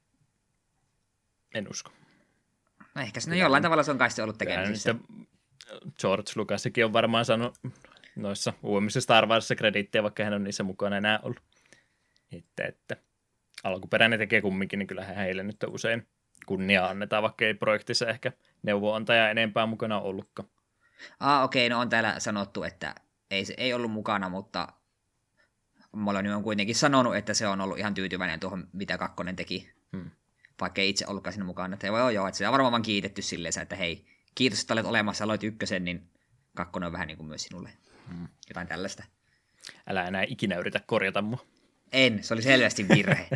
[1.55, 1.93] en usko.
[2.95, 4.95] No ehkä se jollain tavalla se on kai ollut tekemisissä.
[6.01, 7.59] George Lucasikin on varmaan saanut
[8.17, 11.43] noissa uudemmissa Star Warsissa krediittiä, vaikka hän on niissä mukana enää ollut.
[12.33, 12.97] Että, että
[13.65, 16.07] alkuperäinen tekee kumminkin, niin kyllähän heille nyt usein
[16.47, 18.33] kunnia annetaan, vaikka ei projektissa ehkä
[18.63, 20.49] neuvoantaja enempää mukana ollutkaan.
[21.21, 22.95] Ah, okei, okay, no on täällä sanottu, että
[23.31, 24.69] ei, ei ollut mukana, mutta
[25.93, 29.71] Molyneux on kuitenkin sanonut, että se on ollut ihan tyytyväinen tuohon, mitä Kakkonen teki.
[29.97, 30.11] Hmm.
[30.61, 31.75] Vaikka ei itse ollutkaan siinä mukana.
[31.75, 34.05] Että joo, joo, että se on varmaan vaan kiitetty silleen, että hei,
[34.35, 36.11] kiitos, että olet olemassa, aloit ykkösen, niin
[36.55, 37.71] Kakkonen on vähän niin kuin myös sinulle.
[38.09, 38.29] Hmm.
[38.49, 39.05] Jotain tällaista.
[39.87, 41.45] Älä enää ikinä yritä korjata mua.
[41.93, 43.29] En, se oli selvästi virhe.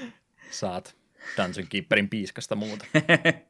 [0.50, 0.97] Saat
[1.36, 2.86] Dungeon Keeperin piiskasta muuta.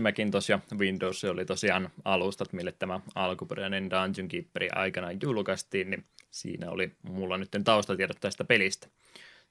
[0.00, 6.70] Macintosh ja Windows oli tosiaan alustat, mille tämä alkuperäinen Dungeon Keeperi aikana julkaistiin, niin siinä
[6.70, 8.88] oli mulla nyt taustatiedot tästä pelistä.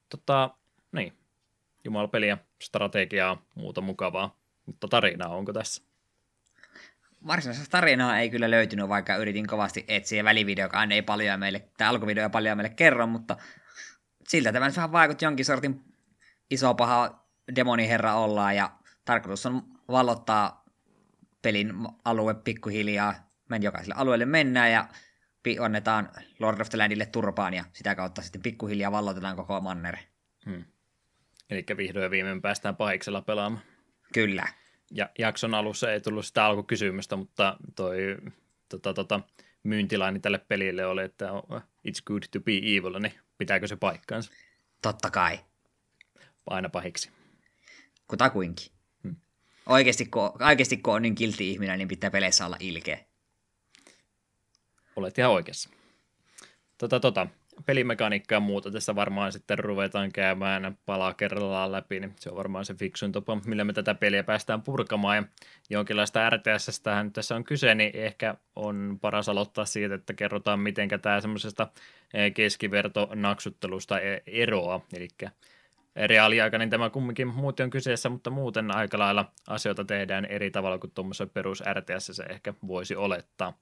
[0.09, 0.49] Tota,
[0.91, 1.13] niin,
[1.83, 5.83] jumalapeliä, strategiaa, muuta mukavaa, mutta tarinaa onko tässä?
[7.27, 12.29] Varsinaisesta tarinaa ei kyllä löytynyt, vaikka yritin kovasti etsiä välivideokaan ei paljon meille, tai alkuvideo
[12.29, 13.37] paljon meille kerro, mutta
[14.27, 15.94] siltä tämä vähän vaikutti jonkin sortin
[16.51, 18.72] iso paha demoniherra ollaan ja
[19.05, 20.65] tarkoitus on vallottaa
[21.41, 21.73] pelin
[22.05, 23.26] alue pikkuhiljaa.
[23.49, 24.88] Men jokaiselle alueelle mennään ja
[25.61, 26.09] annetaan
[26.39, 29.99] Lord of the Landille turpaan ja sitä kautta sitten pikkuhiljaa vallotetaan koko mannere.
[30.45, 30.63] Hmm.
[31.49, 33.63] Eli vihdoin viimein päästään pahiksella pelaamaan.
[34.13, 34.47] Kyllä.
[34.91, 38.17] Ja jakson alussa ei tullut sitä alkukysymystä, mutta toi
[38.69, 39.19] tota, tota,
[39.63, 41.30] myyntilaini tälle pelille oli, että
[41.88, 44.31] it's good to be evil, niin pitääkö se paikkaansa?
[44.81, 45.39] Totta kai.
[46.47, 47.09] Aina pahiksi.
[48.07, 48.67] Kutakuinkin.
[49.65, 52.99] Oikeasti kun, oikeasti kun on niin kilti ihminen, niin pitää peleissä olla ilkeä.
[54.95, 55.69] Olet ihan oikeassa.
[56.77, 57.27] Tota, tota,
[57.65, 62.65] pelimekaniikkaa ja muuta tässä varmaan sitten ruvetaan käymään palaa kerrallaan läpi, niin se on varmaan
[62.65, 65.17] se fiksuin tapa, millä me tätä peliä päästään purkamaan.
[65.17, 65.23] Ja
[65.69, 70.89] jonkinlaista RTS tähän tässä on kyse, niin ehkä on paras aloittaa siitä, että kerrotaan, miten
[71.01, 71.67] tämä semmoisesta
[72.13, 74.81] eh, keskivertonaksuttelusta e-, eroaa.
[74.93, 75.07] Eli
[75.95, 80.77] reaaliaika, niin tämä kumminkin muuten on kyseessä, mutta muuten aika lailla asioita tehdään eri tavalla
[80.77, 83.57] kuin tuommoisessa perus RTS se ehkä voisi olettaa.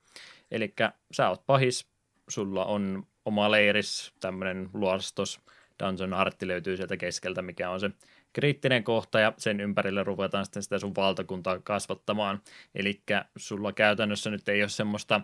[0.51, 0.73] Eli
[1.11, 1.88] sä oot pahis,
[2.27, 5.39] sulla on oma leiris, tämmöinen luostos,
[5.80, 7.89] Dungeon Artti löytyy sieltä keskeltä, mikä on se
[8.34, 12.41] kriittinen kohta, ja sen ympärille ruvetaan sitten sitä sun valtakuntaa kasvattamaan.
[12.76, 13.01] Eli
[13.38, 15.22] sulla käytännössä nyt ei ole semmoista,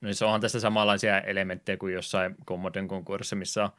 [0.00, 3.70] no se onhan tässä samanlaisia elementtejä kuin jossain Commodon konkurssissa, missä on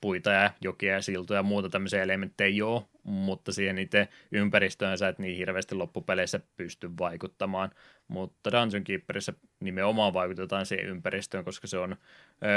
[0.00, 5.08] puita ja jokia ja siltoja ja muuta tämmöisiä elementtejä joo, mutta siihen itse ympäristöön sä
[5.08, 7.70] et niin hirveästi loppupeleissä pysty vaikuttamaan,
[8.08, 11.96] mutta Dungeon Keeperissä nimenomaan vaikutetaan siihen ympäristöön, koska se on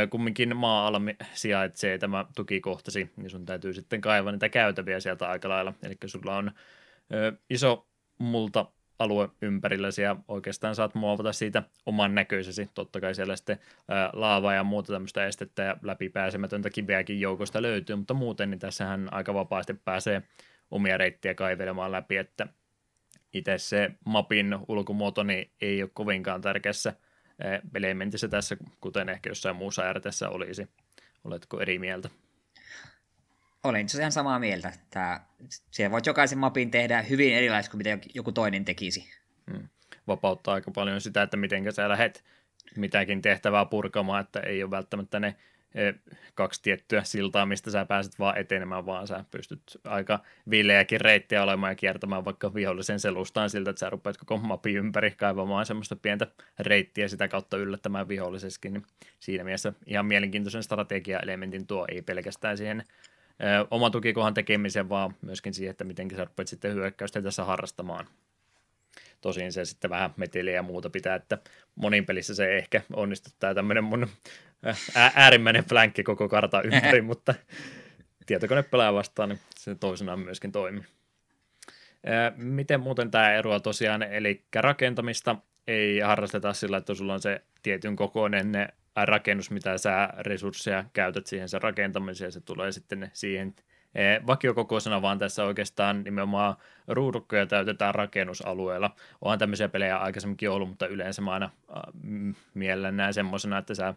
[0.10, 1.02] kumminkin maa-ala
[1.34, 6.38] sijaitsee tämä tukikohtasi, niin sun täytyy sitten kaivaa niitä käytäviä sieltä aika lailla, eli sulla
[6.38, 6.52] on
[7.50, 8.66] iso multa
[9.00, 12.70] alue ympärilläsi ja oikeastaan saat muovata siitä oman näköisesi.
[12.74, 13.60] Totta kai siellä sitten
[14.14, 19.34] laavaa ja muuta tämmöistä estettä ja läpipääsemätöntä kiveäkin joukosta löytyy, mutta muuten niin tässähän aika
[19.34, 20.22] vapaasti pääsee
[20.72, 22.48] omia reittiä kaivelemaan läpi, että
[23.34, 26.94] itse se mapin ulkomuoto niin ei ole kovinkaan tärkeässä
[27.76, 30.68] elementissä tässä, kuten ehkä jossain muussa RTssä olisi.
[31.24, 32.10] Oletko eri mieltä?
[33.64, 34.70] Olen ihan samaa mieltä.
[34.70, 35.22] Että
[35.72, 39.10] siellä voit jokaisen mapin tehdä hyvin erilaisesti kuin mitä joku toinen tekisi.
[39.52, 39.68] Hmm.
[40.08, 42.24] Vapauttaa aika paljon sitä, että miten sä lähdet
[42.76, 45.36] mitäkin tehtävää purkamaan, että ei ole välttämättä ne
[45.76, 45.94] e,
[46.36, 50.20] kaksi tiettyä siltaa, mistä sä pääset vaan etenemään, vaan sä pystyt aika
[50.50, 55.12] viileäkin reittiä olemaan ja kiertämään vaikka vihollisen selustaan siltä, että sä rupeat koko mapin ympäri
[55.12, 56.28] kaivamaan semmoista pientä
[56.60, 58.86] reittiä sitä kautta yllättämään viholliseskin, niin
[59.20, 62.84] siinä mielessä ihan mielenkiintoisen strategia-elementin tuo ei pelkästään siihen
[63.72, 68.08] oman tukikohan tekemisen, vaan myöskin siihen, että miten sä rupeat sitten hyökkäystä tässä harrastamaan.
[69.22, 71.38] Tosin se sitten vähän meteliä ja muuta pitää, että
[71.76, 74.08] monin pelissä se ehkä onnistuttaa tämmöinen mun
[74.96, 77.34] äärimmäinen flänkki koko kartan ympäri, mutta
[78.26, 80.84] tietokone pelaa vastaan, niin se toisenaan myöskin toimii.
[82.36, 85.36] Miten muuten tämä eroa tosiaan, eli rakentamista
[85.68, 88.52] ei harrasteta sillä, että sulla on se tietyn kokoinen
[89.06, 93.56] rakennus, mitä sä resursseja käytät siihen sen rakentamiseen, se tulee sitten siihen
[93.96, 96.56] e, vakiokokoisena, vaan tässä oikeastaan nimenomaan
[96.88, 98.96] ruudukkoja täytetään rakennusalueella.
[99.22, 101.50] Onhan tämmöisiä pelejä aikaisemminkin ollut, mutta yleensä mä aina
[102.54, 103.94] mielen näen semmoisena, että sä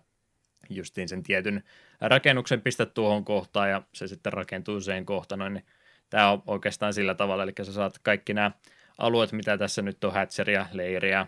[0.70, 1.62] justiin sen tietyn
[2.00, 5.66] rakennuksen pistät tuohon kohtaan ja se sitten rakentuu sen kohtaan, niin
[6.10, 8.50] tämä on oikeastaan sillä tavalla, eli sä saat kaikki nämä
[8.98, 11.26] alueet, mitä tässä nyt on, hatcheria, leiriä,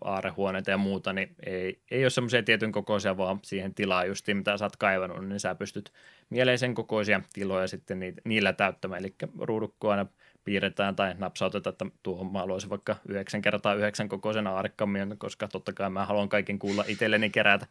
[0.00, 4.56] aarehuoneita ja muuta, niin ei, ei ole semmoisia tietyn kokoisia, vaan siihen tilaa justiin, mitä
[4.56, 5.92] sä oot kaivannut, niin sä pystyt
[6.30, 10.06] mieleisen kokoisia tiloja sitten niillä täyttämään, eli ruudukko aina
[10.44, 15.72] piirretään tai napsautetaan, että tuohon mä haluaisin vaikka 9 kertaa 9 kokoisen aarekammion, koska totta
[15.72, 17.66] kai mä haluan kaiken kuulla itselleni kerätä,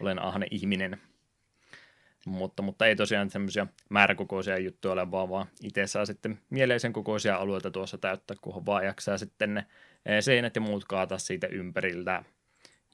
[0.00, 1.00] olen ahne ihminen.
[2.26, 7.36] Mutta, mutta ei tosiaan semmoisia määräkokoisia juttuja ole, vaan, vaan itse saa sitten mieleisen kokoisia
[7.36, 9.66] alueita tuossa täyttää, kunhan vaan jaksaa sitten ne
[10.20, 12.24] seinät ja muut kaata siitä ympäriltä.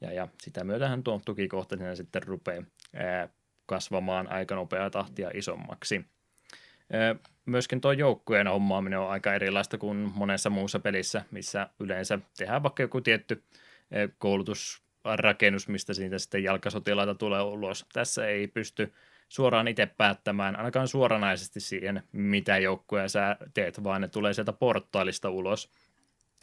[0.01, 3.29] Ja, ja sitä myötähän tuo tukikohta sitten rupeaa ää,
[3.65, 6.05] kasvamaan aika nopeaa tahtia isommaksi.
[6.91, 7.15] Ää,
[7.45, 12.83] myöskin tuo joukkueen hommaaminen on aika erilaista kuin monessa muussa pelissä, missä yleensä tehdään vaikka
[12.83, 13.43] joku tietty
[14.17, 17.85] koulutusrakennus, mistä siitä sitten jalkasotilaita tulee ulos.
[17.93, 18.93] Tässä ei pysty
[19.29, 25.29] suoraan itse päättämään, ainakaan suoranaisesti siihen, mitä joukkoja sä teet, vaan ne tulee sieltä portaalista
[25.29, 25.69] ulos–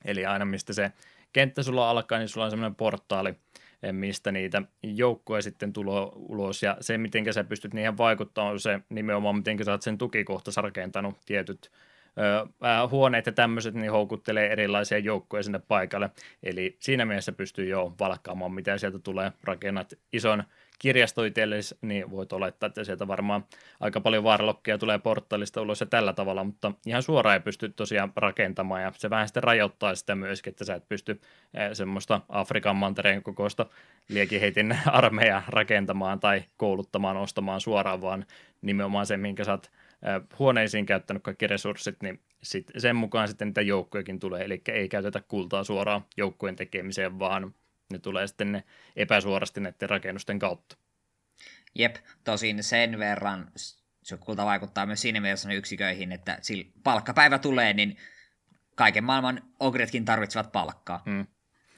[0.05, 0.93] Eli aina mistä se
[1.33, 3.35] kenttä sulla alkaa, niin sulla on semmoinen portaali,
[3.83, 8.61] eh, mistä niitä joukkoja sitten tulee ulos, ja se, miten sä pystyt niihin vaikuttamaan, on
[8.61, 11.17] se nimenomaan, miten sä oot sen tukikohta rakentanut.
[11.27, 11.71] Tietyt
[12.19, 16.11] ö, huoneet ja tämmöiset, niin houkuttelee erilaisia joukkoja sinne paikalle,
[16.43, 20.45] eli siinä mielessä pystyy jo valkkaamaan, mitä sieltä tulee, rakennat ison
[20.79, 23.45] kirjasto itsellesi, niin voit olettaa, että sieltä varmaan
[23.81, 28.13] aika paljon vaaralokkeja tulee portaalista ulos ja tällä tavalla, mutta ihan suoraan ei pysty tosiaan
[28.17, 31.21] rakentamaan ja se vähän sitten rajoittaa sitä myöskin, että sä et pysty
[31.55, 33.67] eh, semmoista Afrikan mantereen kokoista
[34.09, 38.27] liekiheitin armeijaa rakentamaan tai kouluttamaan, ostamaan suoraan, vaan
[38.63, 43.49] nimenomaan se, minkä sä oot eh, huoneisiin käyttänyt kaikki resurssit, niin sit sen mukaan sitten
[43.49, 47.55] niitä joukkojakin tulee, eli ei käytetä kultaa suoraan joukkojen tekemiseen, vaan
[47.93, 48.65] ne tulee sitten ne
[48.97, 50.77] epäsuorasti näiden rakennusten kautta.
[51.75, 53.51] Jep, tosin sen verran
[54.03, 57.97] se kulta vaikuttaa myös siinä mielessä yksiköihin, että sillä palkkapäivä tulee, niin
[58.75, 61.03] kaiken maailman ogretkin tarvitsevat palkkaa.
[61.07, 61.27] Hmm.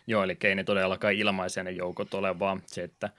[0.07, 3.11] Joo, eli ei ne todellakaan ilmaisia ne joukot ole, vaan se, että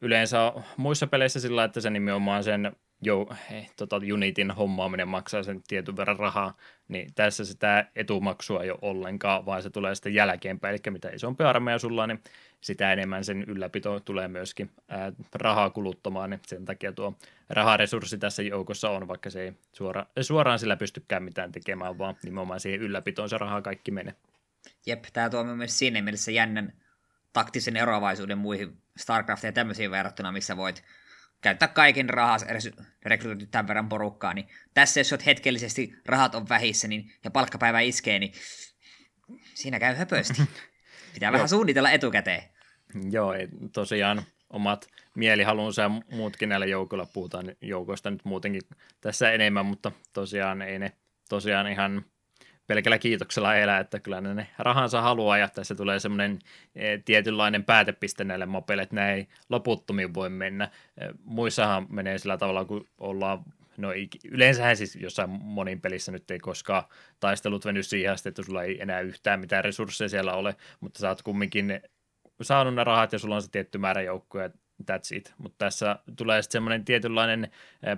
[0.00, 3.28] yleensä muissa peleissä sillä, että se nimenomaan sen jo,
[3.76, 6.56] tota, Unitin hommaaminen maksaa sen tietyn verran rahaa,
[6.88, 11.44] niin tässä sitä etumaksua ei ole ollenkaan, vaan se tulee sitten jälkeenpäin, eli mitä isompi
[11.44, 12.22] armeija sulla on, niin
[12.60, 17.14] sitä enemmän sen ylläpito tulee myöskin ää, rahaa kuluttamaan, niin sen takia tuo
[17.50, 22.60] raharesurssi tässä joukossa on, vaikka se ei suora, suoraan sillä pystykään mitään tekemään, vaan nimenomaan
[22.60, 24.14] siihen ylläpitoon se raha kaikki menee.
[24.86, 26.72] Jep, tämä tuo myös siinä mielessä jännän
[27.32, 30.84] taktisen eroavaisuuden muihin StarCraftiin ja tämmöisiin verrattuna, missä voit
[31.40, 32.46] käyttää kaiken rahas
[33.02, 37.80] rekrytoitu tämän verran porukkaa, niin tässä jos olet hetkellisesti rahat on vähissä niin, ja palkkapäivä
[37.80, 38.32] iskee, niin
[39.54, 40.42] siinä käy höpösti.
[41.14, 42.42] Pitää vähän suunnitella etukäteen.
[43.10, 43.32] Joo,
[43.72, 48.62] tosiaan omat mielihalunsa ja muutkin näillä joukoilla, puhutaan joukoista nyt muutenkin
[49.00, 50.92] tässä enemmän, mutta tosiaan ei ne
[51.28, 52.04] tosiaan ihan
[52.68, 56.38] pelkällä kiitoksella elää, että kyllä ne, ne rahansa haluaa ja tässä tulee semmoinen
[56.74, 60.64] e, tietynlainen päätepiste näille mopeille, että ei loputtomiin voi mennä.
[60.64, 63.44] E, muissahan menee sillä tavalla, kun ollaan
[63.78, 63.88] No
[64.30, 66.82] yleensähän siis jossain monin pelissä nyt ei koskaan
[67.20, 71.08] taistelut veny siihen asti, että sulla ei enää yhtään mitään resursseja siellä ole, mutta sä
[71.08, 71.80] oot kumminkin
[72.42, 74.50] saanut ne rahat ja sulla on se tietty määrä joukkoja,
[74.82, 75.34] that's it.
[75.38, 77.50] Mutta tässä tulee sitten semmoinen tietynlainen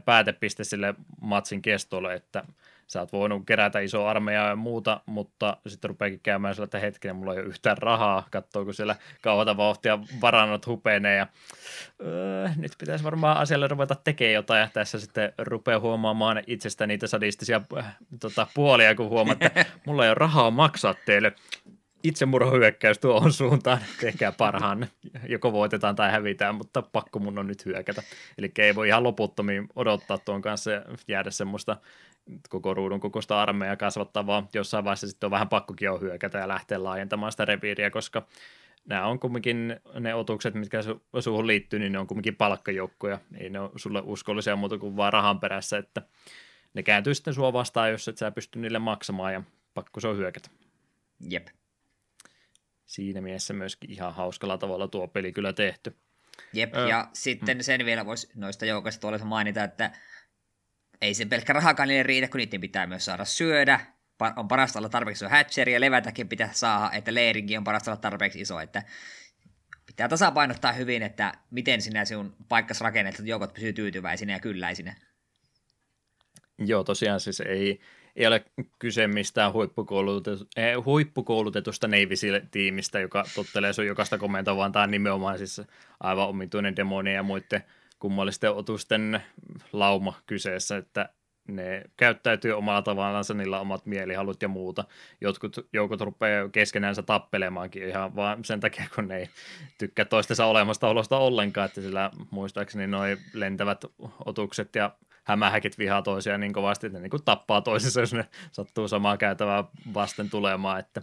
[0.05, 2.45] päätepiste sille matsin kestolle, että
[2.91, 7.17] sä oot voinut kerätä iso armeija ja muuta, mutta sitten rupeakin käymään sillä, että hetkinen,
[7.17, 11.27] mulla ei ole yhtään rahaa, katsoo kun siellä kauata vauhtia varannot hupenee ja
[12.01, 14.61] öö, nyt pitäisi varmaan asialle ruveta tekemään jotain.
[14.61, 20.05] Ja tässä sitten rupeaa huomaamaan itsestä niitä sadistisia äh, tota, puolia, kun huomaat, että mulla
[20.05, 21.33] ei ole rahaa maksaa teille.
[22.03, 24.87] Itsemurhahyökkäys tuohon suuntaan, tehkää parhaan,
[25.29, 28.03] joko voitetaan tai hävitään, mutta pakko mun on nyt hyökätä.
[28.39, 31.77] Eli ei voi ihan loputtomiin odottaa tuon kanssa ja jäädä semmoista
[32.49, 36.49] koko ruudun kokoista armeijaa kasvattaa, vaan jossain vaiheessa sitten on vähän pakkokin on hyökätä ja
[36.49, 38.27] lähteä laajentamaan sitä reviiriä, koska
[38.85, 43.51] nämä on kumminkin ne otukset, mitkä su- suhun liittyy, niin ne on kumminkin palkkajoukkoja, ei
[43.51, 46.03] ne ole sulle uskollisia muuta kuin vaan rahan perässä, että
[46.75, 49.43] ne kääntyy sitten sua vastaan, jos et sä pysty niille maksamaan ja
[49.75, 50.51] pakko se on hyökätä.
[51.21, 51.49] Jep.
[52.87, 55.97] Siinä mielessä myöskin ihan hauskalla tavalla tuo peli kyllä tehty.
[56.53, 57.63] Jep, ja sitten mm.
[57.63, 59.91] sen vielä voisi noista joukoista tuolla mainita, että
[61.03, 63.81] ei se pelkkä rahakaan niille riitä, kun niiden pitää myös saada syödä.
[64.37, 68.01] On parasta olla tarpeeksi iso hatcheri ja levätäkin pitää saada, että leirinkin on parasta olla
[68.01, 68.83] tarpeeksi iso, että
[69.87, 74.97] pitää tasapainottaa hyvin, että miten sinä sinun paikkas että joukot pysyy tyytyväisinä ja kylläisinä.
[76.59, 77.81] Joo, tosiaan siis ei,
[78.17, 78.45] ei ole
[78.79, 82.15] kyse mistään huippukoulutetusta, eh, huippukoulutetusta Navy
[82.51, 85.61] tiimistä joka tottelee sun jokaista komentoa, vaan tämä on nimenomaan siis
[86.01, 87.65] aivan omituinen demonia ja muiden
[88.01, 89.23] kummallisten otusten
[89.73, 91.09] lauma kyseessä, että
[91.49, 94.85] ne käyttäytyy omalla tavallaan, niillä omat mielihalut ja muuta.
[95.21, 99.29] Jotkut joukot rupeaa keskenäänsä tappelemaankin ihan vaan sen takia, kun ne ei
[99.79, 103.85] tykkää toistensa olemasta olosta ollenkaan, että sillä muistaakseni noin lentävät
[104.25, 104.91] otukset ja
[105.25, 109.17] hämähäkit vihaa toisiaan niin kovasti, että ne niin kuin tappaa toisissa, jos ne sattuu samaa
[109.17, 109.65] käytävää
[109.95, 111.03] vasten tulemaan, että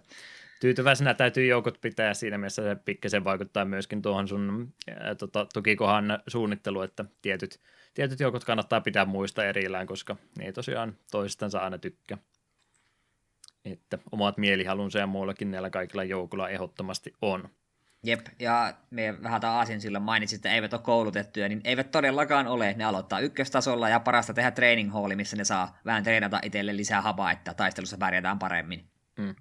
[0.60, 6.20] tyytyväisenä täytyy joukot pitää siinä mielessä se pikkasen vaikuttaa myöskin tuohon sun ää, tota, tukikohan
[6.28, 7.60] suunnitteluun, että tietyt,
[7.94, 12.18] tietyt joukot kannattaa pitää muista erillään, koska ne ei tosiaan toistansa aina tykkää.
[13.66, 17.50] Että omat mielihalunsa ja muullakin näillä kaikilla joukolla ehdottomasti on.
[18.04, 22.48] Jep, ja me vähän tämä Aasin silloin mainitsit, että eivät ole koulutettuja, niin eivät todellakaan
[22.48, 22.74] ole.
[22.74, 27.02] Ne aloittaa ykköstasolla ja parasta tehdä training halli, missä ne saa vähän treenata itselle lisää
[27.02, 28.90] hapaa, että taistelussa pärjätään paremmin.
[29.20, 29.36] Mm.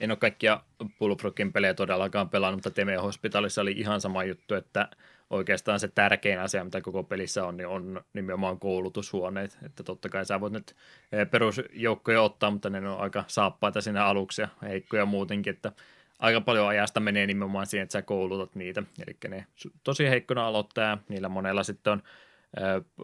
[0.00, 0.60] En ole kaikkia
[0.98, 4.88] Bullfrogin pelejä todellakaan pelannut, mutta Teme Hospitalissa oli ihan sama juttu, että
[5.30, 9.58] oikeastaan se tärkein asia, mitä koko pelissä on, niin on nimenomaan koulutushuoneet.
[9.62, 10.76] Että totta kai sä voit nyt
[11.12, 15.72] eh, perusjoukkoja ottaa, mutta ne on aika saappaita siinä aluksi ja heikkoja muutenkin, että
[16.18, 18.82] aika paljon ajasta menee nimenomaan siihen, että sä koulutat niitä.
[19.06, 19.46] Eli ne
[19.84, 22.02] tosi heikkona aloittaa niillä monella sitten on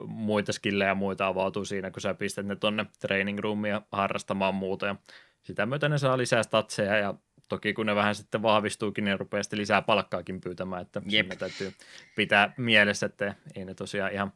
[0.07, 4.87] muita skillejä ja muita avautuu siinä, kun sä pistät ne tonne training roomia harrastamaan muuta
[4.87, 4.97] ja
[5.45, 7.15] sitä myötä ne saa lisää statseja ja
[7.49, 11.29] toki kun ne vähän sitten vahvistuukin, niin rupeaa sitten lisää palkkaakin pyytämään, että Jep.
[11.39, 11.75] täytyy
[12.17, 14.33] pitää mielessä, että ei ne tosiaan ihan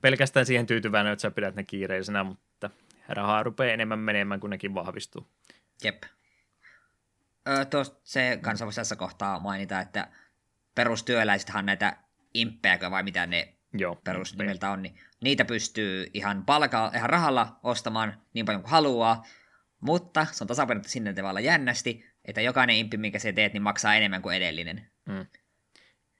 [0.00, 2.70] pelkästään siihen tyytyväinen, että sä pidät ne kiireisenä, mutta
[3.08, 5.26] rahaa rupeaa enemmän menemään, kun nekin vahvistuu.
[5.84, 6.02] Jep.
[7.70, 10.08] Tuosta se kanssa voisi tässä kohtaa mainita, että
[10.74, 11.96] perustyöläisethän näitä
[12.34, 18.14] imppejä, vai mitä ne Joo, perusnimeltä on, niin niitä pystyy ihan, palkalla, ihan rahalla ostamaan
[18.34, 19.24] niin paljon kuin haluaa,
[19.80, 23.94] mutta se on tasapainottu sinne tavalla jännästi, että jokainen impi, minkä se teet, niin maksaa
[23.94, 24.86] enemmän kuin edellinen.
[25.06, 25.26] Mm.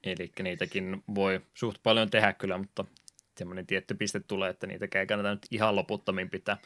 [0.05, 2.85] Eli niitäkin voi suht paljon tehdä kyllä, mutta
[3.37, 6.57] semmoinen tietty piste tulee, että niitä ei kannata nyt ihan loputtomin pitää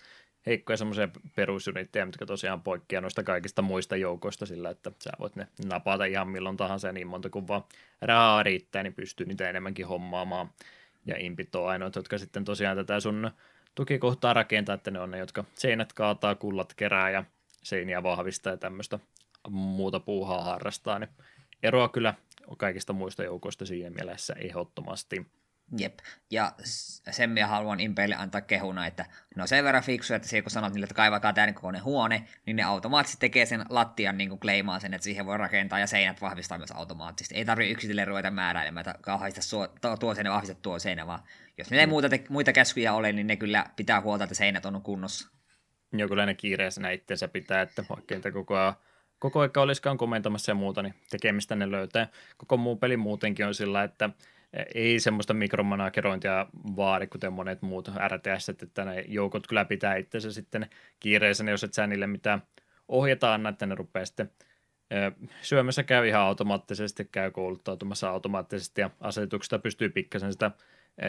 [0.47, 5.49] heikkoja semmoisia perusyrittäjiä, mitkä tosiaan poikkeaa noista kaikista muista joukoista sillä, että sä voit ne
[5.65, 7.65] napata ihan milloin tahansa ja niin monta kuin vaan
[8.01, 10.51] rahaa riittää, niin pystyy niitä enemmänkin hommaamaan.
[11.07, 13.31] Ja impit on ainoat, jotka sitten tosiaan tätä sun
[13.75, 17.25] tukikohtaa rakentaa, että ne on ne, jotka seinät kaataa, kullat kerää ja
[17.63, 18.99] seiniä vahvistaa ja tämmöistä
[19.51, 21.11] muuta puuhaa harrastaa, niin
[21.63, 22.15] eroa kyllä
[22.59, 25.27] kaikista muista joukoista siinä mielessä ehdottomasti.
[25.79, 25.99] Jep,
[26.31, 26.53] ja
[27.11, 30.51] sen minä haluan Impeille antaa kehuna, että ne on sen verran fiksuja, että se kun
[30.51, 34.41] sanot niille, että kaivakaa tämän kokoinen huone, niin ne automaattisesti tekee sen lattian niin kuin
[34.41, 37.35] kleimaa sen, että siihen voi rakentaa ja seinät vahvistaa myös automaattisesti.
[37.35, 39.41] Ei tarvitse yksitellen ruveta määräilemään, että kauhaista
[39.81, 41.23] tuo, tuo seinä, vahvista tuo seinä, vaan
[41.59, 44.67] jos niillä ei muuta, te, muita käskyjä ole, niin ne kyllä pitää huolta, että seinät
[44.67, 45.29] on kunnossa.
[45.93, 48.75] Joo, kyllä ne kiireisenä itseensä pitää, että vaikka niitä koko ajan
[49.19, 52.09] koko aika olisikaan komentamassa ja muuta, niin tekemistä ne löytää.
[52.37, 54.11] Koko muu peli muutenkin on sillä, että
[54.75, 56.47] ei semmoista mikromanagerointia
[56.77, 60.67] vaadi, kuten monet muut RTS, että ne joukot kyllä pitää itsensä sitten
[61.01, 62.43] kiireisenä, jos et sä niille mitään
[62.89, 64.31] ohjata anna, että ne rupeaa sitten
[65.43, 70.51] syömässä käy ihan automaattisesti, käy kouluttautumassa automaattisesti ja asetuksesta pystyy pikkasen sitä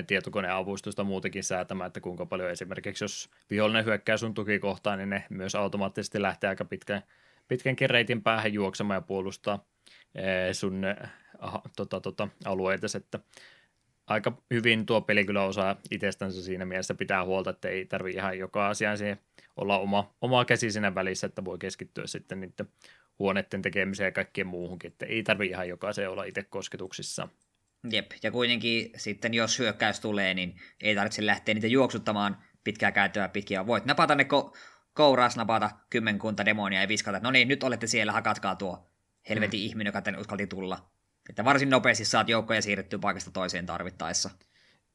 [0.07, 5.55] tietokoneavustusta muutenkin säätämään, että kuinka paljon esimerkiksi jos vihollinen hyökkää sun tukikohtaan, niin ne myös
[5.55, 7.03] automaattisesti lähtee aika pitkän,
[7.47, 9.65] pitkänkin reitin päähän juoksemaan ja puolustaa
[10.51, 10.83] sun
[11.39, 13.19] aha, tota, tota, alueita, että
[14.07, 18.39] aika hyvin tuo peli kyllä osaa itsestänsä siinä mielessä pitää huolta, että ei tarvi ihan
[18.39, 19.19] joka asiaan siihen
[19.55, 22.67] olla oma, oma käsi siinä välissä, että voi keskittyä sitten niiden
[23.19, 27.27] huoneiden tekemiseen ja kaikkeen muuhunkin, että ei tarvi ihan jokaiseen olla itse kosketuksissa.
[27.91, 33.29] Jep, ja kuitenkin sitten jos hyökkäys tulee, niin ei tarvitse lähteä niitä juoksuttamaan pitkää käyttöä
[33.29, 33.67] pitkiä.
[33.67, 34.57] Voit napata ne ko-
[34.93, 38.92] kouras, napata kymmenkunta demonia ja viskata, no niin, nyt olette siellä, hakatkaa tuo
[39.29, 39.65] helvetin mm.
[39.65, 40.89] ihminen, joka tänne uskalti tulla.
[41.29, 44.29] Että varsin nopeasti saat joukkoja siirrettyä paikasta toiseen tarvittaessa.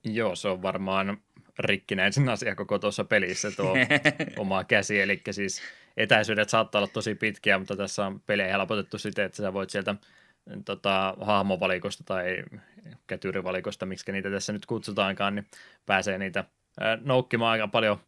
[0.05, 1.19] Joo, se on varmaan
[1.59, 3.75] rikkinäisin asia koko tuossa pelissä tuo
[4.37, 5.63] oma käsi, eli siis
[5.97, 9.95] etäisyydet saattaa olla tosi pitkiä, mutta tässä on pelejä helpotettu siten, että sä voit sieltä
[10.65, 12.45] tota, hahmovalikosta tai
[13.07, 15.47] kätyrivalikosta, miksi niitä tässä nyt kutsutaankaan, niin
[15.87, 16.45] pääsee niitä
[17.05, 18.01] noukkimaan aika paljon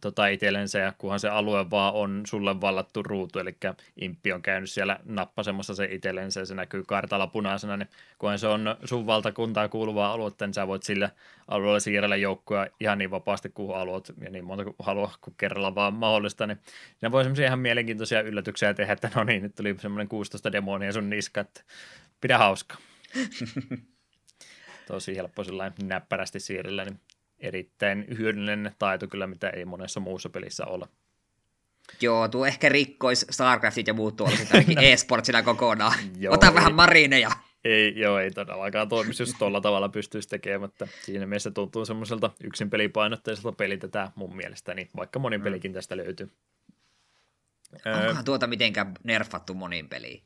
[0.00, 3.56] tota itsellensä, ja kunhan se alue vaan on sulle vallattu ruutu, eli
[4.00, 7.88] impi on käynyt siellä nappasemassa se itsellensä, ja se näkyy kartalla punaisena, niin
[8.18, 11.10] kunhan se on sun valtakuntaa kuuluvaa aluetta, niin sä voit sillä
[11.48, 15.74] alueella siirrellä joukkoja ihan niin vapaasti kuin haluat, ja niin monta kuin haluaa, kuin kerralla
[15.74, 16.58] vaan mahdollista, niin
[16.98, 20.92] siinä voi semmoisia ihan mielenkiintoisia yllätyksiä tehdä, että no niin, nyt tuli semmoinen 16 demonia
[20.92, 21.60] sun niska, että
[22.20, 22.76] pidä hauska.
[24.86, 27.00] Tosi helppo sellainen näppärästi siirrellä, niin
[27.40, 30.86] erittäin hyödyllinen taito kyllä, mitä ei monessa muussa pelissä ole.
[32.00, 34.82] Joo, tuo ehkä rikkois StarCraftit ja muut tuolla ainakin no.
[34.82, 35.98] e-sportsina kokonaan.
[36.18, 37.30] joo, Ota ei, vähän marineja.
[37.64, 42.30] Ei, joo, ei todellakaan toimisi, jos tuolla tavalla pystyisi tekemään, mutta siinä mielessä tuntuu semmoiselta
[42.44, 45.44] yksin pelipainotteiselta pelitetään mun mielestäni, vaikka monin mm.
[45.44, 46.30] pelikin tästä löytyy.
[47.86, 50.22] Onkohan tuota mitenkään nerfattu monin peliin?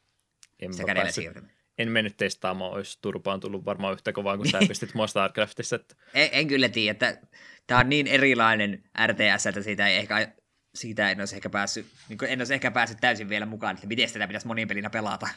[0.61, 4.59] En se kädellä siirtyminen en mennyt testaamaan, olisi turpaan tullut varmaan yhtä kovaa kuin sä
[4.69, 5.77] pistit mua StarCraftissa.
[5.77, 5.95] Että...
[6.15, 7.27] En, en, kyllä tiedä, että
[7.67, 10.33] tämä on niin erilainen RTS, että siitä ei ehkä
[10.75, 14.09] siitä en olisi ehkä päässyt, niin en olisi ehkä päässyt täysin vielä mukaan, että miten
[14.09, 15.29] sitä pitäisi monin pelinä pelata.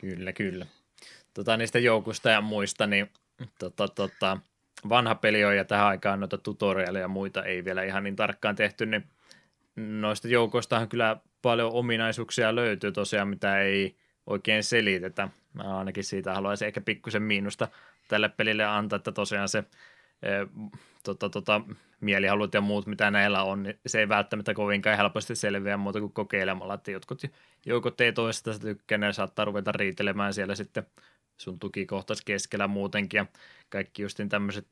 [0.00, 0.66] Kyllä, kyllä.
[1.34, 3.10] Tota, niistä joukosta ja muista, niin
[3.58, 4.38] tota, tota,
[4.88, 8.56] vanha peli on ja tähän aikaan noita tutorialeja ja muita ei vielä ihan niin tarkkaan
[8.56, 9.04] tehty, niin
[9.76, 13.96] noista joukoistahan kyllä paljon ominaisuuksia löytyy tosiaan, mitä ei
[14.30, 15.28] oikein selitetä.
[15.54, 17.68] Mä ainakin siitä haluaisin ehkä pikkusen miinusta
[18.08, 19.58] tälle pelille antaa, että tosiaan se
[20.22, 20.28] e,
[21.04, 21.60] tota, tota,
[22.00, 26.12] mielihalut ja muut, mitä näillä on, niin se ei välttämättä kovinkaan helposti selviä muuta kuin
[26.12, 27.22] kokeilemalla, että jotkut
[27.66, 30.86] joukot ei toista tykkää, ne saattaa ruveta riitelemään siellä sitten
[31.36, 33.26] sun tukikohtaisi keskellä muutenkin, ja
[33.68, 34.66] kaikki justin tämmöiset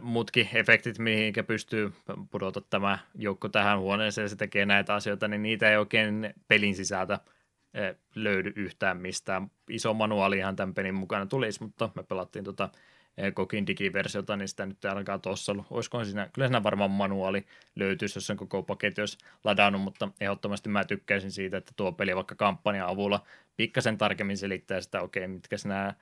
[0.00, 1.92] muutkin efektit, mihinkä pystyy
[2.30, 6.74] pudota tämä joukko tähän huoneeseen ja se tekee näitä asioita, niin niitä ei oikein pelin
[6.74, 7.18] sisältä
[8.14, 9.50] löydy yhtään mistään.
[9.70, 12.68] Iso manuaalihan tämän pelin mukana tulisi, mutta me pelattiin tota
[13.34, 15.66] Kokin digiversiota, niin sitä nyt alkaa tuossa ollut.
[15.70, 17.46] Olisikohan siinä, kyllä siinä varmaan manuaali
[17.76, 22.16] löytyisi, jos sen koko paketti olisi ladannut, mutta ehdottomasti mä tykkäisin siitä, että tuo peli
[22.16, 23.26] vaikka kampanjan avulla
[23.56, 25.94] pikkasen tarkemmin selittää sitä, okei, okay, mitkä nämä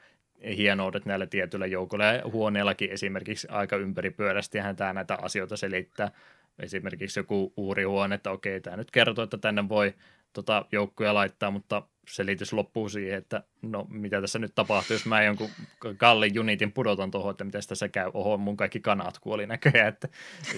[0.57, 6.11] hienoudet näillä tietyillä joukoilla ja huoneellakin esimerkiksi aika ympäripyörästihän tämä näitä asioita selittää.
[6.59, 9.95] Esimerkiksi joku uurihuone, että okei, tämä nyt kertoo, että tänne voi
[10.37, 15.23] tota, joukkoja laittaa, mutta selitys loppuu siihen, että no mitä tässä nyt tapahtuu, jos mä
[15.23, 15.51] jonkun
[15.97, 20.09] kallin unitin pudotan tuohon, että mitä tässä käy, oho, mun kaikki kanat kuoli näköjään, että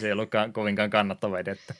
[0.00, 1.74] se ei ollutkaan kovinkaan kannattava että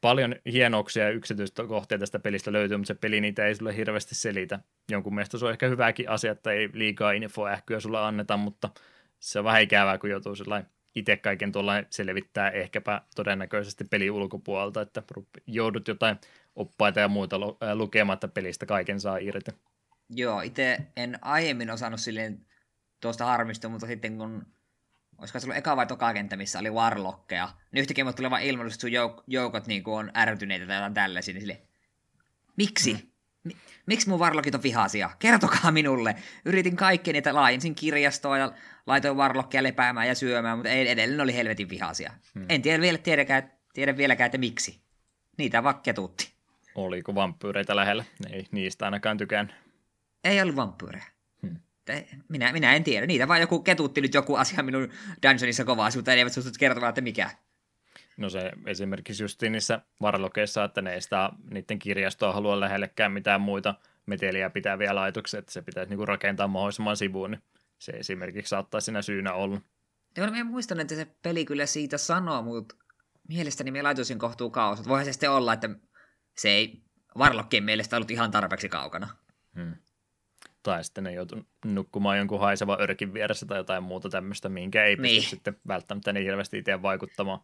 [0.00, 4.60] paljon hienouksia ja yksityiskohtia tästä pelistä löytyy, mutta se peli niitä ei sulle hirveästi selitä.
[4.90, 8.70] Jonkun mielestä se on ehkä hyväkin asia, että ei liikaa infoähkyä sulla anneta, mutta
[9.18, 14.82] se on vähän ikävää, kun joutuu sellainen itse kaiken tuolla selvittää ehkäpä todennäköisesti peli ulkopuolelta,
[14.82, 15.02] että
[15.46, 16.16] joudut jotain
[16.56, 17.36] oppaita ja muita
[17.74, 19.50] lukematta pelistä kaiken saa irti.
[20.10, 22.46] Joo, itse en aiemmin osannut silleen
[23.00, 24.46] tuosta harmistua, mutta sitten kun
[25.18, 28.42] olisiko se ollut eka vai toka kenttä, missä oli warlockeja, niin yhtäkkiä mut tuli vaan
[28.42, 31.62] ilmoitus, että sun jouk- joukot niin on ärtyneitä tai jotain tällaisia, niin sille,
[32.56, 32.92] miksi?
[32.92, 33.17] Mm.
[33.86, 35.10] Miksi mun varlokit on vihaisia?
[35.18, 36.16] Kertokaa minulle.
[36.44, 38.52] Yritin kaikkea niitä, laajensin kirjastoa ja
[38.86, 42.12] laitoin varlokkia lepäämään ja syömään, mutta edelleen oli helvetin vihaisia.
[42.34, 42.46] Hmm.
[42.48, 44.80] En tiedä, vielä, tiedäkään, tiedä vieläkään, että miksi.
[45.38, 46.32] Niitä vaan ketutti.
[46.74, 48.04] Oliko vampyyreitä lähellä?
[48.30, 49.54] Ei niistä ainakaan tykään.
[50.24, 51.04] Ei ollut vampyyrejä.
[51.42, 51.56] Hmm.
[52.28, 53.06] Minä, minä en tiedä.
[53.06, 54.88] Niitä vaan joku ketutti nyt joku asia minun
[55.22, 57.30] dungeonissa kovaa, mutta eivät suostu kertomaan, että mikä.
[58.18, 63.40] No se esimerkiksi just niissä varlokeissa, että ne ei sitä, niiden kirjastoa halua lähellekään mitään
[63.40, 63.74] muita
[64.06, 67.42] meteliä pitäviä laitoksia, että se pitäisi niinku rakentaa mahdollisimman sivuun, niin
[67.78, 69.60] se esimerkiksi saattaa siinä syynä olla.
[70.16, 72.74] Joo, mä muistan, että se peli kyllä siitä sanoo, mutta
[73.28, 74.88] mielestäni me laitoisin kohtuu kaos.
[74.88, 75.70] Voihan se sitten olla, että
[76.38, 76.82] se ei
[77.18, 79.08] varlokkien mielestä ollut ihan tarpeeksi kaukana.
[79.54, 79.74] Hmm.
[80.62, 84.96] Tai sitten ne joutuu nukkumaan jonkun haisevan örkin vieressä tai jotain muuta tämmöistä, minkä ei
[84.96, 85.22] pysty niin.
[85.22, 87.40] sitten välttämättä niin hirveästi itse vaikuttamaan,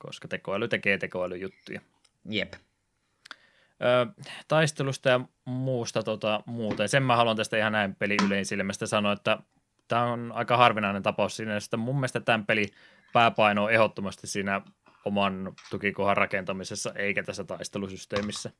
[0.00, 1.80] koska tekoäly tekee tekoälyjuttuja.
[2.28, 2.52] Jep.
[2.52, 6.82] Ö, taistelusta ja muusta tota, muuta.
[6.82, 9.38] Ja sen mä haluan tästä ihan näin peli yleisilmästä sanoa, että
[9.88, 12.66] tämä on aika harvinainen tapaus siinä, että mun mielestä tämän peli
[13.12, 14.60] pääpaino on ehdottomasti siinä
[15.04, 18.50] oman tukikohan rakentamisessa, eikä tässä taistelusysteemissä.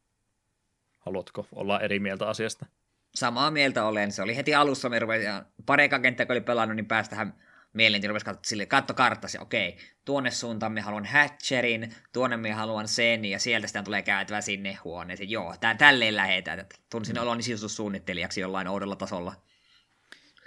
[0.99, 2.67] Haluatko olla eri mieltä asiasta?
[3.15, 4.13] Samaa mieltä olen.
[4.13, 5.31] Se oli heti alussa, me rupesin,
[5.67, 7.35] pari kenttää, kun oli pelannut, niin päästähän
[7.73, 12.89] mieleen, niin katsoa sille, katto karttasi, okei, tuonne suuntaan me haluan Hatcherin, tuonne me haluan
[12.89, 15.31] sen, ja sieltä sitten tulee käytävä sinne huoneeseen.
[15.31, 16.67] Joo, tää, tälleen lähetään.
[16.91, 17.23] Tunsin mm.
[17.23, 19.35] oloni sisustussuunnittelijaksi jollain oudolla tasolla.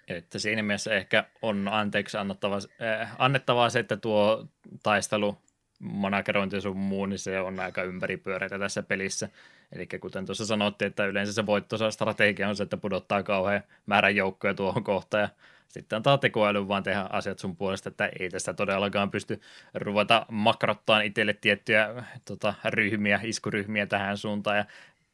[0.08, 2.60] Että siinä mielessä ehkä on anteeksi annettavaa,
[3.02, 4.48] äh, annettavaa se, että tuo
[4.84, 5.38] taistelu
[5.80, 9.30] managerointi sun muu, niin se on aika ympäripyöreitä tässä pelissä.
[9.72, 14.16] Eli kuten tuossa sanottiin, että yleensä se voittosa strategia on se, että pudottaa kauhean määrän
[14.16, 15.30] joukkoja tuohon kohtaan ja
[15.74, 19.42] sitten antaa tekoäly vaan tehdä asiat sun puolesta, että ei tästä todellakaan pysty
[19.74, 24.66] ruveta makrottaa itselle tiettyjä tota, ryhmiä, iskuryhmiä tähän suuntaan ja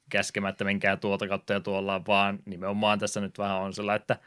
[0.09, 4.17] käskemättä menkää tuota kautta ja tuolla, vaan nimenomaan tässä nyt vähän on sillä, että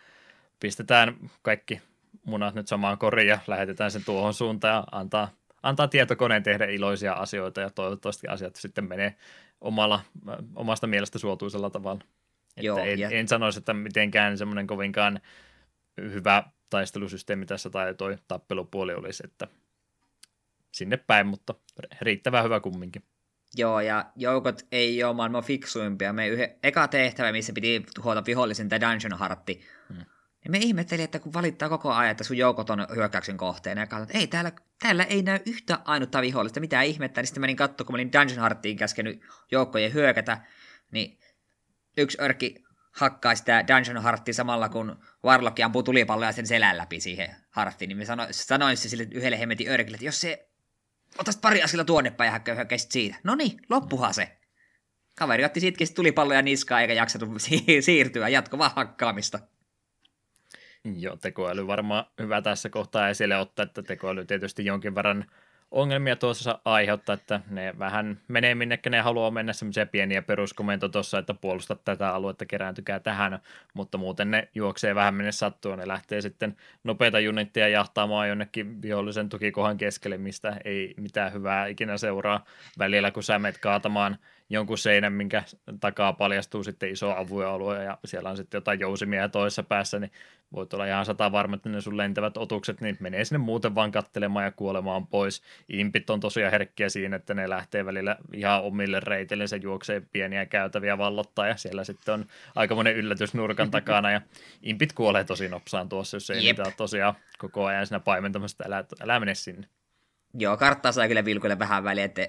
[0.60, 1.80] pistetään kaikki
[2.24, 5.28] munat nyt samaan koriin ja lähetetään sen tuohon suuntaan ja antaa,
[5.62, 9.14] antaa tietokoneen tehdä iloisia asioita ja toivottavasti asiat sitten menee
[9.60, 10.00] omalla,
[10.54, 12.04] omasta mielestä suotuisella tavalla.
[12.56, 13.10] Joo, että en, ja...
[13.10, 15.20] en sanoisi, että mitenkään semmoinen kovinkaan
[16.00, 19.48] hyvä taistelusysteemi tässä tai toi tappelupuoli olisi, että
[20.72, 21.54] sinne päin, mutta
[22.00, 23.02] riittävän hyvä kumminkin.
[23.54, 26.12] Joo, ja joukot ei ole maailman fiksuimpia.
[26.12, 29.60] Me yhe, eka tehtävä, missä piti tuhota vihollisen, tämä Dungeon Hartti.
[29.88, 30.04] Hmm.
[30.44, 33.86] Ja me ihmettelin, että kun valittaa koko ajan, että sun joukot on hyökkäyksen kohteena, ja
[33.86, 34.52] katsoin, että ei, täällä,
[34.82, 38.12] täällä ei näy yhtä ainutta vihollista, mitä ihmettä, niin sitten menin katsomaan, kun mä olin
[38.12, 39.20] Dungeon Hearttiin käskenyt
[39.50, 40.38] joukkojen hyökätä,
[40.90, 41.18] niin
[41.96, 42.61] yksi örkki
[42.92, 47.98] hakkaa sitä Dungeon Hearttia samalla, kun Warlock ampuu tulipalloja sen selän läpi siihen Hearttiin, niin
[47.98, 50.48] mä sano, sanoin se sille yhdelle hemmetin örkille, että jos se
[51.18, 53.16] otas pari askelta tuonne päin ja hakkaa siitä.
[53.24, 54.38] No niin, loppuhan se.
[55.18, 57.42] Kaveri otti sitkin tulipalloja niskaa eikä jaksanut
[57.80, 59.38] siirtyä, jatko vaan hakkaamista.
[60.84, 65.30] Joo, tekoäly varmaan hyvä tässä kohtaa esille ottaa, että tekoäly tietysti jonkin verran
[65.72, 71.18] ongelmia tuossa aiheuttaa, että ne vähän menee minnekä ne haluaa mennä semmoisia pieniä peruskomento tuossa,
[71.18, 73.38] että puolusta tätä aluetta, kerääntykää tähän,
[73.74, 79.28] mutta muuten ne juoksee vähän minne sattuu, ne lähtee sitten nopeita junittia jahtaamaan jonnekin vihollisen
[79.28, 82.44] tukikohan keskelle, mistä ei mitään hyvää ikinä seuraa
[82.78, 84.18] välillä, kun sä menet kaatamaan
[84.52, 85.42] jonkun seinän, minkä
[85.80, 90.12] takaa paljastuu sitten iso avuealue ja siellä on sitten jotain jousimia toisessa päässä, niin
[90.52, 93.92] voit olla ihan sata varma, että ne sun lentävät otukset, niin menee sinne muuten vaan
[93.92, 95.42] kattelemaan ja kuolemaan pois.
[95.68, 100.46] Impit on tosiaan herkkiä siinä, että ne lähtee välillä ihan omille reiteille, se juoksee pieniä
[100.46, 104.20] käytäviä vallottaa ja siellä sitten on aikamoinen yllätys nurkan takana ja
[104.62, 106.44] impit kuolee tosi nopsaan tuossa, jos ei Jep.
[106.44, 109.66] niitä ole tosiaan koko ajan siinä paimentamassa, älä, älä mene sinne.
[110.34, 112.28] Joo, karttaa saa kyllä vilkuille vähän väliä, että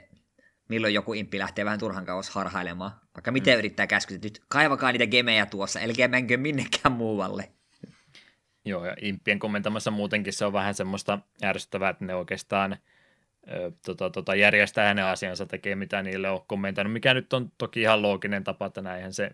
[0.69, 2.91] milloin joku impi lähtee vähän turhan kauas harhailemaan.
[3.15, 3.59] Vaikka miten mm.
[3.59, 7.51] yrittää käskytä, nyt kaivakaa niitä gemejä tuossa, eli menkö minnekään muualle.
[8.65, 12.77] Joo, ja impien kommentamassa muutenkin se on vähän semmoista ärsyttävää, että ne oikeastaan
[13.51, 17.81] ö, tota, tota, järjestää hänen asiansa, tekee mitä niille on kommentoinut, mikä nyt on toki
[17.81, 19.31] ihan looginen tapa, että näinhän se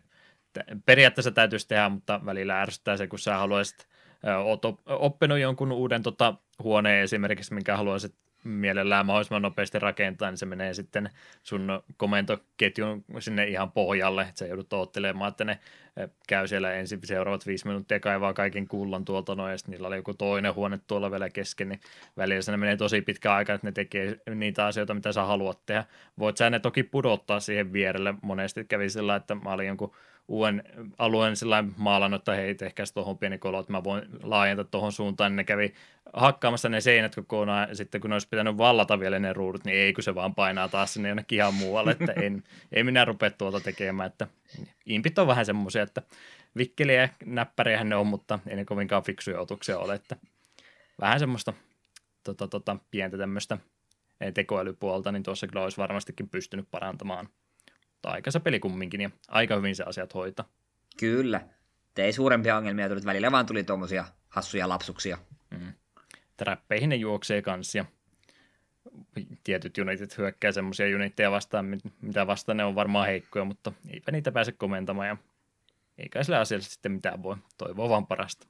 [0.85, 3.87] periaatteessa täytyisi tehdä, mutta välillä ärsyttää se, kun sä haluaisit,
[4.43, 6.33] oot oppinut jonkun uuden tota,
[6.63, 11.09] huoneen esimerkiksi, minkä haluaisit mielellään mahdollisimman nopeasti rakentaa, niin se menee sitten
[11.43, 15.59] sun komentoketjun sinne ihan pohjalle, että sä joudut oottelemaan, että ne
[15.97, 19.87] eh, käy siellä ensin seuraavat viisi minuuttia kaivaa kaiken kullan tuolta noin, ja sitten niillä
[19.87, 21.79] oli joku toinen huone tuolla vielä kesken, niin
[22.17, 25.85] välillä se menee tosi pitkä aika, että ne tekee niitä asioita, mitä sä haluat tehdä.
[26.19, 28.63] Voit sä ne toki pudottaa siihen vierelle, monesti.
[28.63, 29.93] Kävi sillä, että mä olin jonkun
[30.29, 30.63] uuden
[30.97, 35.31] alueen sillä maalannut, että hei, tehkää tuohon pieni kolo, että mä voin laajentaa tuohon suuntaan,
[35.31, 35.73] niin ne kävi
[36.13, 39.77] hakkaamassa ne seinät kokonaan, ja sitten kun ne olisi pitänyt vallata vielä ne ruudut, niin
[39.77, 43.31] ei, kun se vaan painaa taas sinne jonnekin ihan muualle, että en, ei minä rupea
[43.31, 44.27] tuota tekemään, että
[44.85, 46.01] impit on vähän semmoisia, että
[46.57, 50.15] vikkeliä ja näppäriähän ne on, mutta ei ne kovinkaan fiksuja otuksia ole, että
[51.01, 51.53] vähän semmoista
[52.23, 53.57] tota, tota, pientä tämmöistä
[54.33, 57.29] tekoälypuolta, niin tuossa kyllä olisi varmastikin pystynyt parantamaan
[57.99, 60.45] mutta aika se peli kumminkin ja aika hyvin se asiat hoita.
[60.99, 61.41] Kyllä.
[61.93, 65.17] Te ei suurempia ongelmia tullut välillä, vaan tuli tuommoisia hassuja lapsuksia.
[65.51, 65.73] Mm.
[66.37, 67.85] Trappeihin ne juoksee kanssa ja
[69.43, 71.65] tietyt unitit hyökkää semmoisia unitteja vastaan,
[72.01, 75.17] mitä vastaan ne on varmaan heikkoja, mutta eipä niitä pääse komentamaan ja
[75.97, 78.47] eikä sillä asialla sitten mitään voi toivoa vaan parasta.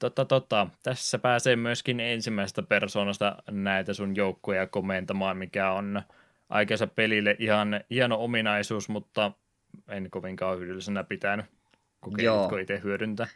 [0.00, 0.66] Totta, totta.
[0.82, 6.02] Tässä pääsee myöskin ensimmäisestä persoonasta näitä sun joukkoja komentamaan, mikä on
[6.48, 9.32] aikansa pelille ihan hieno ominaisuus, mutta
[9.88, 11.46] en kovinkaan hyödyllisenä pitänyt.
[12.00, 13.26] Kokeilitko itse hyödyntää?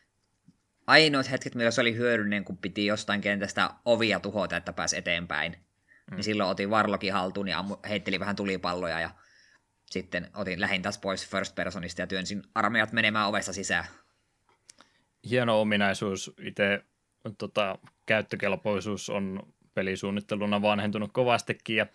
[0.86, 5.52] Ainoat hetket, milloin se oli hyödyllinen, kun piti jostain kentästä ovia tuhota, että pääsi eteenpäin.
[5.52, 6.14] Mm.
[6.14, 9.10] Niin silloin otin Varlokin haltuun ja heitteli vähän tulipalloja ja
[9.90, 13.84] sitten otin lähin taas pois first personista ja työnsin armeijat menemään ovesta sisään.
[15.30, 16.34] Hieno ominaisuus.
[16.40, 16.84] Itse
[17.38, 21.86] tota, käyttökelpoisuus on pelisuunnitteluna vanhentunut kovastikin ja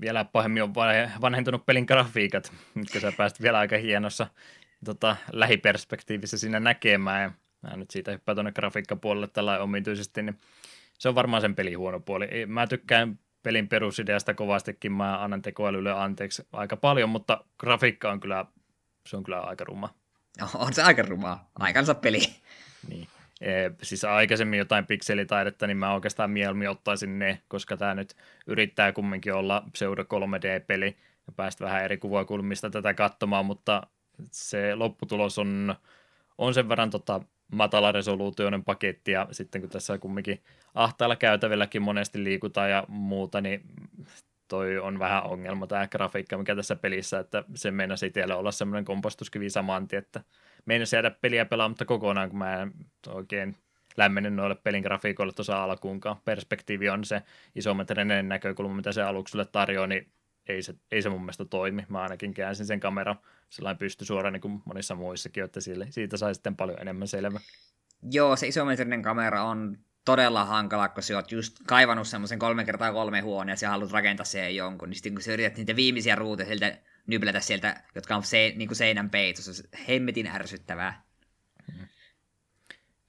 [0.00, 0.74] vielä pahemmin on
[1.20, 4.26] vanhentunut pelin grafiikat, mitkä sä pääst vielä aika hienossa
[4.84, 7.22] tota, lähiperspektiivissä siinä näkemään.
[7.22, 7.30] Ja
[7.62, 10.38] mä nyt siitä hyppään tuonne grafiikkapuolelle tällä omituisesti, niin
[10.98, 12.46] se on varmaan sen pelin huono puoli.
[12.46, 18.44] Mä tykkään pelin perusideasta kovastikin, mä annan tekoälylle anteeksi aika paljon, mutta grafiikka on kyllä,
[19.06, 19.94] se on kyllä aika ruma.
[20.54, 22.20] On se aika ruma, aikansa peli.
[22.88, 23.08] Niin.
[23.82, 29.34] Siis aikaisemmin jotain pikselitaidetta, niin mä oikeastaan mieluummin ottaisin ne, koska tämä nyt yrittää kumminkin
[29.34, 30.96] olla pseudo 3D-peli
[31.26, 33.86] ja päästä vähän eri kuvakulmista tätä katsomaan, mutta
[34.30, 35.74] se lopputulos on,
[36.38, 37.20] on sen verran tota,
[37.52, 40.42] matala resoluutioinen paketti ja sitten kun tässä kumminkin
[40.74, 43.62] ahtailla käytävilläkin monesti liikutaan ja muuta, niin
[44.48, 48.84] toi on vähän ongelma tämä grafiikka, mikä tässä pelissä, että se meinasi itselle olla semmoinen
[48.84, 50.20] kompostuskivi samanti, että
[50.66, 52.72] meinasi jäädä peliä pelaamatta kokonaan, kun mä en
[53.08, 53.56] oikein
[53.96, 56.16] lämmennyt noille pelin grafiikoille tuossa alkuunkaan.
[56.24, 57.22] Perspektiivi on se
[57.54, 60.08] isometrinen näkökulma, mitä se alukselle tarjoaa, niin
[60.48, 61.86] ei se, ei se mun mielestä toimi.
[61.88, 63.16] Mä ainakin käänsin sen kameran
[63.50, 65.60] sellainen pysty suoraan niin kuin monissa muissakin, että
[65.90, 67.40] siitä sai sitten paljon enemmän selvä.
[68.10, 72.92] Joo, se isometrinen kamera on todella hankala, kun sä oot just kaivannut semmoisen kolme kertaa
[72.92, 76.14] kolme huoneen ja sä haluat rakentaa siihen jonkun, niin sitten kun sä yrität niitä viimeisiä
[76.14, 81.02] ruuteja sieltä nyblätä sieltä, jotka on se, niin kuin seinän peitossa, hemmetin ärsyttävää.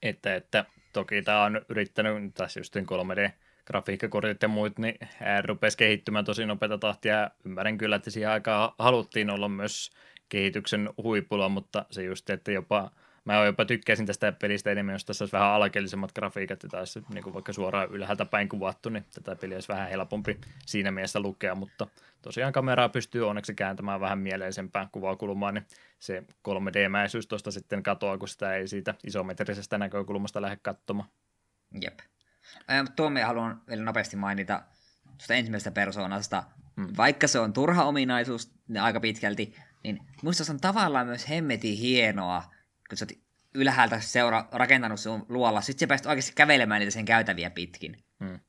[0.02, 3.30] Että, että toki tämä on yrittänyt, tässä just 3D,
[3.66, 4.98] grafiikkakortit ja muut, niin
[5.44, 7.30] rupesi kehittymään tosi nopeata tahtia.
[7.44, 9.90] Ymmärrän kyllä, että siihen aikaan haluttiin olla myös
[10.28, 12.90] kehityksen huipulla, mutta se just, että jopa
[13.24, 17.24] mä jopa tykkäisin tästä pelistä enemmän, jos tässä olisi vähän alkeellisemmat grafiikat ja taas niin
[17.24, 21.54] kuin vaikka suoraan ylhäältä päin kuvattu, niin tätä peliä olisi vähän helpompi siinä mielessä lukea,
[21.54, 21.86] mutta
[22.22, 25.66] tosiaan kameraa pystyy onneksi kääntämään vähän mieleisempään kuvakulmaan, niin
[25.98, 31.08] se 3D-mäisyys tuosta sitten katoaa, kun sitä ei siitä isometrisestä näkökulmasta lähde katsomaan.
[31.80, 31.98] Jep.
[32.96, 34.62] Tuo me haluan vielä nopeasti mainita
[35.04, 36.44] tuosta ensimmäisestä persoonasta.
[36.76, 36.88] Hmm.
[36.96, 39.54] Vaikka se on turha ominaisuus niin aika pitkälti,
[39.84, 42.42] niin musta se on tavallaan myös hemmetin hienoa,
[42.88, 43.22] kun sä oot
[43.54, 47.96] ylhäältä seura- rakentanut sun luolla, sit sä pääsit oikeasti kävelemään niitä sen käytäviä pitkin.
[48.24, 48.40] Hmm.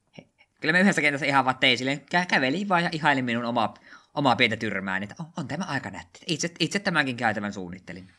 [0.62, 3.74] Kyllä me yhdessä kentässä ihan vaan tein silleen, kä- kävelin vaan ja ihailin minun omaa,
[4.14, 6.20] omaa pientä tyrmääni, että on, on tämä aika nätti.
[6.28, 8.12] Itse, itse tämänkin käytävän suunnittelin.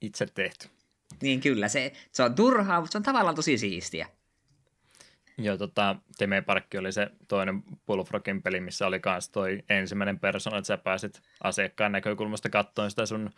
[0.00, 0.68] Itse tehty.
[1.22, 4.08] Niin kyllä, se, se on turhaa, mutta se on tavallaan tosi siistiä.
[5.40, 10.58] Joo, tota, Teme Parkki oli se toinen Bullfrogin peli, missä oli myös toi ensimmäinen persona,
[10.58, 13.30] että sä pääsit asiakkaan näkökulmasta katsoen sitä sun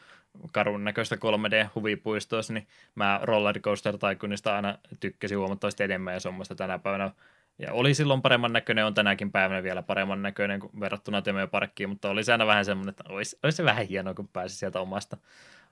[0.53, 6.79] karun näköistä 3D-huvipuistoa, niin mä Roller Coaster Tycoonista aina tykkäsin huomattavasti enemmän ja semmoista tänä
[6.79, 7.11] päivänä.
[7.59, 11.89] Ja oli silloin paremman näköinen, on tänäkin päivänä vielä paremman näköinen kuin verrattuna Teme Parkkiin,
[11.89, 14.81] mutta oli se aina vähän semmoinen, että olisi, olisi se vähän hienoa, kun pääsi sieltä
[14.81, 15.17] omasta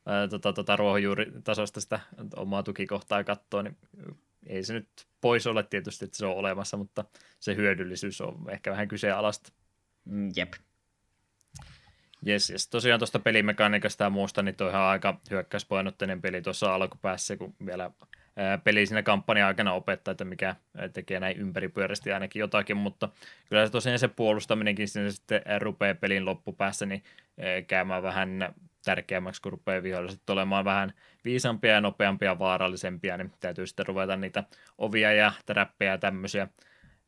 [0.07, 2.01] ää, tota, tota, ruohonjuuritasosta sitä
[2.37, 3.77] omaa tukikohtaa katsoa, niin
[4.49, 4.89] ei se nyt
[5.21, 7.05] pois ole tietysti, että se on olemassa, mutta
[7.41, 9.53] se hyödyllisyys on ehkä vähän kyseenalaista.
[10.05, 10.53] Mm, jep.
[12.23, 12.69] Jes, jes.
[12.69, 17.91] Tosiaan tuosta pelimekaniikasta ja muusta, niin toi on aika hyökkäyspainotteinen peli tuossa alkupäässä, kun vielä
[18.65, 20.57] peli siinä kampanja-aikana opettaa, että mikä
[20.93, 23.09] tekee näin ympäripyörästi ainakin jotakin, mutta
[23.49, 27.03] kyllä se tosiaan se puolustaminenkin sinne sitten rupeaa pelin loppupäässä niin
[27.67, 30.93] käymään vähän tärkeämmäksi, kun rupeaa viholliset olemaan vähän
[31.25, 34.45] viisampia ja nopeampia ja vaarallisempia, niin täytyy sitten ruveta niitä
[34.79, 36.49] ovia ja täräppejä ja tämmöisiä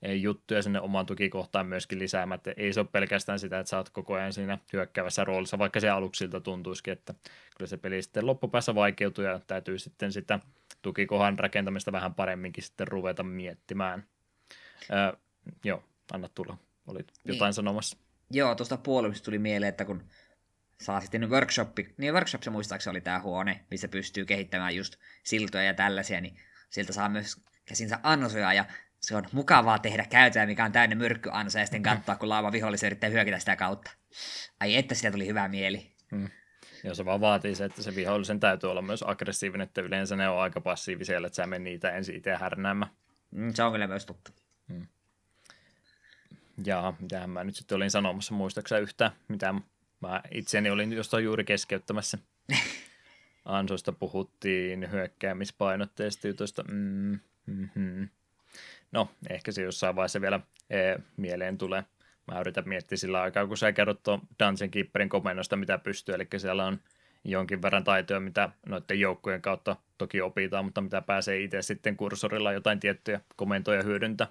[0.02, 2.36] eh, juttuja sinne omaan tukikohtaan myöskin lisäämään.
[2.36, 5.80] Että ei se ole pelkästään sitä, että sä oot koko ajan siinä hyökkäävässä roolissa, vaikka
[5.80, 7.14] se aluksilta tuntuisikin, että
[7.56, 10.40] kyllä se peli sitten loppupäässä vaikeutuu ja täytyy sitten sitä
[10.82, 14.05] tukikohan rakentamista vähän paremminkin sitten ruveta miettimään.
[14.92, 15.12] Öö,
[15.64, 16.56] joo, anna tulla.
[16.86, 17.55] Olit jotain niin.
[17.55, 17.98] sanomassa.
[18.30, 20.02] Joo, tuosta puolustuksesta tuli mieleen, että kun
[20.81, 25.65] saa sitten workshopi, niin workshop se muistaakseni oli tämä huone, missä pystyy kehittämään just siltoja
[25.65, 26.36] ja tällaisia, niin
[26.70, 28.65] sieltä saa myös käsinsä ansoja ja
[29.01, 32.86] se on mukavaa tehdä käytöä, mikä on täynnä myrkkyansa ja sitten katsoa, kun laava vihollisen
[32.86, 33.90] yrittää hyökätä sitä kautta.
[34.61, 35.93] Ai että sitä tuli hyvä mieli.
[36.11, 36.28] Hmm.
[36.85, 40.28] Joo, se vaan vaatii se, että se vihollisen täytyy olla myös aggressiivinen, että yleensä ne
[40.28, 42.90] on aika passiivisia, että sä meni niitä ensin itse härnäämään.
[43.31, 44.32] Mm, se on kyllä myös totta.
[44.69, 44.86] Hmm.
[46.65, 49.55] Ja mitähän mä nyt sitten olin sanomassa, muistaakseni yhtään, mitä
[50.01, 52.18] mä itseäni olin jostain juuri keskeyttämässä.
[53.44, 56.64] Ansoista puhuttiin hyökkäämispainotteista jutuista.
[56.70, 58.09] Mm, mm-hmm.
[58.93, 60.40] No, ehkä se jossain vaiheessa vielä
[60.70, 61.85] ee, mieleen tulee.
[62.27, 66.14] Mä yritän miettiä sillä aikaa, kun sä kerrot tuon Dungeon Keeperin komennosta, mitä pystyy.
[66.14, 66.81] Eli siellä on
[67.24, 72.52] jonkin verran taitoja, mitä noiden joukkojen kautta toki opitaan, mutta mitä pääsee itse sitten kursorilla
[72.52, 74.27] jotain tiettyjä komentoja hyödyntä.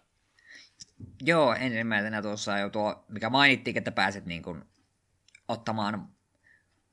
[1.21, 4.63] Joo, ensimmäisenä tuossa jo tuo, mikä mainittiin, että pääset niin kuin
[5.49, 6.07] ottamaan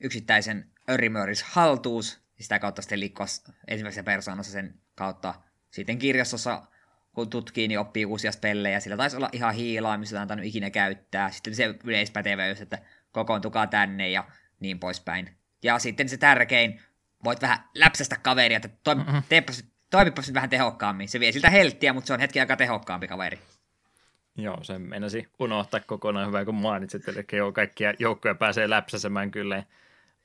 [0.00, 3.26] yksittäisen örimöris haltuus, ja sitä kautta sitten liikkua
[3.68, 5.34] ensimmäisessä persoonassa sen kautta.
[5.70, 6.62] Sitten kirjastossa,
[7.12, 8.80] kun tutkii, niin oppii uusia spellejä.
[8.80, 11.30] Sillä taisi olla ihan hiilaa, missä antanut ikinä käyttää.
[11.30, 12.78] Sitten se yleispätevyys, että
[13.12, 14.24] kokoontukaa tänne ja
[14.60, 15.36] niin poispäin.
[15.62, 16.80] Ja sitten se tärkein,
[17.24, 19.22] voit vähän läpsästä kaveria, että toimi, mm-hmm.
[19.28, 21.08] teepäs, toimipas nyt vähän tehokkaammin.
[21.08, 23.38] Se vie siltä helttiä, mutta se on hetki aika tehokkaampi kaveri.
[24.36, 29.62] Joo, se meinasi unohtaa kokonaan hyvä, kun mainitsit, eli joo, kaikkia joukkoja pääsee läpsäsemään kyllä.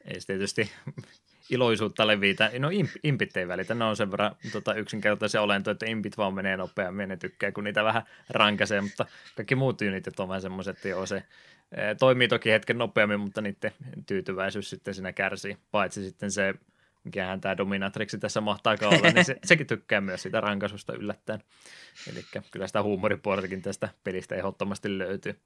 [0.05, 0.71] Ei se tietysti
[1.49, 2.51] iloisuutta levitä.
[2.59, 6.33] No imp, impit ei välitä, ne on sen verran tota, yksinkertaisia olentoja, että impit vaan
[6.33, 9.05] menee nopeammin, ne tykkää, kun niitä vähän rankaisee, mutta
[9.35, 11.23] kaikki muut unitit on vähän semmoiset, että joo, se
[11.99, 13.71] toimii toki hetken nopeammin, mutta niiden
[14.05, 16.53] tyytyväisyys sitten siinä kärsii, paitsi sitten se
[17.03, 21.43] mikähän tämä Dominatrixi tässä mahtaa olla, niin se, sekin tykkää myös sitä rankaisusta yllättäen.
[22.11, 25.39] Eli kyllä sitä huumoripuoltakin tästä pelistä ehdottomasti löytyy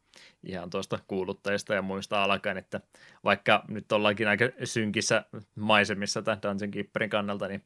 [0.43, 2.81] ihan tuosta kuuluttajista ja muista alkaen, että
[3.23, 5.25] vaikka nyt ollaankin aika synkissä
[5.55, 7.63] maisemissa tämän Dungeon Keeperin kannalta, niin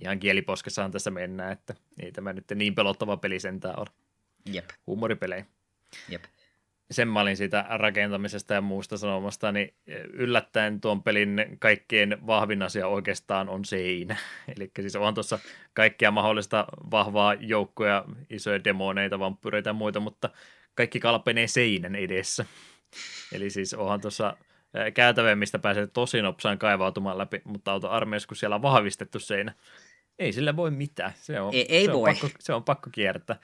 [0.00, 3.86] ihan kieliposkessaan tässä mennään, että ei tämä nyt niin pelottava peli sentään ole.
[4.52, 4.68] Jep.
[4.86, 5.46] Huumoripelejä.
[6.08, 6.24] Jep
[6.90, 9.74] sen mä olin siitä rakentamisesta ja muusta sanomasta, niin
[10.12, 14.16] yllättäen tuon pelin kaikkien vahvin asia oikeastaan on seinä.
[14.56, 15.38] Eli siis on tuossa
[15.74, 20.30] kaikkia mahdollista vahvaa joukkoja, isoja demoneita, vampyreitä ja muita, mutta
[20.74, 22.44] kaikki kalpenee seinän edessä.
[23.32, 24.36] Eli siis onhan tuossa
[24.94, 29.54] käytävemmistä pääsee tosi nopsaan kaivautumaan läpi, mutta auto armeijassa, kun siellä on vahvistettu seinä,
[30.20, 31.12] ei sille voi mitään.
[31.16, 32.10] Se on, ei, ei se voi.
[32.10, 33.36] On pakko, se on pakko kiertää.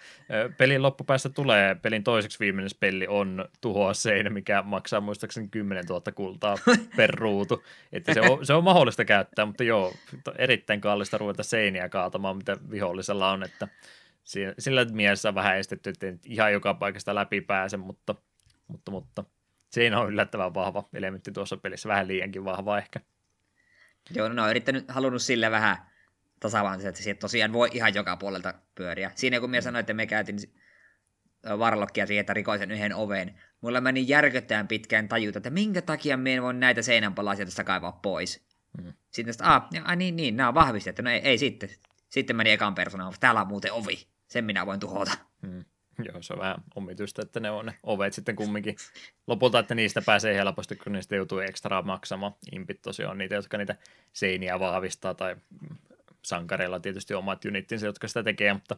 [0.59, 6.13] Pelin loppupäässä tulee, pelin toiseksi viimeinen spelli on tuhoa seinä, mikä maksaa muistaakseni 10 000
[6.15, 6.57] kultaa
[6.97, 7.65] per ruutu.
[7.93, 9.95] Että se, on, se on mahdollista käyttää, mutta joo,
[10.39, 13.69] erittäin kallista ruveta seiniä kaatamaan, mitä vihollisella on, että
[14.59, 18.15] sillä mielessä on vähän estetty, että ihan joka paikasta läpi pääse, mutta,
[18.69, 19.25] mutta, mutta
[19.71, 23.01] seinä on yllättävän vahva elementti tuossa pelissä, vähän liiankin vahva ehkä.
[24.15, 25.77] Joo, no on yrittänyt, halunnut sille vähän
[26.41, 29.11] tasavaltaisesti, että sieltä tosiaan voi ihan joka puolelta pyöriä.
[29.15, 30.39] Siinä kun minä sanoin, että me käytin
[31.59, 36.35] varlokkia siihen, että rikoisen yhden oven, mulla meni järkyttäen pitkään tajuta, että minkä takia me
[36.35, 38.47] en voi näitä seinänpalasia tästä kaivaa pois.
[38.83, 38.93] Hmm.
[39.11, 41.03] Sitten että, ah, ah, niin, niin, nämä on vahvistettu.
[41.03, 41.71] No ei, ei sitten.
[42.09, 44.07] Sitten meni ekan persoonaan, täällä on muuten ovi.
[44.29, 45.13] Sen minä voin tuhota.
[45.47, 45.65] Hmm.
[46.05, 48.77] Joo, se on vähän omituista, että ne on ne ovet sitten kumminkin.
[49.27, 52.35] Lopulta, että niistä pääsee helposti, kun niistä joutuu ekstraa maksamaan.
[52.53, 53.77] Impit tosiaan on niitä, jotka niitä
[54.13, 55.37] seiniä vahvistaa tai
[56.27, 58.77] sankareilla tietysti omat unittinsa, jotka sitä tekee, mutta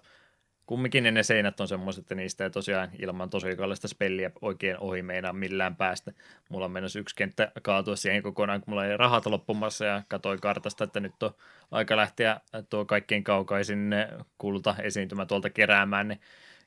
[0.66, 5.02] kumminkin ne, seinät on semmoiset, että niistä ei tosiaan ilman tosi kallista spelliä oikein ohi
[5.02, 6.12] meinaa millään päästä.
[6.48, 10.40] Mulla on menossa yksi kenttä kaatua siihen kokonaan, kun mulla ei rahat loppumassa ja katsoin
[10.40, 11.34] kartasta, että nyt on
[11.70, 13.94] aika lähteä tuo kaikkein kaukaisin
[14.38, 16.20] kulta esiintymä tuolta keräämään, niin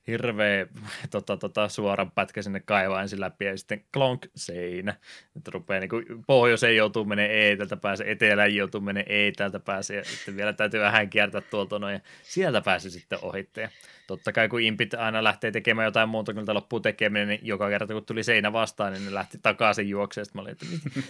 [0.07, 0.67] hirveä
[1.09, 4.95] tota, tota, suoran pätkä sinne kaivaa ensin läpi ja sitten klonk seinä.
[5.37, 9.59] Että rupeaa niin kuin, pohjoiseen joutuu menee ei täältä pääse, etelään joutuu menee ei täältä
[9.59, 13.61] pääse ja sitten vielä täytyy vähän kiertää tuolta noin ja sieltä pääsee sitten ohitte.
[13.61, 13.69] Ja
[14.07, 17.93] totta kai kun impit aina lähtee tekemään jotain muuta, kun loppuu tekeminen, niin joka kerta
[17.93, 20.25] kun tuli seinä vastaan, niin ne lähti takaisin juokseen.
[20.25, 20.65] Sitten mä olin, että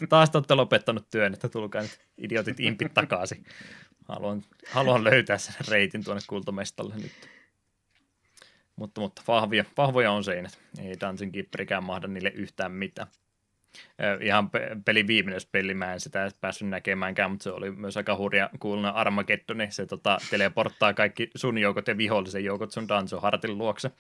[0.10, 3.46] taas te olette lopettanut työn, että tulkaa nyt idiotit impit takaisin.
[4.08, 4.42] Haluan,
[4.72, 7.12] haluan löytää sen reitin tuonne kultamestalle nyt.
[8.76, 10.60] Mutta, mutta vahvia, vahvoja on seinät.
[10.80, 13.08] Ei Dungeon Keeperikään mahda niille yhtään mitään.
[14.22, 14.50] Ihan
[14.86, 18.90] pelin viimeinen peli, mä en sitä päässyt näkemäänkään, mutta se oli myös aika hurja kuuluna
[18.90, 23.92] Armageddon, niin se tota, teleporttaa kaikki sun joukot ja vihollisen joukot sun Danzo Hartin luokse.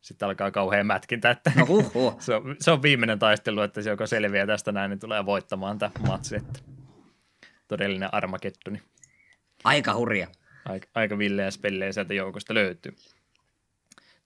[0.00, 2.20] Sitten alkaa kauhean mätkintä, että no, uh, uh.
[2.20, 5.78] se, on, se on viimeinen taistelu, että se joka selviää tästä näin, niin tulee voittamaan
[5.78, 6.36] tämä matsi.
[6.36, 6.60] Että
[7.68, 8.82] todellinen Armageddoni.
[9.64, 10.26] Aika hurja.
[10.64, 12.92] Aika, aika villeä spellejä sieltä joukosta löytyy.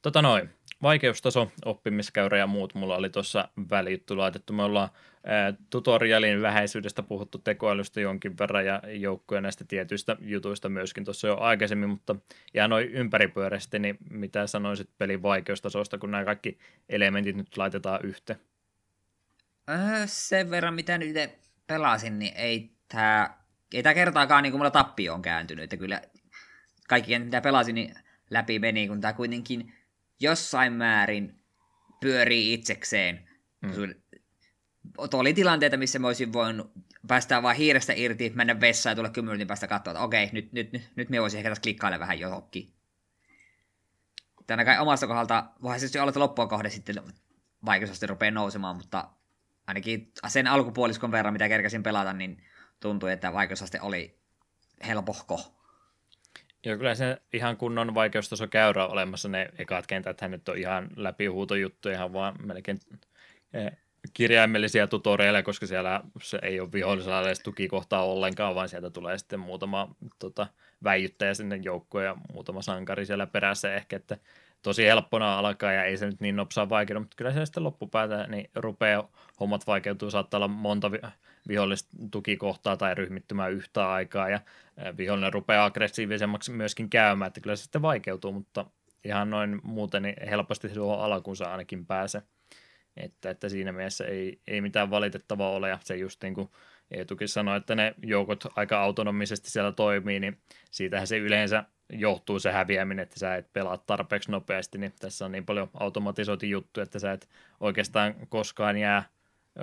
[0.03, 0.51] Tota noin,
[0.83, 4.53] vaikeustaso, oppimiskäyrä ja muut mulla oli tuossa välijuttu laitettu.
[4.53, 4.89] Me ollaan
[5.27, 11.37] ää, tutorialin vähäisyydestä puhuttu tekoälystä jonkin verran ja joukkoja näistä tietyistä jutuista myöskin tuossa jo
[11.39, 12.17] aikaisemmin, mutta
[12.55, 16.59] ihan noin ympäripyöräisesti, niin mitä sanoisit pelin vaikeustasosta, kun nämä kaikki
[16.89, 18.41] elementit nyt laitetaan yhteen?
[19.71, 21.17] Öö, sen verran, mitä nyt
[21.67, 23.43] pelasin, niin ei tämä
[23.75, 26.03] ei tää kertaakaan niin kuin mulla tappio on kääntynyt, että kyllä
[26.89, 27.95] kaikki mitä pelasin, niin
[28.31, 29.75] läpi meni, kun tämä kuitenkin
[30.23, 31.43] jossain määrin
[32.01, 33.29] pyörii itsekseen.
[33.61, 33.71] Mm.
[35.13, 36.73] Oli tilanteita, missä mä olisin voinut
[37.09, 40.53] päästää vaan hiirestä irti, mennä vessaan ja tulla kymmenen minuutin päästä katsoa, että okei, nyt,
[40.53, 42.73] nyt, nyt, nyt me voisin ehkä tässä klikkailla vähän johonkin.
[44.47, 47.03] Tänä kai omasta kohdalta, voihan se olla, että loppua kohde sitten
[47.65, 49.11] vaikeusaste rupeaa nousemaan, mutta
[49.67, 52.45] ainakin sen alkupuoliskon verran, mitä kerkäsin pelata, niin
[52.81, 54.21] tuntui, että vaikeusaste oli
[54.87, 55.62] helpohko.
[56.67, 60.89] Joo, kyllä se ihan kunnon vaikeustaso käyrä olemassa ne ekat kentät, hän nyt on ihan
[60.97, 62.79] läpihuutojuttuja, ihan vaan melkein
[63.55, 63.73] eh,
[64.15, 69.41] kirjaimellisia tutorialeja, koska siellä se ei ole vihollisella edes tukikohtaa ollenkaan, vaan sieltä tulee sitten
[69.41, 70.47] muutama tota,
[70.85, 74.19] väijyttäjä sinne joukkoon ja muutama sankari siellä perässä ehkä, että
[74.63, 78.27] tosi helppona alkaa ja ei se nyt niin nopsaa vaikeudu, mutta kyllä se sitten loppupäätä
[78.27, 79.09] niin rupeaa
[79.41, 81.32] hommat vaikeutuu, saattaa olla monta vihollista
[82.11, 84.41] tukikohtaa tai ryhmittymää yhtä aikaa ja
[84.97, 88.67] vihollinen rupeaa aggressiivisemmaksi myöskin käymään, että kyllä se sitten vaikeutuu, mutta
[89.05, 92.23] ihan noin muuten niin helposti tuohon alkuun saa ainakin pääse.
[92.97, 96.51] Että, että siinä mielessä ei, ei mitään valitettavaa ole ja se just niin kuin
[96.91, 100.39] Eetukin sanoi, että ne joukot aika autonomisesti siellä toimii, niin
[100.71, 105.33] siitähän se yleensä johtuu se häviäminen, että sä et pelaa tarpeeksi nopeasti, niin tässä on
[105.33, 107.29] niin paljon automatisoitu juttu, että sä et
[107.61, 109.05] oikeastaan koskaan jää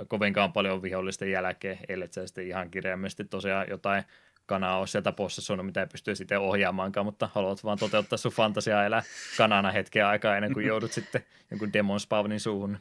[0.08, 4.04] kovinkaan paljon vihollisten jälkeen, ellei sä sitten ihan kirjaimellisesti tosiaan jotain
[4.46, 8.84] kanaa ole sieltä possessoinut, mitä ei pysty sitten ohjaamaankaan, mutta haluat vaan toteuttaa sun fantasiaa
[8.84, 9.02] elää
[9.36, 12.78] kanana hetken aikaa ennen kuin joudut sitten jonkun demon spawnin suuhun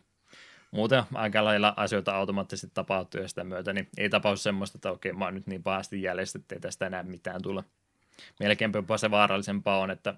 [0.72, 5.14] muuten aika lailla asioita automaattisesti tapahtuu ja sitä myötä, niin ei tapahdu semmoista, että okei,
[5.14, 7.64] mä oon nyt niin pahasti jäljessä, että ei tästä enää mitään tule.
[8.40, 10.16] Melkein jopa se vaarallisempaa on, että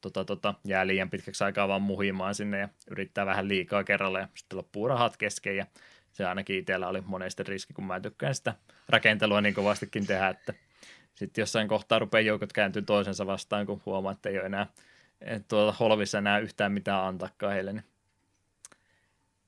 [0.00, 4.28] tota, tota, jää liian pitkäksi aikaa vaan muhimaan sinne ja yrittää vähän liikaa kerralla ja
[4.34, 5.66] sitten loppuu rahat kesken ja
[6.12, 8.54] se ainakin itsellä oli monesti riski, kun mä tykkään sitä
[8.88, 10.54] rakentelua niin kovastikin tehdä, että
[11.14, 14.66] sitten jossain kohtaa rupeaa joukot kääntyy toisensa vastaan, kun huomaa, että ei ole enää
[15.48, 17.84] tuolla holvissa enää yhtään mitään antakaan heille, niin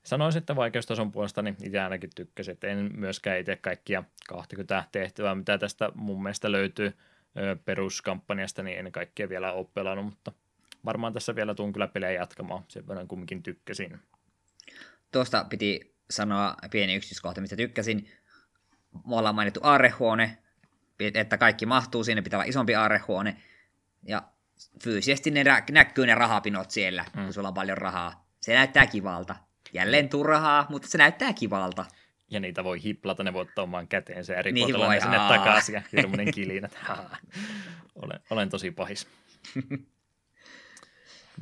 [0.04, 5.34] Sanoisin, että vaikeustason puolesta niin itse ainakin tykkäsin, että en myöskään itse kaikkia 20 tehtävää,
[5.34, 6.92] mitä tästä mun mielestä löytyy
[7.64, 10.32] peruskampanjasta, niin en kaikkia vielä ole pelannut, mutta
[10.84, 14.00] varmaan tässä vielä tuun kyllä pelejä jatkamaan, sen verran kumminkin tykkäsin.
[15.12, 18.10] Tuosta piti sanoa pieni yksityiskohta, mistä tykkäsin.
[19.06, 20.38] Me ollaan mainittu aarehuone,
[21.00, 23.36] että kaikki mahtuu sinne, pitää olla isompi aarehuone,
[24.02, 24.22] ja
[24.82, 27.22] fyysisesti ne näkyy ne rahapinot siellä, mm.
[27.22, 28.26] kun sulla on paljon rahaa.
[28.40, 29.36] Se näyttää kivalta.
[29.72, 31.84] Jälleen turhaa, mutta se näyttää kivalta.
[32.30, 35.82] Ja niitä voi hiplata, ne voi ottaa omaan käteensä ja ripotella niin sinne takaisin ja
[35.92, 36.68] hirmuinen kilinä.
[37.94, 39.08] olen, olen tosi pahis.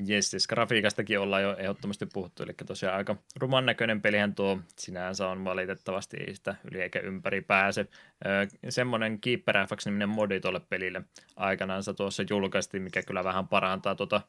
[0.07, 5.29] Jes, siis grafiikastakin ollaan jo ehdottomasti puhuttu, eli tosiaan aika ruman näköinen pelihän tuo sinänsä
[5.29, 7.87] on valitettavasti, ei sitä yli eikä ympäri pääse.
[8.27, 11.03] Öö, semmoinen Keeper FX-niminen modi tuolle pelille
[11.37, 14.21] aikanaan tuossa julkaistiin, mikä kyllä vähän parantaa tuota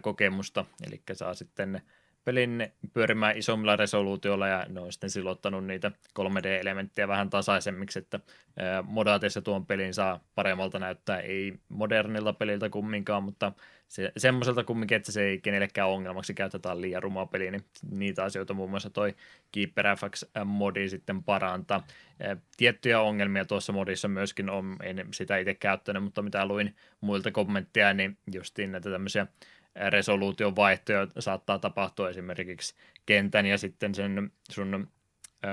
[0.00, 1.82] kokemusta, eli saa sitten
[2.24, 8.20] pelin pyörimään isommilla resoluutioilla ja ne on sitten silottanut niitä 3D-elementtejä vähän tasaisemmiksi, että
[8.82, 13.52] modaatissa tuon pelin saa paremmalta näyttää, ei modernilta peliltä kumminkaan, mutta
[13.88, 18.54] se, semmoiselta kumminkin, että se ei kenellekään ongelmaksi käytetään liian rumaa peliä, niin niitä asioita
[18.54, 19.14] muun muassa toi
[19.52, 21.86] Keeper FX-modi sitten parantaa.
[22.56, 27.94] Tiettyjä ongelmia tuossa modissa myöskin on, en sitä itse käyttänyt, mutta mitä luin muilta kommentteja,
[27.94, 29.26] niin justiin näitä tämmöisiä
[29.88, 32.74] resoluution vaihtoja saattaa tapahtua esimerkiksi
[33.06, 34.88] kentän ja sitten sen sun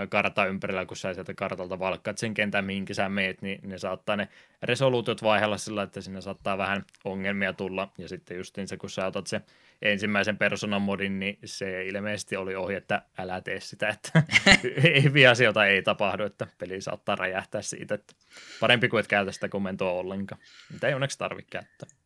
[0.09, 4.15] karta ympärillä, kun sä sieltä kartalta valkkaat sen kentän, mihinkä sä meet, niin ne saattaa
[4.15, 4.27] ne
[4.63, 9.05] resoluutiot vaihella sillä, että sinne saattaa vähän ongelmia tulla, ja sitten justiin se, kun sä
[9.05, 9.41] otat se
[9.81, 14.23] ensimmäisen persoonan modin, niin se ilmeisesti oli ohi, että älä tee sitä, että
[15.03, 18.13] hyviä asioita ei tapahdu, että peli saattaa räjähtää siitä, että
[18.59, 20.41] parempi kuin et käytä sitä komentoa ollenkaan,
[20.73, 21.96] mitä ei onneksi tarvitse käyttää.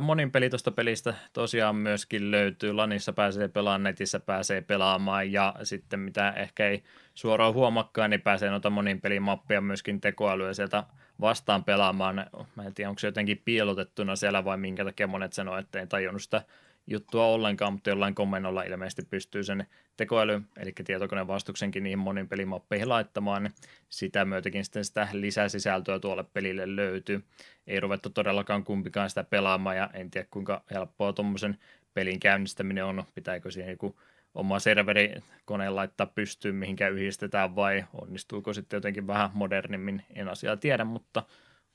[0.00, 2.72] Monin peli tuosta pelistä tosiaan myöskin löytyy.
[2.72, 6.82] Lanissa pääsee pelaamaan, netissä pääsee pelaamaan ja sitten mitä ehkä ei
[7.14, 10.84] suoraan huomakkaan, niin pääsee noita monin pelimappia myöskin tekoälyä sieltä
[11.20, 12.26] vastaan pelaamaan.
[12.56, 15.86] Mä en tiedä, onko se jotenkin piilotettuna siellä vai minkä takia monet sanoo, että ei
[15.86, 16.42] tajunnut sitä
[16.86, 19.66] juttua ollenkaan, mutta jollain komennolla ilmeisesti pystyy sen
[19.96, 23.52] tekoäly, eli tietokoneen vastuksenkin niihin monin pelimappeihin laittamaan, niin
[23.88, 27.24] sitä myötäkin sitten sitä lisäsisältöä tuolle pelille löytyy.
[27.66, 31.58] Ei ruvettu todellakaan kumpikaan sitä pelaamaan, ja en tiedä kuinka helppoa tuommoisen
[31.94, 34.00] pelin käynnistäminen on, pitääkö siihen joku
[34.34, 40.84] oma serverikone laittaa pystyyn, mihinkä yhdistetään, vai onnistuuko sitten jotenkin vähän modernimmin, en asiaa tiedä,
[40.84, 41.22] mutta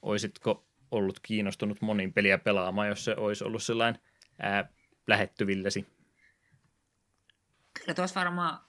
[0.02, 4.02] oisitko ollut kiinnostunut monin peliä pelaamaan, jos se olisi ollut sellainen
[5.10, 5.86] lähettyvillesi?
[7.73, 8.60] Kyllä tuossa varmaan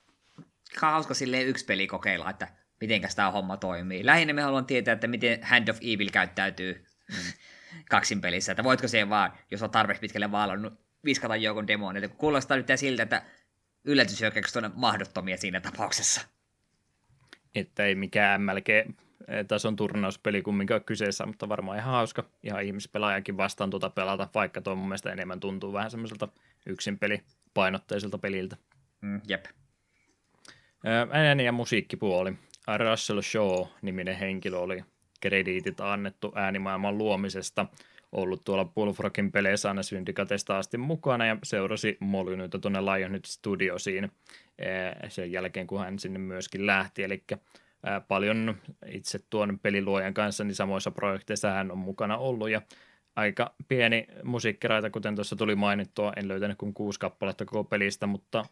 [0.81, 2.49] hauska silleen yksi peli kokeilla, että
[2.81, 4.07] miten tämä homma toimii.
[4.07, 7.33] Lähinnä me haluan tietää, että miten Hand of Evil käyttäytyy mm.
[7.91, 12.09] kaksin pelissä, että voitko se vaan, jos on tarpeeksi pitkälle vaalannut, viskata joukon demoneita.
[12.09, 13.23] Kuulostaa nyt siltä, että
[13.85, 16.21] yllätyshyökkäykset on mahdottomia siinä tapauksessa.
[17.55, 18.43] Että ei mikään
[19.29, 24.75] MLG-tason turnauspeli kumminkaan kyseessä, mutta varmaan ihan hauska ihan ihmispelaajakin vastaan tuota pelata, vaikka tuo
[24.75, 26.29] mun mielestä enemmän tuntuu vähän semmoiselta
[26.67, 27.23] yksin peli
[27.55, 28.57] painotteiselta peliltä.
[29.01, 29.45] Mm, jep.
[31.11, 32.33] Ääni- ja musiikkipuoli.
[32.77, 34.85] Russell Shaw-niminen henkilö oli
[35.21, 37.67] krediitit annettu äänimaailman luomisesta.
[38.13, 44.13] Ollut tuolla Bullfrogin peleissä aina syndikatesta asti mukana ja seurasi Molynytä tuonne Lionhead Studiosiin
[45.09, 47.03] sen jälkeen, kun hän sinne myöskin lähti.
[47.03, 47.23] Eli
[48.09, 52.63] paljon itse tuon peliluojan kanssa niin samoissa projekteissa hän on mukana ollut ja
[53.17, 58.45] aika pieni musiikkiraita, kuten tuossa tuli mainittua, en löytänyt kuin kuusi kappaletta koko pelistä, mutta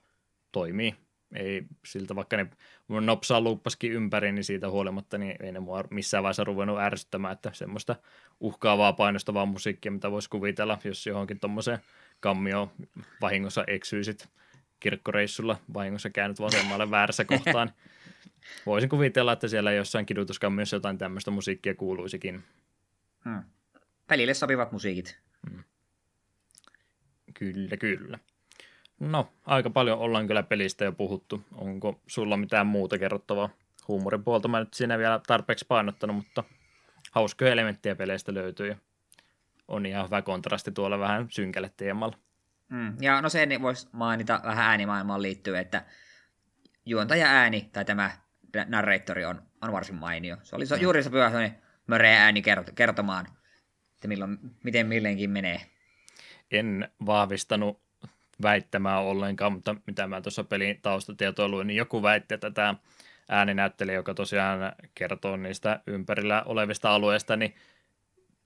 [0.52, 0.94] toimii
[1.34, 2.46] ei siltä, vaikka ne
[2.88, 7.50] nopsaa luuppaskin ympäri, niin siitä huolimatta niin ei ne mua missään vaiheessa ruvennut ärsyttämään, että
[7.52, 7.96] semmoista
[8.40, 11.78] uhkaavaa painostavaa musiikkia, mitä voisi kuvitella, jos johonkin tuommoiseen
[12.20, 12.70] kammioon
[13.20, 14.28] vahingossa eksyisit
[14.80, 17.70] kirkkoreissulla vahingossa käynyt vasemmalle väärässä kohtaan.
[18.66, 22.44] Voisin kuvitella, että siellä jossain kidutuskammiossa jotain tämmöistä musiikkia kuuluisikin.
[23.24, 23.42] Hmm.
[24.06, 25.18] Pelille sopivat musiikit.
[25.50, 25.64] Hmm.
[27.34, 28.18] Kyllä, kyllä.
[29.00, 31.44] No, aika paljon ollaan kyllä pelistä jo puhuttu.
[31.52, 33.48] Onko sulla mitään muuta kerrottavaa?
[33.88, 36.44] Huumorin puolta mä nyt siinä vielä tarpeeksi painottanut, mutta
[37.12, 38.76] hauskoja elementtejä peleistä löytyy.
[39.68, 42.18] On ihan hyvä kontrasti tuolla vähän synkälle teemalla.
[42.68, 45.84] Mm, ja no sen voisi mainita vähän äänimaailmaan liittyen, että
[46.88, 48.10] juontaja ääni tai tämä
[48.66, 50.36] narratori on, on varsin mainio.
[50.42, 50.82] Se oli mm.
[50.82, 51.50] juuri se pyhä
[51.86, 52.42] möreä ääni
[52.74, 53.26] kertomaan,
[53.94, 55.60] että milloin, miten millenkin menee.
[56.50, 57.80] En vahvistanut
[58.42, 62.74] väittämään ollenkaan, mutta mitä mä tuossa pelin taustatietoa luin, niin joku väitti, että tämä
[63.28, 67.54] ääninäyttelijä, joka tosiaan kertoo niistä ympärillä olevista alueista, niin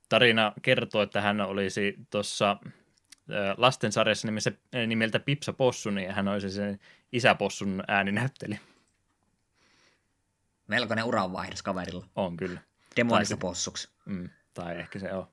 [0.09, 2.57] tarina kertoo, että hän olisi tuossa
[3.57, 4.53] lastensarjassa nimessä,
[4.87, 6.81] nimeltä Pipsa Possu, niin hän olisi sen
[7.13, 8.59] isäpossun ääninäyttelijä.
[10.69, 12.07] Melkoinen uranvaihdos kaverilla.
[12.17, 12.61] On kyllä.
[12.97, 13.89] Demonista possuksi.
[14.05, 15.27] Mm, tai ehkä se on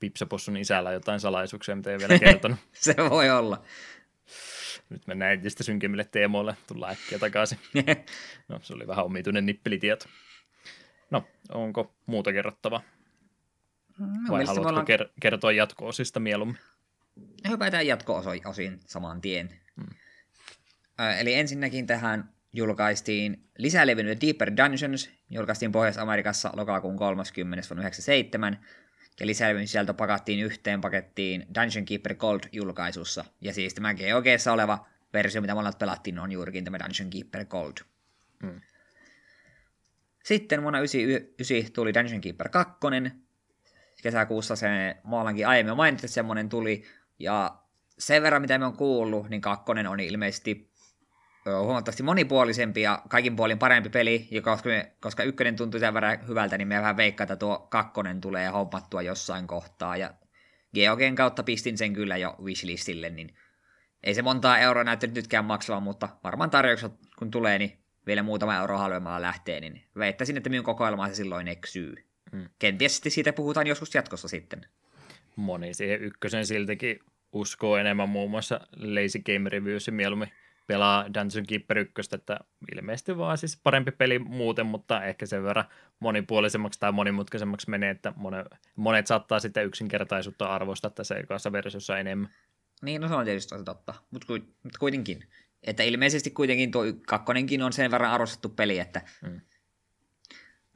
[0.00, 2.58] Pipsapossun isällä jotain salaisuuksia, mitä ei vielä kertonut.
[2.72, 3.62] se voi olla.
[4.90, 7.58] Nyt mennään entistä synkemmille teemoille, tullaan äkkiä takaisin.
[8.48, 10.06] no, se oli vähän omituinen nippelitieto.
[11.10, 12.82] No, onko muuta kerrottavaa?
[13.98, 14.86] Mm, Vai haluatko ollaan...
[14.86, 16.58] ker- kertoa jatko-osista mieluummin?
[17.48, 19.60] Hypätään jatko-osiin saman tien.
[19.76, 19.96] Hmm.
[21.18, 27.68] Eli ensinnäkin tähän julkaistiin lisälevy Deeper Dungeons, julkaistiin Pohjois-Amerikassa lokakuun 30.
[27.70, 28.58] vuonna 1997,
[29.20, 33.24] ja lisäilmien sieltä pakattiin yhteen pakettiin Dungeon Keeper Gold-julkaisussa.
[33.40, 37.76] Ja siis tämä GOGssa oleva versio, mitä molemmat pelattiin, on juurikin tämä Dungeon Keeper Gold.
[38.42, 38.60] Hmm.
[40.24, 42.72] Sitten vuonna 1999 tuli Dungeon Keeper 2.
[44.02, 46.84] Kesäkuussa se maalankin aiemmin mainittu, että semmoinen tuli.
[47.18, 47.58] Ja
[47.98, 50.74] sen verran, mitä me on kuullut, niin kakkonen on ilmeisesti
[51.46, 56.28] huomattavasti monipuolisempi ja kaikin puolin parempi peli, ja koska, me, koska ykkönen tuntui sen verran
[56.28, 60.14] hyvältä, niin me vähän veikkaa, että tuo kakkonen tulee hommattua jossain kohtaa, ja
[60.74, 63.36] GeoGen kautta pistin sen kyllä jo wishlistille, niin
[64.02, 68.56] ei se montaa euroa näyttänyt nytkään maksavan, mutta varmaan tarjoukset kun tulee, niin vielä muutama
[68.56, 71.94] euro halvemmalla lähtee, niin veittäisin, että minun kokoelmaan se silloin eksyy.
[72.32, 72.48] Hmm.
[72.58, 74.66] Kenties sitten siitä puhutaan joskus jatkossa sitten.
[75.36, 76.98] Moni siihen ykkösen siltikin
[77.32, 80.32] uskoo enemmän muun muassa Lazy Game Reviews mieluummin
[80.66, 82.40] pelaa Dungeon Keeper 1, että
[82.76, 85.64] ilmeisesti vaan siis parempi peli muuten, mutta ehkä sen verran
[86.00, 88.46] monipuolisemmaksi tai monimutkaisemmaksi menee, että monet,
[88.76, 92.30] monet saattaa sitten yksinkertaisuutta arvostaa tässä ekassa versiossa enemmän.
[92.82, 94.26] Niin, no se on tietysti totta, mutta
[94.78, 95.24] kuitenkin.
[95.62, 99.40] Että ilmeisesti kuitenkin tuo kakkonenkin on sen verran arvostettu peli, että hmm.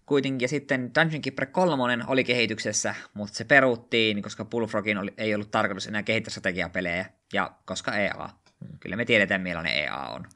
[0.09, 0.45] Kuitenkin.
[0.45, 5.51] Ja sitten Dungeon Keeper 3 oli kehityksessä, mutta se peruttiin, koska Bullfrogin oli, ei ollut
[5.51, 8.31] tarkoitus enää kehittää strategiapelejä, ja koska EA.
[8.81, 10.27] Kyllä me tiedetään, millainen EA on.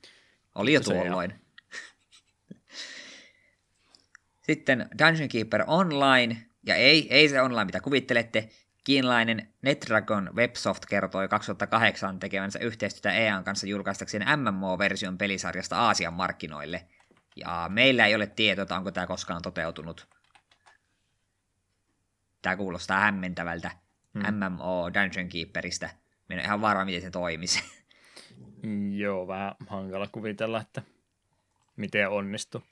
[0.54, 1.32] Oli jo tuolloin.
[4.46, 6.36] Sitten Dungeon Keeper Online,
[6.66, 8.48] ja ei, ei se online, mitä kuvittelette,
[8.84, 16.84] kiinalainen NetDragon Websoft kertoi 2008 tekevänsä yhteistyötä EAN kanssa julkaistakseen MMO-version pelisarjasta Aasian markkinoille.
[17.36, 20.08] Ja meillä ei ole tietoa, onko tämä koskaan toteutunut.
[22.42, 23.70] Tämä kuulostaa hämmentävältä
[24.14, 24.34] hmm.
[24.34, 25.90] MMO Dungeon Keeperistä.
[26.28, 27.62] Minä en ihan varma, miten se toimisi.
[28.96, 30.82] Joo, vähän hankala kuvitella, että
[31.76, 32.62] miten onnistuu.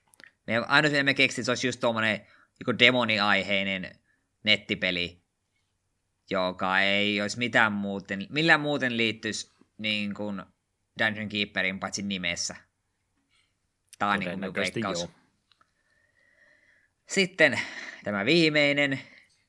[0.47, 2.27] Me ainoa, mitä me keksin, se olisi just tuommoinen
[2.79, 3.93] demoniaiheinen
[4.45, 5.23] nettipeli,
[6.31, 10.43] joka ei olisi mitään muuten, millään muuten liittyisi niin kuin
[10.99, 12.57] Dungeon Keeperin paitsi nimessä.
[14.01, 15.01] Tämä on niin kuin veikkaus.
[15.01, 15.11] Joo.
[17.09, 17.61] Sitten
[18.05, 19.01] tämä viimeinen,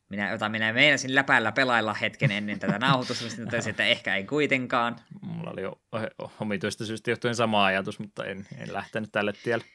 [0.09, 4.23] minä, jota minä meinasin läpällä pelailla hetken ennen tätä nauhoitusta, mutta totesin, että ehkä ei
[4.23, 4.95] kuitenkaan.
[5.21, 5.81] Mulla oli jo
[6.39, 9.65] omituista syystä johtuen sama ajatus, mutta en, en lähtenyt tälle tielle.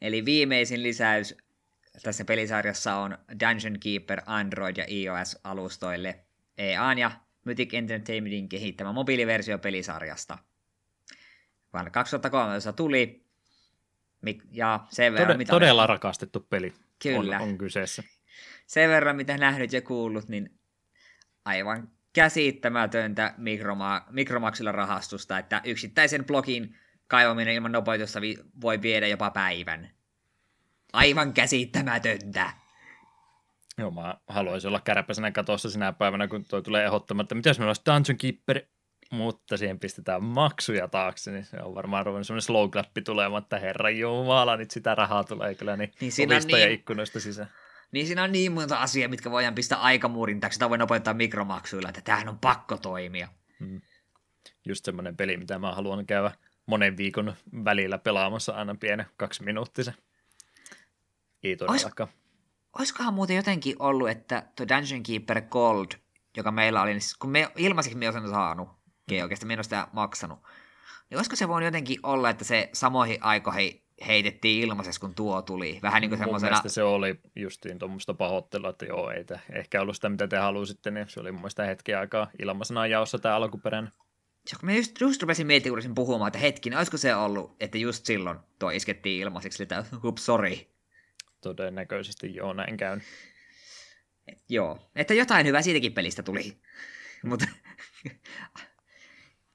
[0.00, 1.36] Eli viimeisin lisäys
[2.02, 6.18] tässä pelisarjassa on Dungeon Keeper Android- ja iOS-alustoille
[6.58, 7.10] EAN ja
[7.44, 10.38] Mythic Entertainmentin kehittämä mobiiliversio pelisarjasta.
[11.72, 13.21] Vuonna 2013 tuli,
[14.50, 16.72] ja sen verran, Tode, mitä todella rakastettu peli
[17.02, 17.36] Kyllä.
[17.36, 18.02] On, on kyseessä.
[18.66, 20.58] Sen verran, mitä nähnyt ja kuullut, niin
[21.44, 26.76] aivan käsittämätöntä mikroma- mikromaksilla rahastusta, että yksittäisen blogin
[27.06, 29.90] kaivaminen ilman nopeutusta vi- voi viedä jopa päivän.
[30.92, 32.50] Aivan käsittämätöntä.
[33.78, 37.70] Joo, mä haluaisin olla kärpäsenä katossa sinä päivänä, kun toi tulee ehdottamatta, että mitäs meillä
[37.70, 38.62] olisi Dungeon Keeper,
[39.12, 43.58] mutta siihen pistetään maksuja taakse, niin se on varmaan ruvennut semmoinen slow clappi tulemaan, että
[43.58, 47.50] herra jumala, nyt sitä rahaa tulee kyllä niin, Niin siinä on ja niin- ikkunoista sisään.
[47.92, 51.88] Niin siinä on niin monta asiaa, mitkä voidaan pistää aikamuurin taakse, jota voi nopeuttaa mikromaksuilla,
[51.88, 53.28] että tämähän on pakko toimia.
[54.64, 56.32] Just semmoinen peli, mitä mä haluan käydä
[56.66, 57.34] monen viikon
[57.64, 59.94] välillä pelaamassa aina pienen kaksi minuuttisen.
[61.42, 62.08] Ei todellakaan.
[62.78, 65.86] Olisikohan muuten jotenkin ollut, että tuo Dungeon Keeper Gold,
[66.36, 68.81] joka meillä oli, niin kun me ilmaiseksi me olen sen saanut,
[69.20, 70.38] oikeastaan me en ole sitä maksanut,
[71.10, 75.78] niin olisiko se voinut jotenkin olla, että se samoihin aikoihin heitettiin ilmaiseksi, kun tuo tuli.
[75.82, 76.50] Vähän niin kuin Mun semmoisena...
[76.50, 80.36] mielestä se oli justiin tuommoista pahoittelua, että joo, ei te, ehkä ollut sitä, mitä te
[80.36, 83.92] halusitte, niin se oli mun mielestä hetken aikaa ilmaisena jaossa tämä alkuperäinen.
[84.50, 87.56] Ja kun mä just, just rupesin miettimään, kun rupesin puhumaan, että hetkinen, olisiko se ollut,
[87.60, 90.56] että just silloin tuo iskettiin ilmaiseksi, että hups, sorry.
[91.40, 93.02] Todennäköisesti joo, näin käyn.
[94.28, 96.56] Et, joo, että jotain hyvää siitäkin pelistä tuli.
[97.24, 97.46] mutta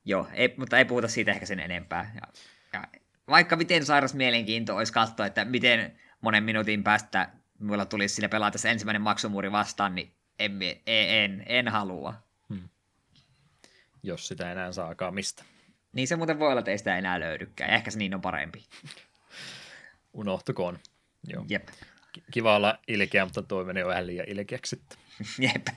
[0.07, 2.11] joo, ei, mutta ei puhuta siitä ehkä sen enempää.
[2.15, 2.21] Ja,
[2.73, 2.87] ja,
[3.27, 7.29] vaikka miten sairas mielenkiinto olisi katsoa, että miten monen minuutin päästä
[7.59, 12.13] mulla tulisi siinä pelata se ensimmäinen maksumuuri vastaan, niin en, en, en, en halua.
[14.03, 15.43] jos sitä enää saakaan mistä.
[15.93, 17.69] Niin se muuten voi olla, että ei sitä enää löydykään.
[17.69, 18.65] Ehkä se niin on parempi.
[20.13, 20.79] Unohtukoon.
[21.27, 21.45] Joo.
[21.49, 21.67] Jep.
[22.11, 24.97] Ki- Kiva olla ilkeä, mutta toi meni jo vähän liian ilkeäksi sitten.
[25.53, 25.67] Jep.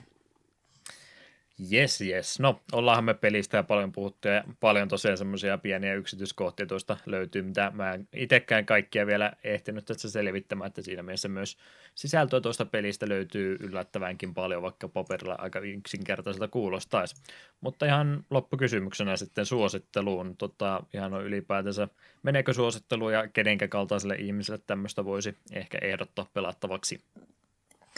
[1.73, 2.39] Yes, yes.
[2.39, 7.41] No, ollaanhan me pelistä ja paljon puhuttu ja paljon tosiaan semmoisia pieniä yksityiskohtia tuosta löytyy,
[7.41, 11.57] mitä mä en itsekään kaikkia vielä ehtinyt tässä selvittämään, että siinä mielessä myös
[11.95, 17.15] sisältöä tuosta pelistä löytyy yllättävänkin paljon, vaikka paperilla aika yksinkertaiselta kuulostaisi.
[17.61, 21.87] Mutta ihan loppukysymyksenä sitten suositteluun, tota, ihan on ylipäätänsä,
[22.23, 27.01] meneekö suosittelu ja kenenkä kaltaiselle ihmiselle tämmöistä voisi ehkä ehdottaa pelattavaksi?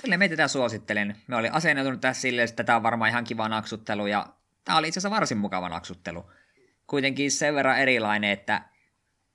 [0.03, 1.15] Kyllä me tätä suosittelen.
[1.27, 4.25] Me oli asenneutunut tässä silleen, että tämä on varmaan ihan kiva naksuttelu, ja
[4.65, 6.31] tämä oli itse asiassa varsin mukava naksuttelu.
[6.87, 8.61] Kuitenkin sen verran erilainen, että,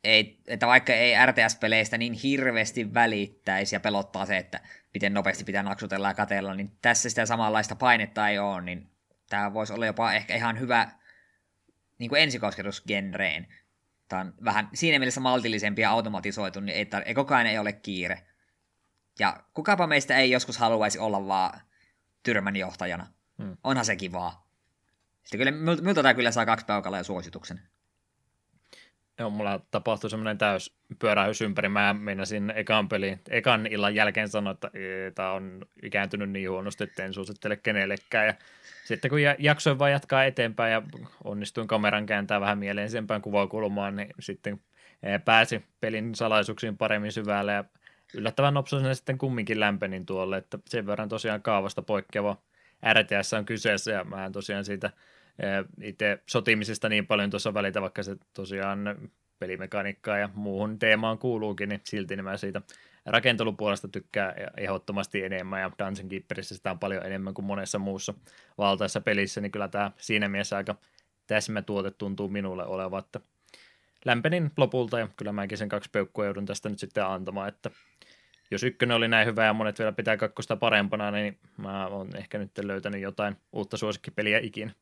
[0.04, 4.60] ei, että vaikka ei RTS-peleistä niin hirveästi välittäisi ja pelottaa se, että
[4.94, 8.90] miten nopeasti pitää naksutella ja katella, niin tässä sitä samanlaista painetta ei ole, niin
[9.28, 10.88] tämä voisi olla jopa ehkä ihan hyvä
[11.98, 13.46] niin kuin ensikosketus genreen.
[14.08, 17.58] Tämä on vähän siinä mielessä maltillisempi ja automatisoitu, niin ei, tar- ei koko ajan ei
[17.58, 18.22] ole kiire.
[19.18, 21.60] Ja kukapa meistä ei joskus haluaisi olla vaan
[22.22, 23.06] tyrmän johtajana.
[23.42, 23.56] Hmm.
[23.64, 24.48] Onhan se kivaa.
[25.24, 27.60] Sitten kyllä, mil- miltä tämä kyllä saa kaksi peukalla ja suosituksen.
[29.18, 31.68] Joo, mulla tapahtui semmoinen täys pyörähys ympäri.
[31.68, 34.70] Mä meinasin ekan pelin, ekan illan jälkeen sanoa, että
[35.14, 38.26] tämä on ikääntynyt niin huonosti, että en suosittele kenellekään.
[38.26, 38.34] Ja
[38.84, 40.82] sitten kun ja- jaksoin vaan jatkaa eteenpäin ja
[41.24, 44.60] onnistuin kameran kääntää vähän mieleisempään kuvakulmaan, niin sitten
[45.24, 47.64] pääsi pelin salaisuuksiin paremmin syvälle ja
[48.14, 52.36] yllättävän nopsaisena sitten kumminkin lämpenin tuolle, että sen verran tosiaan kaavasta poikkeava
[52.92, 54.90] RTS on kyseessä ja mä en tosiaan siitä
[55.82, 61.80] itse sotimisesta niin paljon tuossa välitä, vaikka se tosiaan pelimekaniikkaa ja muuhun teemaan kuuluukin, niin
[61.84, 62.62] silti niin mä siitä
[63.06, 68.14] rakentelupuolesta tykkää ehdottomasti enemmän, ja Dungeon Keeperissä sitä on paljon enemmän kuin monessa muussa
[68.58, 70.76] valtaissa pelissä, niin kyllä tämä siinä mielessä aika
[71.26, 73.20] täsmätuote tuntuu minulle olevan, että
[74.04, 77.70] lämpenin lopulta, ja kyllä mäkin sen kaksi peukkua joudun tästä nyt sitten antamaan, että
[78.50, 82.38] jos ykkönen oli näin hyvä ja monet vielä pitää kakkosta parempana, niin mä oon ehkä
[82.38, 84.72] nyt löytänyt jotain uutta suosikkipeliä ikinä.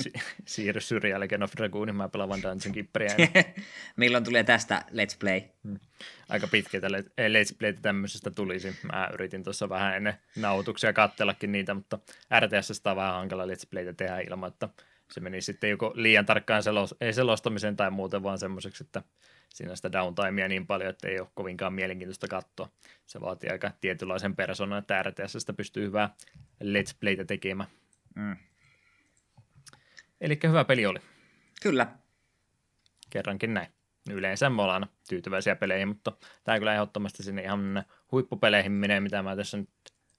[0.00, 0.12] Si-
[0.46, 3.14] siirry syrjään Legend of Dragoonin, mä pelaan vaan Dungeon Keeperia.
[3.96, 5.40] Milloin tulee tästä Let's Play?
[6.28, 8.76] Aika pitkältä le- eh, Let's Playtä tämmöisestä tulisi.
[8.92, 11.98] Mä yritin tuossa vähän ennen nauhoituksia kattellakin niitä, mutta
[12.40, 14.68] RTS on vähän hankala Let's Playtä tehdä ilman, että
[15.14, 19.02] se meni sitten joko liian tarkkaan selos- ei selostamiseen tai muuten vaan semmoiseksi, että
[19.48, 22.68] siinä sitä downtimea niin paljon, että ei ole kovinkaan mielenkiintoista katsoa.
[23.06, 26.14] Se vaatii aika tietynlaisen persoonan, että RTSstä pystyy hyvää
[26.64, 27.68] Let's Playtä tekemään.
[28.14, 28.36] Mm.
[30.20, 30.98] Eli hyvä peli oli.
[31.62, 31.86] Kyllä.
[33.10, 33.68] Kerrankin näin.
[34.10, 36.12] Yleensä me ollaan tyytyväisiä peleihin, mutta
[36.44, 39.70] tämä kyllä ehdottomasti sinne ihan huippupeleihin menee, mitä mä tässä nyt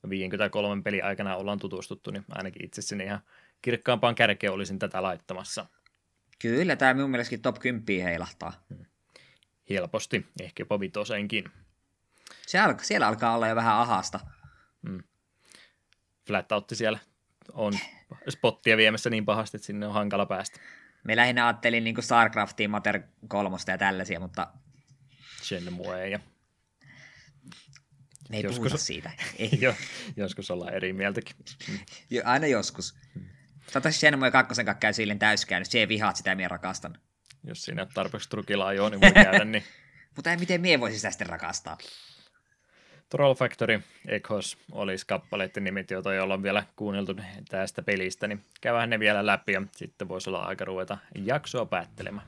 [0.09, 3.21] 53 peli aikana ollaan tutustuttu, niin ainakin itse sinne ihan
[3.65, 5.65] kirkkaampaan kärkeen olisin tätä laittamassa.
[6.39, 8.53] Kyllä, tämä minun mielestäkin top 10 heilahtaa.
[9.69, 11.45] Helposti, ehkä jopa vitosenkin.
[12.47, 14.19] Se alka, siellä alkaa olla jo vähän ahasta.
[14.81, 15.03] Mm.
[16.27, 16.99] Flatoutti siellä
[17.53, 17.73] on
[18.29, 20.59] spottia viemässä niin pahasti, että sinne on hankala päästä.
[21.03, 24.47] Me lähinnä ajattelin niin StarCraftia, Mater 3 ja tällaisia, mutta...
[25.43, 26.19] Shenmue ja...
[28.29, 28.57] Me ei joskus...
[28.57, 29.11] puhuta siitä.
[29.37, 29.49] Ei.
[29.61, 29.75] jo,
[30.15, 31.35] joskus ollaan eri mieltäkin.
[32.09, 32.95] jo, aina joskus.
[33.65, 36.97] Toivottavasti Shenmue 2 käy silleen täyskäännös, se ei vihaat sitä, minä rakastan.
[37.43, 39.63] Jos siinä on tarpeeksi trukilaa jo, niin voi käydä, niin...
[40.15, 41.77] mutta ei miten mie voisi sitä sitten rakastaa.
[43.09, 47.15] Troll Factory Echoes olisi kappaleiden nimet, joita ei olla vielä kuunneltu
[47.49, 52.27] tästä pelistä, niin käydään ne vielä läpi ja sitten voisi olla aika ruveta jaksoa päättelemään.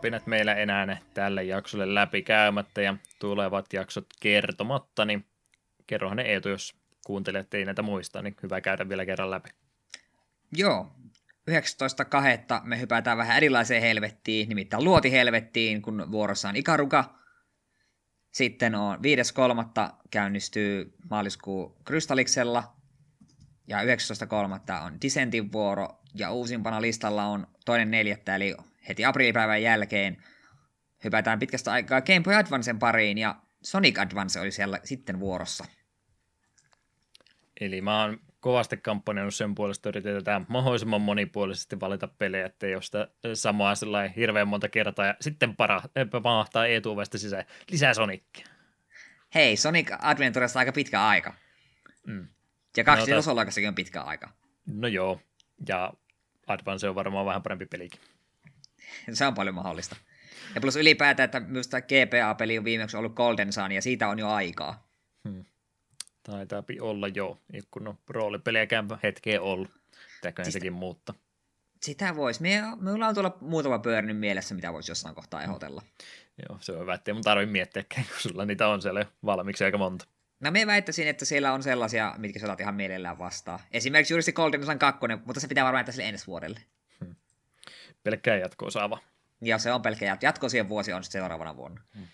[0.00, 5.26] Loppuhöpinät meillä enää tälle jaksolle läpikäymättä ja tulevat jaksot kertomatta, niin
[5.86, 6.74] kerrohan ne Eetu, jos
[7.06, 9.50] kuuntelet, ei näitä muista, niin hyvä käydä vielä kerran läpi.
[10.56, 10.92] Joo,
[11.50, 11.56] 19.2.
[12.64, 17.14] me hypätään vähän erilaiseen helvettiin, nimittäin luotihelvettiin, kun vuorossa on Ikaruka.
[18.32, 19.92] Sitten on 5.3.
[20.10, 22.76] käynnistyy maaliskuu Krystalliksella,
[23.66, 24.84] ja 19.3.
[24.86, 28.54] on Dissentin vuoro, ja uusimpana listalla on toinen neljättä, eli
[28.88, 30.16] heti aprillipäivän jälkeen
[31.04, 35.64] hypätään pitkästä aikaa Game Boy Advancen pariin ja Sonic Advance oli siellä sitten vuorossa.
[37.60, 43.08] Eli mä oon kovasti kampanjoinut sen puolesta, yritetään mahdollisimman monipuolisesti valita pelejä, että ole sitä
[43.34, 45.82] samaa sellainen hirveän monta kertaa ja sitten para,
[46.24, 48.46] mahtaa etuvesta sisään lisää Sonicia.
[49.34, 51.34] Hei, Sonic Adventuresta aika pitkä aika.
[52.06, 52.28] Mm.
[52.76, 53.16] Ja kaksi no,
[53.68, 54.30] on pitkä aika.
[54.66, 55.20] No joo,
[55.68, 55.92] ja
[56.46, 58.00] Advance on varmaan vähän parempi pelikin.
[59.12, 59.96] se on paljon mahdollista.
[60.54, 64.18] Ja plus ylipäätään, että myös tämä GPA-peli on viimeksi ollut Golden Sun, ja siitä on
[64.18, 64.88] jo aikaa.
[65.28, 65.44] Hmm.
[66.22, 67.40] Taitaa olla jo,
[67.70, 69.70] kun on roolipeliäkään hetkeä ollut.
[70.16, 71.14] Pitääkö siis sekin muuttaa?
[71.82, 72.42] Sitä voisi.
[72.42, 75.82] Me, me ollaan tuolla muutama pyörinyt mielessä, mitä voisi jossain kohtaa ehdotella.
[76.48, 79.78] Joo, se on hyvä, ettei mun tarvitse miettiä, kun sulla niitä on siellä valmiiksi aika
[79.78, 80.06] monta.
[80.40, 83.60] No me väittäisin, että siellä on sellaisia, mitkä sä ihan mielellään vastaan.
[83.72, 86.60] Esimerkiksi juuri se Golden Sun 2, mutta se pitää varmaan jättää sille ensi vuodelle
[88.02, 88.98] pelkkää jatkoa saava.
[89.40, 90.26] Ja se on pelkkä jatko.
[90.26, 91.80] Jatko siihen vuosi on sitten seuraavana vuonna.
[91.94, 92.06] Hmm.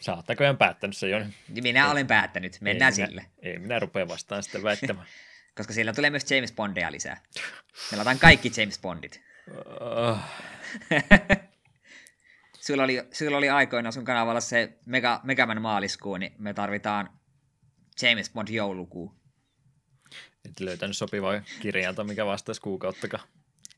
[0.00, 1.26] Sä oot näköjään päättänyt se jo.
[1.62, 2.58] Minä olen päättänyt.
[2.60, 3.20] Mennään ei sille.
[3.20, 5.06] Minä, ei minä rupea vastaan sitten väittämään.
[5.56, 7.22] Koska siellä tulee myös James Bondia lisää.
[7.90, 9.20] Me laitetaan kaikki James Bondit.
[9.50, 10.18] Uh.
[12.66, 17.10] sulla, oli, sulla oli aikoina sun kanavalla se Mega, Megaman maaliskuu, niin me tarvitaan
[18.02, 19.14] James Bond joulukuu.
[20.44, 23.28] Et löytänyt sopivaa kirjainta, mikä vastaisi kuukauttakaan.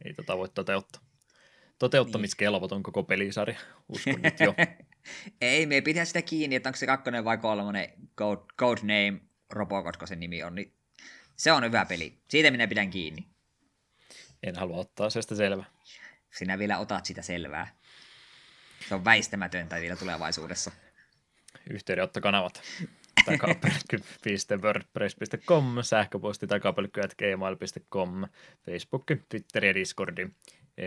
[0.04, 1.07] Ei tota voi toteuttaa
[1.78, 4.54] toteuttamiskelvoton koko pelisarja, uskon nyt jo.
[5.40, 9.20] Ei, me pitää sitä kiinni, että onko se kakkonen vai kolmonen Code, Code Name
[9.52, 10.74] Robocop, kun se nimi on, niin
[11.36, 12.18] se on hyvä peli.
[12.28, 13.26] Siitä minä pidän kiinni.
[14.42, 15.66] En halua ottaa sitä selvää.
[16.30, 17.76] Sinä vielä otat sitä selvää.
[18.88, 20.70] Se on väistämätöntä vielä tulevaisuudessa.
[21.70, 22.62] Yhteydenottokanavat
[23.24, 28.24] takapelkky.wordpress.com, sähköposti takapelkky.gmail.com,
[28.66, 30.28] Facebook, Twitter ja Discordi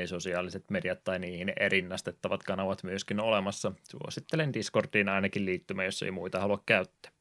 [0.06, 3.72] sosiaaliset mediat tai niihin rinnastettavat kanavat myöskin olemassa.
[3.90, 7.12] Suosittelen Discordiin ainakin liittymä, jos ei muita halua käyttää.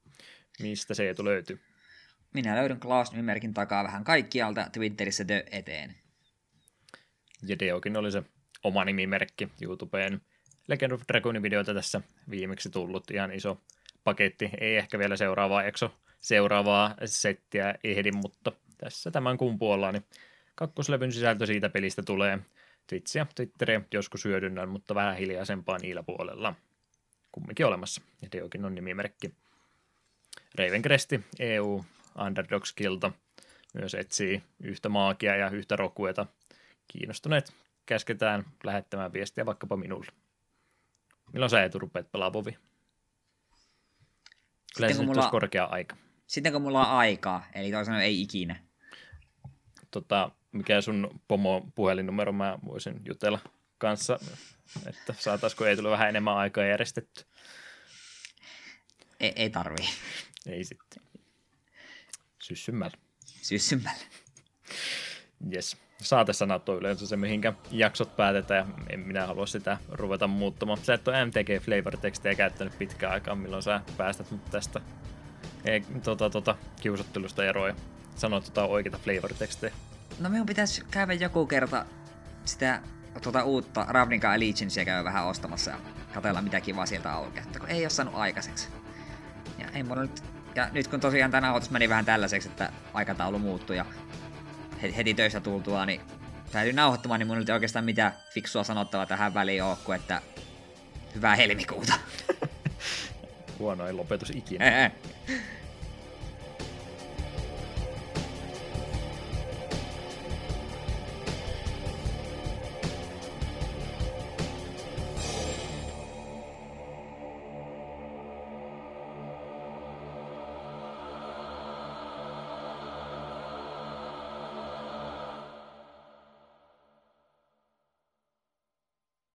[0.62, 1.60] Mistä se etu löytyy?
[2.34, 5.94] Minä löydän Klaus-nimimerkin takaa vähän kaikkialta Twitterissä Dö eteen.
[7.46, 8.22] Ja Deokin oli se
[8.62, 10.20] oma nimimerkki YouTubeen.
[10.68, 13.60] Legend of Dragonin videoita tässä viimeksi tullut ihan iso
[14.04, 14.50] paketti.
[14.60, 20.04] Ei ehkä vielä seuraavaa jakso, seuraavaa settiä ehdi, mutta tässä tämän kuun puolella, niin
[20.54, 22.38] kakkoslevyn sisältö siitä pelistä tulee.
[22.90, 26.54] Twitchiä, Twitteriä joskus hyödynnän, mutta vähän hiljaisempaa niillä puolella.
[27.32, 28.02] kumminkin olemassa.
[28.22, 29.34] Ja Deokin on nimimerkki.
[30.54, 31.84] Ravencresti, EU,
[32.26, 33.12] Underdogs-kilta,
[33.74, 36.26] myös etsii yhtä maagia ja yhtä rokueta.
[36.88, 37.52] Kiinnostuneet
[37.86, 40.06] käsketään lähettämään viestiä vaikkapa minulle.
[41.32, 42.58] Milloin sä Eetu rupeat pelaamaan Vovi?
[44.76, 45.96] Kyllä se nyt mulla- olisi korkea aika.
[46.26, 48.60] Sitten kun mulla on aikaa, eli sanoen ei ikinä.
[49.90, 53.38] Tota, mikä sun pomo puhelinnumero, mä voisin jutella
[53.78, 54.18] kanssa,
[54.86, 57.24] että saataisiko ei tule vähän enemmän aikaa järjestetty.
[59.20, 59.88] Ei, ei tarvii.
[60.46, 61.02] Ei sitten.
[62.38, 62.96] Syssymällä.
[63.24, 64.04] Syssymällä.
[65.54, 65.76] Yes.
[66.02, 70.78] Saatesanat on yleensä se, mihinkä jaksot päätetään, ja en minä halua sitä ruveta muuttamaan.
[70.84, 74.80] Sä et ole MTG Flavor-tekstejä käyttänyt pitkään aikaa, milloin sä päästät mut tästä
[75.64, 77.74] ei, tota, tota, kiusottelusta eroon ja
[78.16, 79.72] sanoit tota oikeita Flavor-tekstejä.
[80.20, 81.86] No minun pitäisi käydä joku kerta
[82.44, 82.82] sitä
[83.22, 85.76] tuota uutta Ravnica Allegiancea käydä vähän ostamassa ja
[86.14, 88.68] katella mitä kivaa sieltä aukeaa, kun ei ole saanut aikaiseksi.
[89.58, 90.22] Ja, ei mulla nyt,
[90.54, 93.86] ja nyt kun tosiaan tämä nauhoitus meni vähän tällaiseksi, että aikataulu muuttui ja
[94.82, 96.00] he- heti töistä tultua, niin
[96.52, 100.22] täytyy nauhoittamaan, niin nyt ei oikeastaan mitään fiksua sanottavaa tähän väliin ole, kuin että
[101.14, 101.92] hyvää helmikuuta.
[103.58, 104.90] Huonoin lopetus ikinä.